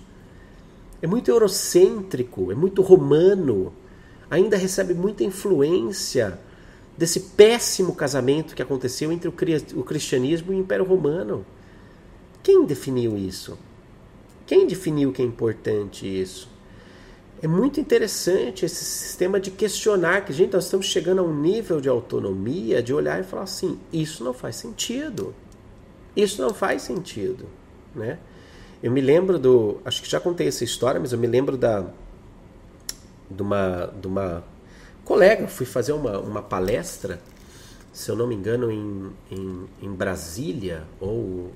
É 1.03 1.07
muito 1.07 1.31
eurocêntrico, 1.31 2.53
é 2.53 2.55
muito 2.55 2.81
romano. 2.81 3.72
Ainda 4.31 4.57
recebe 4.57 4.95
muita 4.95 5.25
influência 5.25 6.39
desse 6.97 7.18
péssimo 7.20 7.95
casamento 7.95 8.55
que 8.55 8.62
aconteceu 8.62 9.11
entre 9.11 9.29
o 9.29 9.83
cristianismo 9.83 10.53
e 10.53 10.57
o 10.57 10.61
Império 10.61 10.85
Romano. 10.85 11.45
Quem 12.43 12.64
definiu 12.64 13.18
isso? 13.18 13.59
Quem 14.47 14.66
definiu 14.66 15.11
que 15.11 15.20
é 15.20 15.25
importante 15.25 16.07
isso? 16.07 16.49
É 17.45 17.47
muito 17.47 17.79
interessante 17.79 18.65
esse 18.65 18.83
sistema 18.83 19.39
de 19.39 19.51
questionar 19.51 20.25
que, 20.25 20.33
gente, 20.33 20.55
nós 20.55 20.65
estamos 20.65 20.87
chegando 20.87 21.19
a 21.19 21.23
um 21.23 21.43
nível 21.43 21.79
de 21.79 21.91
autonomia 21.91 22.83
de 22.83 22.95
olhar 22.95 23.21
e 23.21 23.23
falar 23.23 23.43
assim: 23.43 23.79
isso 23.93 24.25
não 24.25 24.33
faz 24.33 24.57
sentido. 24.57 25.35
Isso 26.17 26.41
não 26.41 26.55
faz 26.55 26.81
sentido, 26.81 27.45
né? 27.95 28.19
Eu 28.83 28.91
me 28.91 29.03
lembro 29.03 29.39
do, 29.39 29.79
acho 29.85 30.01
que 30.01 30.09
já 30.09 30.19
contei 30.19 30.49
essa 30.49 30.65
história, 30.65 30.99
mas 30.99 31.13
eu 31.13 31.19
me 31.19 31.27
lembro 31.27 31.59
da 31.59 31.85
de 33.31 33.43
uma, 33.43 33.93
de 34.01 34.07
uma 34.07 34.43
colega, 35.05 35.47
fui 35.47 35.67
fazer 35.67 35.93
uma, 35.93 36.19
uma 36.21 36.41
palestra, 36.41 37.21
se 37.93 38.11
eu 38.11 38.17
não 38.17 38.27
me 38.27 38.35
engano, 38.35 38.71
em, 38.71 39.13
em, 39.31 39.67
em 39.83 39.93
Brasília 39.93 40.85
ou 40.99 41.53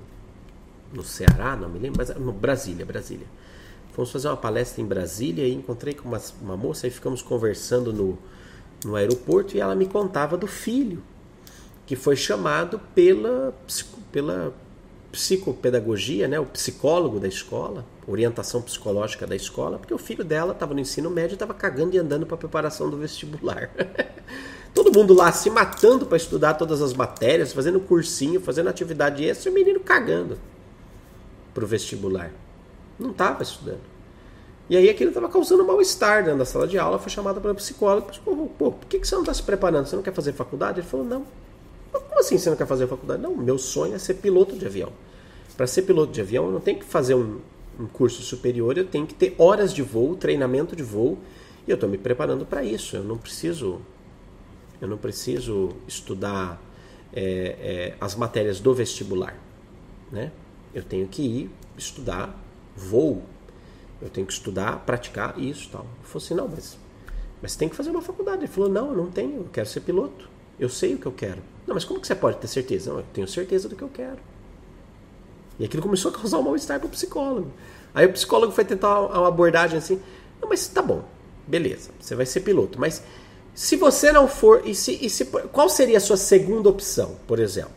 no 0.92 1.02
Ceará, 1.02 1.56
não 1.56 1.70
me 1.70 1.78
lembro, 1.78 1.96
mas 1.96 2.14
no 2.14 2.32
Brasília, 2.32 2.84
Brasília. 2.84 3.37
Fomos 3.98 4.12
fazer 4.12 4.28
uma 4.28 4.36
palestra 4.36 4.80
em 4.80 4.84
Brasília 4.84 5.44
e 5.44 5.52
encontrei 5.52 5.92
com 5.92 6.08
uma, 6.08 6.22
uma 6.40 6.56
moça 6.56 6.86
e 6.86 6.90
ficamos 6.90 7.20
conversando 7.20 7.92
no, 7.92 8.16
no 8.84 8.94
aeroporto 8.94 9.56
e 9.56 9.60
ela 9.60 9.74
me 9.74 9.86
contava 9.86 10.36
do 10.36 10.46
filho 10.46 11.02
que 11.84 11.96
foi 11.96 12.14
chamado 12.14 12.80
pela, 12.94 13.52
pela 14.12 14.54
psicopedagogia, 15.10 16.28
né, 16.28 16.38
o 16.38 16.46
psicólogo 16.46 17.18
da 17.18 17.26
escola, 17.26 17.84
orientação 18.06 18.62
psicológica 18.62 19.26
da 19.26 19.34
escola, 19.34 19.78
porque 19.80 19.92
o 19.92 19.98
filho 19.98 20.22
dela 20.22 20.52
estava 20.52 20.74
no 20.74 20.78
ensino 20.78 21.10
médio 21.10 21.32
e 21.32 21.34
estava 21.34 21.52
cagando 21.52 21.96
e 21.96 21.98
andando 21.98 22.24
para 22.24 22.36
a 22.36 22.38
preparação 22.38 22.88
do 22.88 22.96
vestibular. 22.96 23.68
Todo 24.72 24.96
mundo 24.96 25.12
lá 25.12 25.32
se 25.32 25.50
matando 25.50 26.06
para 26.06 26.16
estudar 26.16 26.54
todas 26.54 26.80
as 26.80 26.92
matérias, 26.92 27.52
fazendo 27.52 27.80
cursinho, 27.80 28.40
fazendo 28.40 28.68
atividade 28.68 29.24
extra, 29.24 29.50
e 29.50 29.52
o 29.52 29.54
menino 29.56 29.80
cagando 29.80 30.38
para 31.52 31.64
o 31.64 31.66
vestibular. 31.66 32.30
Não 32.98 33.10
estava 33.10 33.42
estudando. 33.42 33.80
E 34.68 34.76
aí 34.76 34.90
aquilo 34.90 35.10
estava 35.10 35.28
causando 35.28 35.64
mal-estar 35.64 36.22
dentro 36.22 36.38
da 36.38 36.44
sala 36.44 36.66
de 36.68 36.78
aula, 36.78 36.98
foi 36.98 37.10
chamada 37.10 37.40
pela 37.40 37.54
psicóloga, 37.54 38.12
pô, 38.22 38.72
por 38.72 38.86
que, 38.86 38.98
que 38.98 39.08
você 39.08 39.14
não 39.14 39.22
está 39.22 39.32
se 39.32 39.42
preparando? 39.42 39.86
Você 39.86 39.96
não 39.96 40.02
quer 40.02 40.12
fazer 40.12 40.34
faculdade? 40.34 40.80
Ele 40.80 40.86
falou, 40.86 41.06
não. 41.06 41.24
Como 41.90 42.20
assim 42.20 42.36
você 42.36 42.50
não 42.50 42.56
quer 42.56 42.66
fazer 42.66 42.86
faculdade? 42.86 43.22
Não, 43.22 43.34
meu 43.34 43.56
sonho 43.56 43.94
é 43.94 43.98
ser 43.98 44.14
piloto 44.14 44.56
de 44.56 44.66
avião. 44.66 44.92
Para 45.56 45.66
ser 45.66 45.82
piloto 45.82 46.12
de 46.12 46.20
avião, 46.20 46.46
eu 46.46 46.52
não 46.52 46.60
tenho 46.60 46.78
que 46.78 46.84
fazer 46.84 47.14
um, 47.14 47.40
um 47.80 47.86
curso 47.86 48.20
superior, 48.20 48.76
eu 48.76 48.84
tenho 48.84 49.06
que 49.06 49.14
ter 49.14 49.34
horas 49.38 49.72
de 49.72 49.82
voo, 49.82 50.14
treinamento 50.14 50.76
de 50.76 50.82
voo, 50.82 51.18
e 51.66 51.70
eu 51.70 51.74
estou 51.74 51.88
me 51.88 51.96
preparando 51.96 52.44
para 52.44 52.62
isso. 52.62 52.94
Eu 52.94 53.04
não 53.04 53.16
preciso, 53.16 53.80
eu 54.82 54.86
não 54.86 54.98
preciso 54.98 55.70
estudar 55.86 56.60
é, 57.12 57.22
é, 57.22 57.94
as 57.98 58.14
matérias 58.14 58.60
do 58.60 58.74
vestibular, 58.74 59.34
né? 60.12 60.30
Eu 60.74 60.82
tenho 60.82 61.08
que 61.08 61.22
ir 61.22 61.50
estudar 61.76 62.38
voo. 62.78 63.22
Eu 64.00 64.08
tenho 64.08 64.26
que 64.26 64.32
estudar, 64.32 64.84
praticar 64.86 65.38
isso 65.38 65.68
tal. 65.70 65.82
Eu 65.82 66.08
falei 66.08 66.24
assim, 66.24 66.34
não, 66.34 66.48
mas, 66.48 66.78
mas 67.42 67.56
tem 67.56 67.68
que 67.68 67.76
fazer 67.76 67.90
uma 67.90 68.00
faculdade. 68.00 68.38
Ele 68.38 68.46
falou, 68.46 68.70
não, 68.70 68.90
eu 68.90 68.96
não 68.96 69.10
tenho, 69.10 69.38
eu 69.38 69.48
quero 69.52 69.68
ser 69.68 69.80
piloto. 69.80 70.28
Eu 70.58 70.68
sei 70.68 70.94
o 70.94 70.98
que 70.98 71.06
eu 71.06 71.12
quero. 71.12 71.42
Não, 71.66 71.74
mas 71.74 71.84
como 71.84 72.00
que 72.00 72.06
você 72.06 72.14
pode 72.14 72.38
ter 72.38 72.46
certeza? 72.46 72.90
Não, 72.90 73.00
eu 73.00 73.06
tenho 73.12 73.28
certeza 73.28 73.68
do 73.68 73.76
que 73.76 73.82
eu 73.82 73.88
quero. 73.88 74.18
E 75.58 75.64
aquilo 75.64 75.82
começou 75.82 76.10
a 76.10 76.14
causar 76.14 76.38
um 76.38 76.42
mal-estar 76.42 76.78
para 76.78 76.86
o 76.86 76.90
psicólogo. 76.90 77.50
Aí 77.94 78.06
o 78.06 78.12
psicólogo 78.12 78.52
foi 78.52 78.64
tentar 78.64 79.00
uma 79.00 79.28
abordagem 79.28 79.78
assim, 79.78 80.00
não, 80.40 80.48
mas 80.48 80.68
tá 80.68 80.80
bom, 80.80 81.04
beleza, 81.46 81.90
você 81.98 82.14
vai 82.14 82.26
ser 82.26 82.40
piloto, 82.40 82.78
mas 82.78 83.02
se 83.54 83.74
você 83.74 84.12
não 84.12 84.28
for, 84.28 84.62
e 84.64 84.72
se, 84.72 85.04
e 85.04 85.10
se, 85.10 85.24
qual 85.24 85.68
seria 85.68 85.96
a 85.96 86.00
sua 86.00 86.16
segunda 86.16 86.68
opção, 86.68 87.16
por 87.26 87.40
exemplo? 87.40 87.72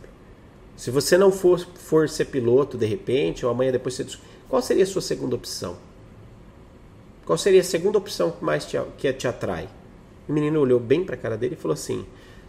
Se 0.76 0.92
você 0.92 1.18
não 1.18 1.32
for, 1.32 1.58
for 1.74 2.08
ser 2.08 2.26
piloto 2.26 2.78
de 2.78 2.86
repente, 2.86 3.44
ou 3.44 3.50
amanhã 3.50 3.72
depois 3.72 3.96
você. 3.96 4.06
Qual 4.52 4.60
seria 4.60 4.84
a 4.84 4.86
sua 4.86 5.00
segunda 5.00 5.34
opção? 5.34 5.78
Qual 7.24 7.38
seria 7.38 7.62
a 7.62 7.64
segunda 7.64 7.96
opção 7.96 8.32
que 8.32 8.44
mais 8.44 8.66
te, 8.66 8.78
que 8.98 9.10
te 9.10 9.26
atrai? 9.26 9.66
O 10.28 10.32
menino 10.34 10.60
olhou 10.60 10.78
bem 10.78 11.06
para 11.06 11.14
a 11.14 11.18
cara 11.18 11.38
dele 11.38 11.54
e 11.54 11.56
falou 11.56 11.72
assim: 11.72 12.04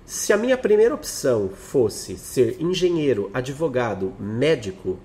Se 0.05 0.33
a 0.33 0.37
minha 0.37 0.57
primeira 0.57 0.93
opção 0.93 1.47
fosse 1.47 2.17
ser 2.17 2.61
engenheiro, 2.61 3.31
advogado, 3.33 4.13
médico, 4.19 4.99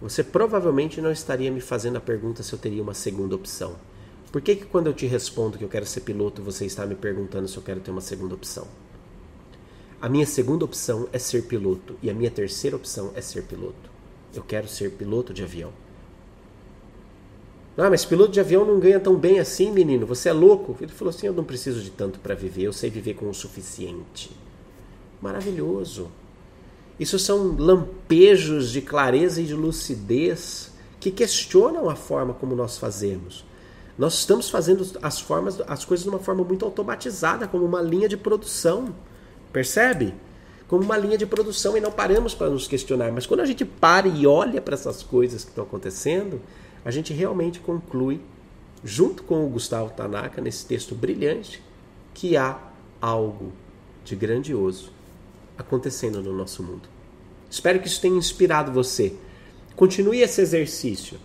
você 0.00 0.22
provavelmente 0.22 1.00
não 1.00 1.10
estaria 1.10 1.50
me 1.50 1.60
fazendo 1.60 1.96
a 1.96 2.00
pergunta 2.00 2.44
se 2.44 2.52
eu 2.52 2.60
teria 2.60 2.80
uma 2.80 2.94
segunda 2.94 3.34
opção. 3.34 3.74
Por 4.30 4.40
que, 4.40 4.54
que 4.54 4.66
quando 4.66 4.86
eu 4.86 4.94
te 4.94 5.04
respondo 5.04 5.58
que 5.58 5.64
eu 5.64 5.68
quero 5.68 5.84
ser 5.84 6.02
piloto, 6.02 6.40
você 6.40 6.64
está 6.64 6.86
me 6.86 6.94
perguntando 6.94 7.48
se 7.48 7.56
eu 7.56 7.62
quero 7.64 7.80
ter 7.80 7.90
uma 7.90 8.00
segunda 8.00 8.36
opção? 8.36 8.68
A 10.00 10.08
minha 10.08 10.26
segunda 10.26 10.64
opção 10.64 11.08
é 11.12 11.18
ser 11.18 11.42
piloto 11.46 11.96
e 12.00 12.08
a 12.08 12.14
minha 12.14 12.30
terceira 12.30 12.76
opção 12.76 13.10
é 13.16 13.20
ser 13.20 13.42
piloto. 13.42 13.90
Eu 14.32 14.44
quero 14.44 14.68
ser 14.68 14.92
piloto 14.92 15.34
de 15.34 15.42
avião. 15.42 15.72
Ah, 17.80 17.88
mas 17.88 18.04
piloto 18.04 18.32
de 18.32 18.40
avião 18.40 18.64
não 18.64 18.80
ganha 18.80 18.98
tão 18.98 19.14
bem 19.14 19.38
assim, 19.38 19.70
menino. 19.70 20.04
Você 20.04 20.28
é 20.28 20.32
louco? 20.32 20.76
Ele 20.80 20.90
falou 20.90 21.10
assim: 21.10 21.28
Eu 21.28 21.32
não 21.32 21.44
preciso 21.44 21.80
de 21.80 21.90
tanto 21.90 22.18
para 22.18 22.34
viver, 22.34 22.64
eu 22.64 22.72
sei 22.72 22.90
viver 22.90 23.14
com 23.14 23.30
o 23.30 23.34
suficiente. 23.34 24.32
Maravilhoso. 25.22 26.10
Isso 26.98 27.18
são 27.20 27.54
lampejos 27.56 28.72
de 28.72 28.80
clareza 28.80 29.40
e 29.40 29.44
de 29.44 29.54
lucidez 29.54 30.72
que 30.98 31.12
questionam 31.12 31.88
a 31.88 31.94
forma 31.94 32.34
como 32.34 32.56
nós 32.56 32.76
fazemos. 32.76 33.44
Nós 33.96 34.14
estamos 34.14 34.50
fazendo 34.50 34.84
as 35.00 35.20
formas, 35.20 35.60
as 35.66 35.84
coisas 35.84 36.02
de 36.02 36.10
uma 36.10 36.18
forma 36.18 36.42
muito 36.42 36.64
automatizada, 36.64 37.46
como 37.46 37.64
uma 37.64 37.80
linha 37.80 38.08
de 38.08 38.16
produção. 38.16 38.92
Percebe? 39.52 40.14
Como 40.66 40.82
uma 40.82 40.96
linha 40.96 41.16
de 41.16 41.26
produção 41.26 41.76
e 41.76 41.80
não 41.80 41.92
paramos 41.92 42.34
para 42.34 42.50
nos 42.50 42.66
questionar. 42.66 43.12
Mas 43.12 43.26
quando 43.26 43.40
a 43.40 43.46
gente 43.46 43.64
para 43.64 44.08
e 44.08 44.26
olha 44.26 44.60
para 44.60 44.74
essas 44.74 45.02
coisas 45.02 45.44
que 45.44 45.50
estão 45.50 45.64
acontecendo, 45.64 46.40
a 46.84 46.90
gente 46.90 47.12
realmente 47.12 47.60
conclui, 47.60 48.20
junto 48.84 49.22
com 49.22 49.44
o 49.44 49.48
Gustavo 49.48 49.90
Tanaka, 49.90 50.40
nesse 50.40 50.66
texto 50.66 50.94
brilhante, 50.94 51.62
que 52.14 52.36
há 52.36 52.58
algo 53.00 53.52
de 54.04 54.16
grandioso 54.16 54.92
acontecendo 55.56 56.22
no 56.22 56.32
nosso 56.32 56.62
mundo. 56.62 56.88
Espero 57.50 57.80
que 57.80 57.88
isso 57.88 58.00
tenha 58.00 58.16
inspirado 58.16 58.72
você. 58.72 59.14
Continue 59.74 60.20
esse 60.20 60.40
exercício. 60.40 61.18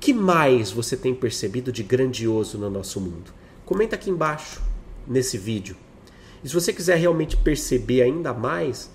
que 0.00 0.12
mais 0.12 0.70
você 0.70 0.96
tem 0.96 1.12
percebido 1.12 1.72
de 1.72 1.82
grandioso 1.82 2.56
no 2.56 2.70
nosso 2.70 3.00
mundo? 3.00 3.32
Comenta 3.66 3.96
aqui 3.96 4.10
embaixo 4.10 4.62
nesse 5.06 5.36
vídeo. 5.36 5.76
E 6.42 6.48
se 6.48 6.54
você 6.54 6.72
quiser 6.72 6.96
realmente 6.96 7.36
perceber 7.36 8.02
ainda 8.02 8.32
mais 8.32 8.90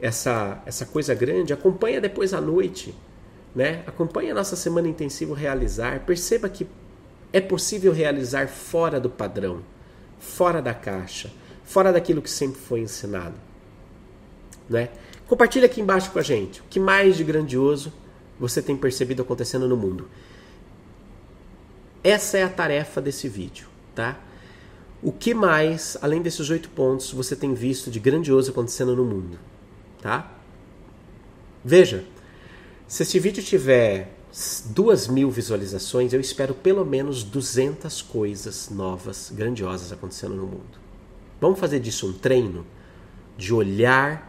essa, 0.00 0.60
essa 0.66 0.84
coisa 0.84 1.14
grande, 1.14 1.52
acompanha 1.52 2.00
depois 2.00 2.34
à 2.34 2.40
noite, 2.40 2.92
né? 3.54 3.82
Acompanha 3.86 4.32
a 4.32 4.34
nossa 4.34 4.56
semana 4.56 4.88
intensiva 4.88 5.34
realizar, 5.34 6.00
perceba 6.00 6.48
que 6.48 6.66
é 7.32 7.40
possível 7.40 7.92
realizar 7.92 8.48
fora 8.48 9.00
do 9.00 9.10
padrão, 9.10 9.62
fora 10.18 10.60
da 10.60 10.74
caixa, 10.74 11.30
fora 11.64 11.92
daquilo 11.92 12.22
que 12.22 12.30
sempre 12.30 12.60
foi 12.60 12.80
ensinado, 12.80 13.36
né? 14.68 14.90
Compartilha 15.26 15.66
aqui 15.66 15.80
embaixo 15.80 16.10
com 16.10 16.18
a 16.18 16.22
gente 16.22 16.60
o 16.60 16.64
que 16.68 16.80
mais 16.80 17.16
de 17.16 17.22
grandioso 17.22 17.92
você 18.38 18.60
tem 18.60 18.76
percebido 18.76 19.22
acontecendo 19.22 19.68
no 19.68 19.76
mundo. 19.76 20.08
Essa 22.02 22.38
é 22.38 22.42
a 22.42 22.48
tarefa 22.48 23.00
desse 23.00 23.28
vídeo, 23.28 23.68
tá? 23.94 24.18
O 25.02 25.12
que 25.12 25.32
mais, 25.32 25.96
além 26.02 26.20
desses 26.20 26.50
oito 26.50 26.68
pontos, 26.70 27.12
você 27.12 27.36
tem 27.36 27.54
visto 27.54 27.90
de 27.90 27.98
grandioso 27.98 28.50
acontecendo 28.50 28.94
no 28.94 29.04
mundo? 29.04 29.38
Tá? 30.00 30.30
Veja, 31.64 32.04
se 32.90 33.04
este 33.04 33.20
vídeo 33.20 33.40
tiver 33.40 34.16
duas 34.70 35.06
mil 35.06 35.30
visualizações, 35.30 36.12
eu 36.12 36.20
espero 36.20 36.52
pelo 36.52 36.84
menos 36.84 37.22
200 37.22 38.02
coisas 38.02 38.68
novas, 38.68 39.30
grandiosas 39.32 39.92
acontecendo 39.92 40.34
no 40.34 40.42
mundo. 40.42 40.80
Vamos 41.40 41.60
fazer 41.60 41.78
disso 41.78 42.08
um 42.08 42.12
treino 42.12 42.66
de 43.38 43.54
olhar 43.54 44.28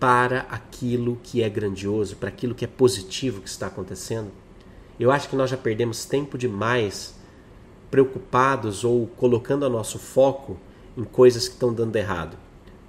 para 0.00 0.40
aquilo 0.50 1.20
que 1.22 1.40
é 1.40 1.48
grandioso, 1.48 2.16
para 2.16 2.30
aquilo 2.30 2.52
que 2.52 2.64
é 2.64 2.68
positivo 2.68 3.40
que 3.40 3.48
está 3.48 3.68
acontecendo. 3.68 4.32
Eu 4.98 5.12
acho 5.12 5.28
que 5.28 5.36
nós 5.36 5.48
já 5.48 5.56
perdemos 5.56 6.04
tempo 6.04 6.36
demais 6.36 7.14
preocupados 7.92 8.82
ou 8.82 9.06
colocando 9.06 9.62
o 9.62 9.70
nosso 9.70 10.00
foco 10.00 10.58
em 10.96 11.04
coisas 11.04 11.46
que 11.46 11.54
estão 11.54 11.72
dando 11.72 11.94
errado. 11.94 12.36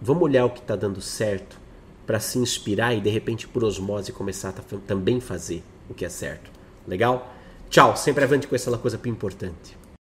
Vamos 0.02 0.24
olhar 0.24 0.46
o 0.46 0.50
que 0.50 0.62
está 0.62 0.76
dando 0.76 1.00
certo 1.00 1.61
para 2.12 2.20
se 2.20 2.38
inspirar 2.38 2.94
e 2.94 3.00
de 3.00 3.10
repente 3.10 3.48
por 3.48 3.64
osmose 3.64 4.12
começar 4.12 4.50
a 4.50 4.78
também 4.86 5.22
fazer 5.22 5.64
o 5.90 5.94
que 5.94 6.04
é 6.04 6.10
certo. 6.10 6.52
Legal? 6.86 7.34
Tchau, 7.70 7.96
sempre 7.96 8.26
avante 8.26 8.48
com 8.48 8.54
essa 8.54 8.78
coisa 8.78 9.00
importante. 9.06 9.78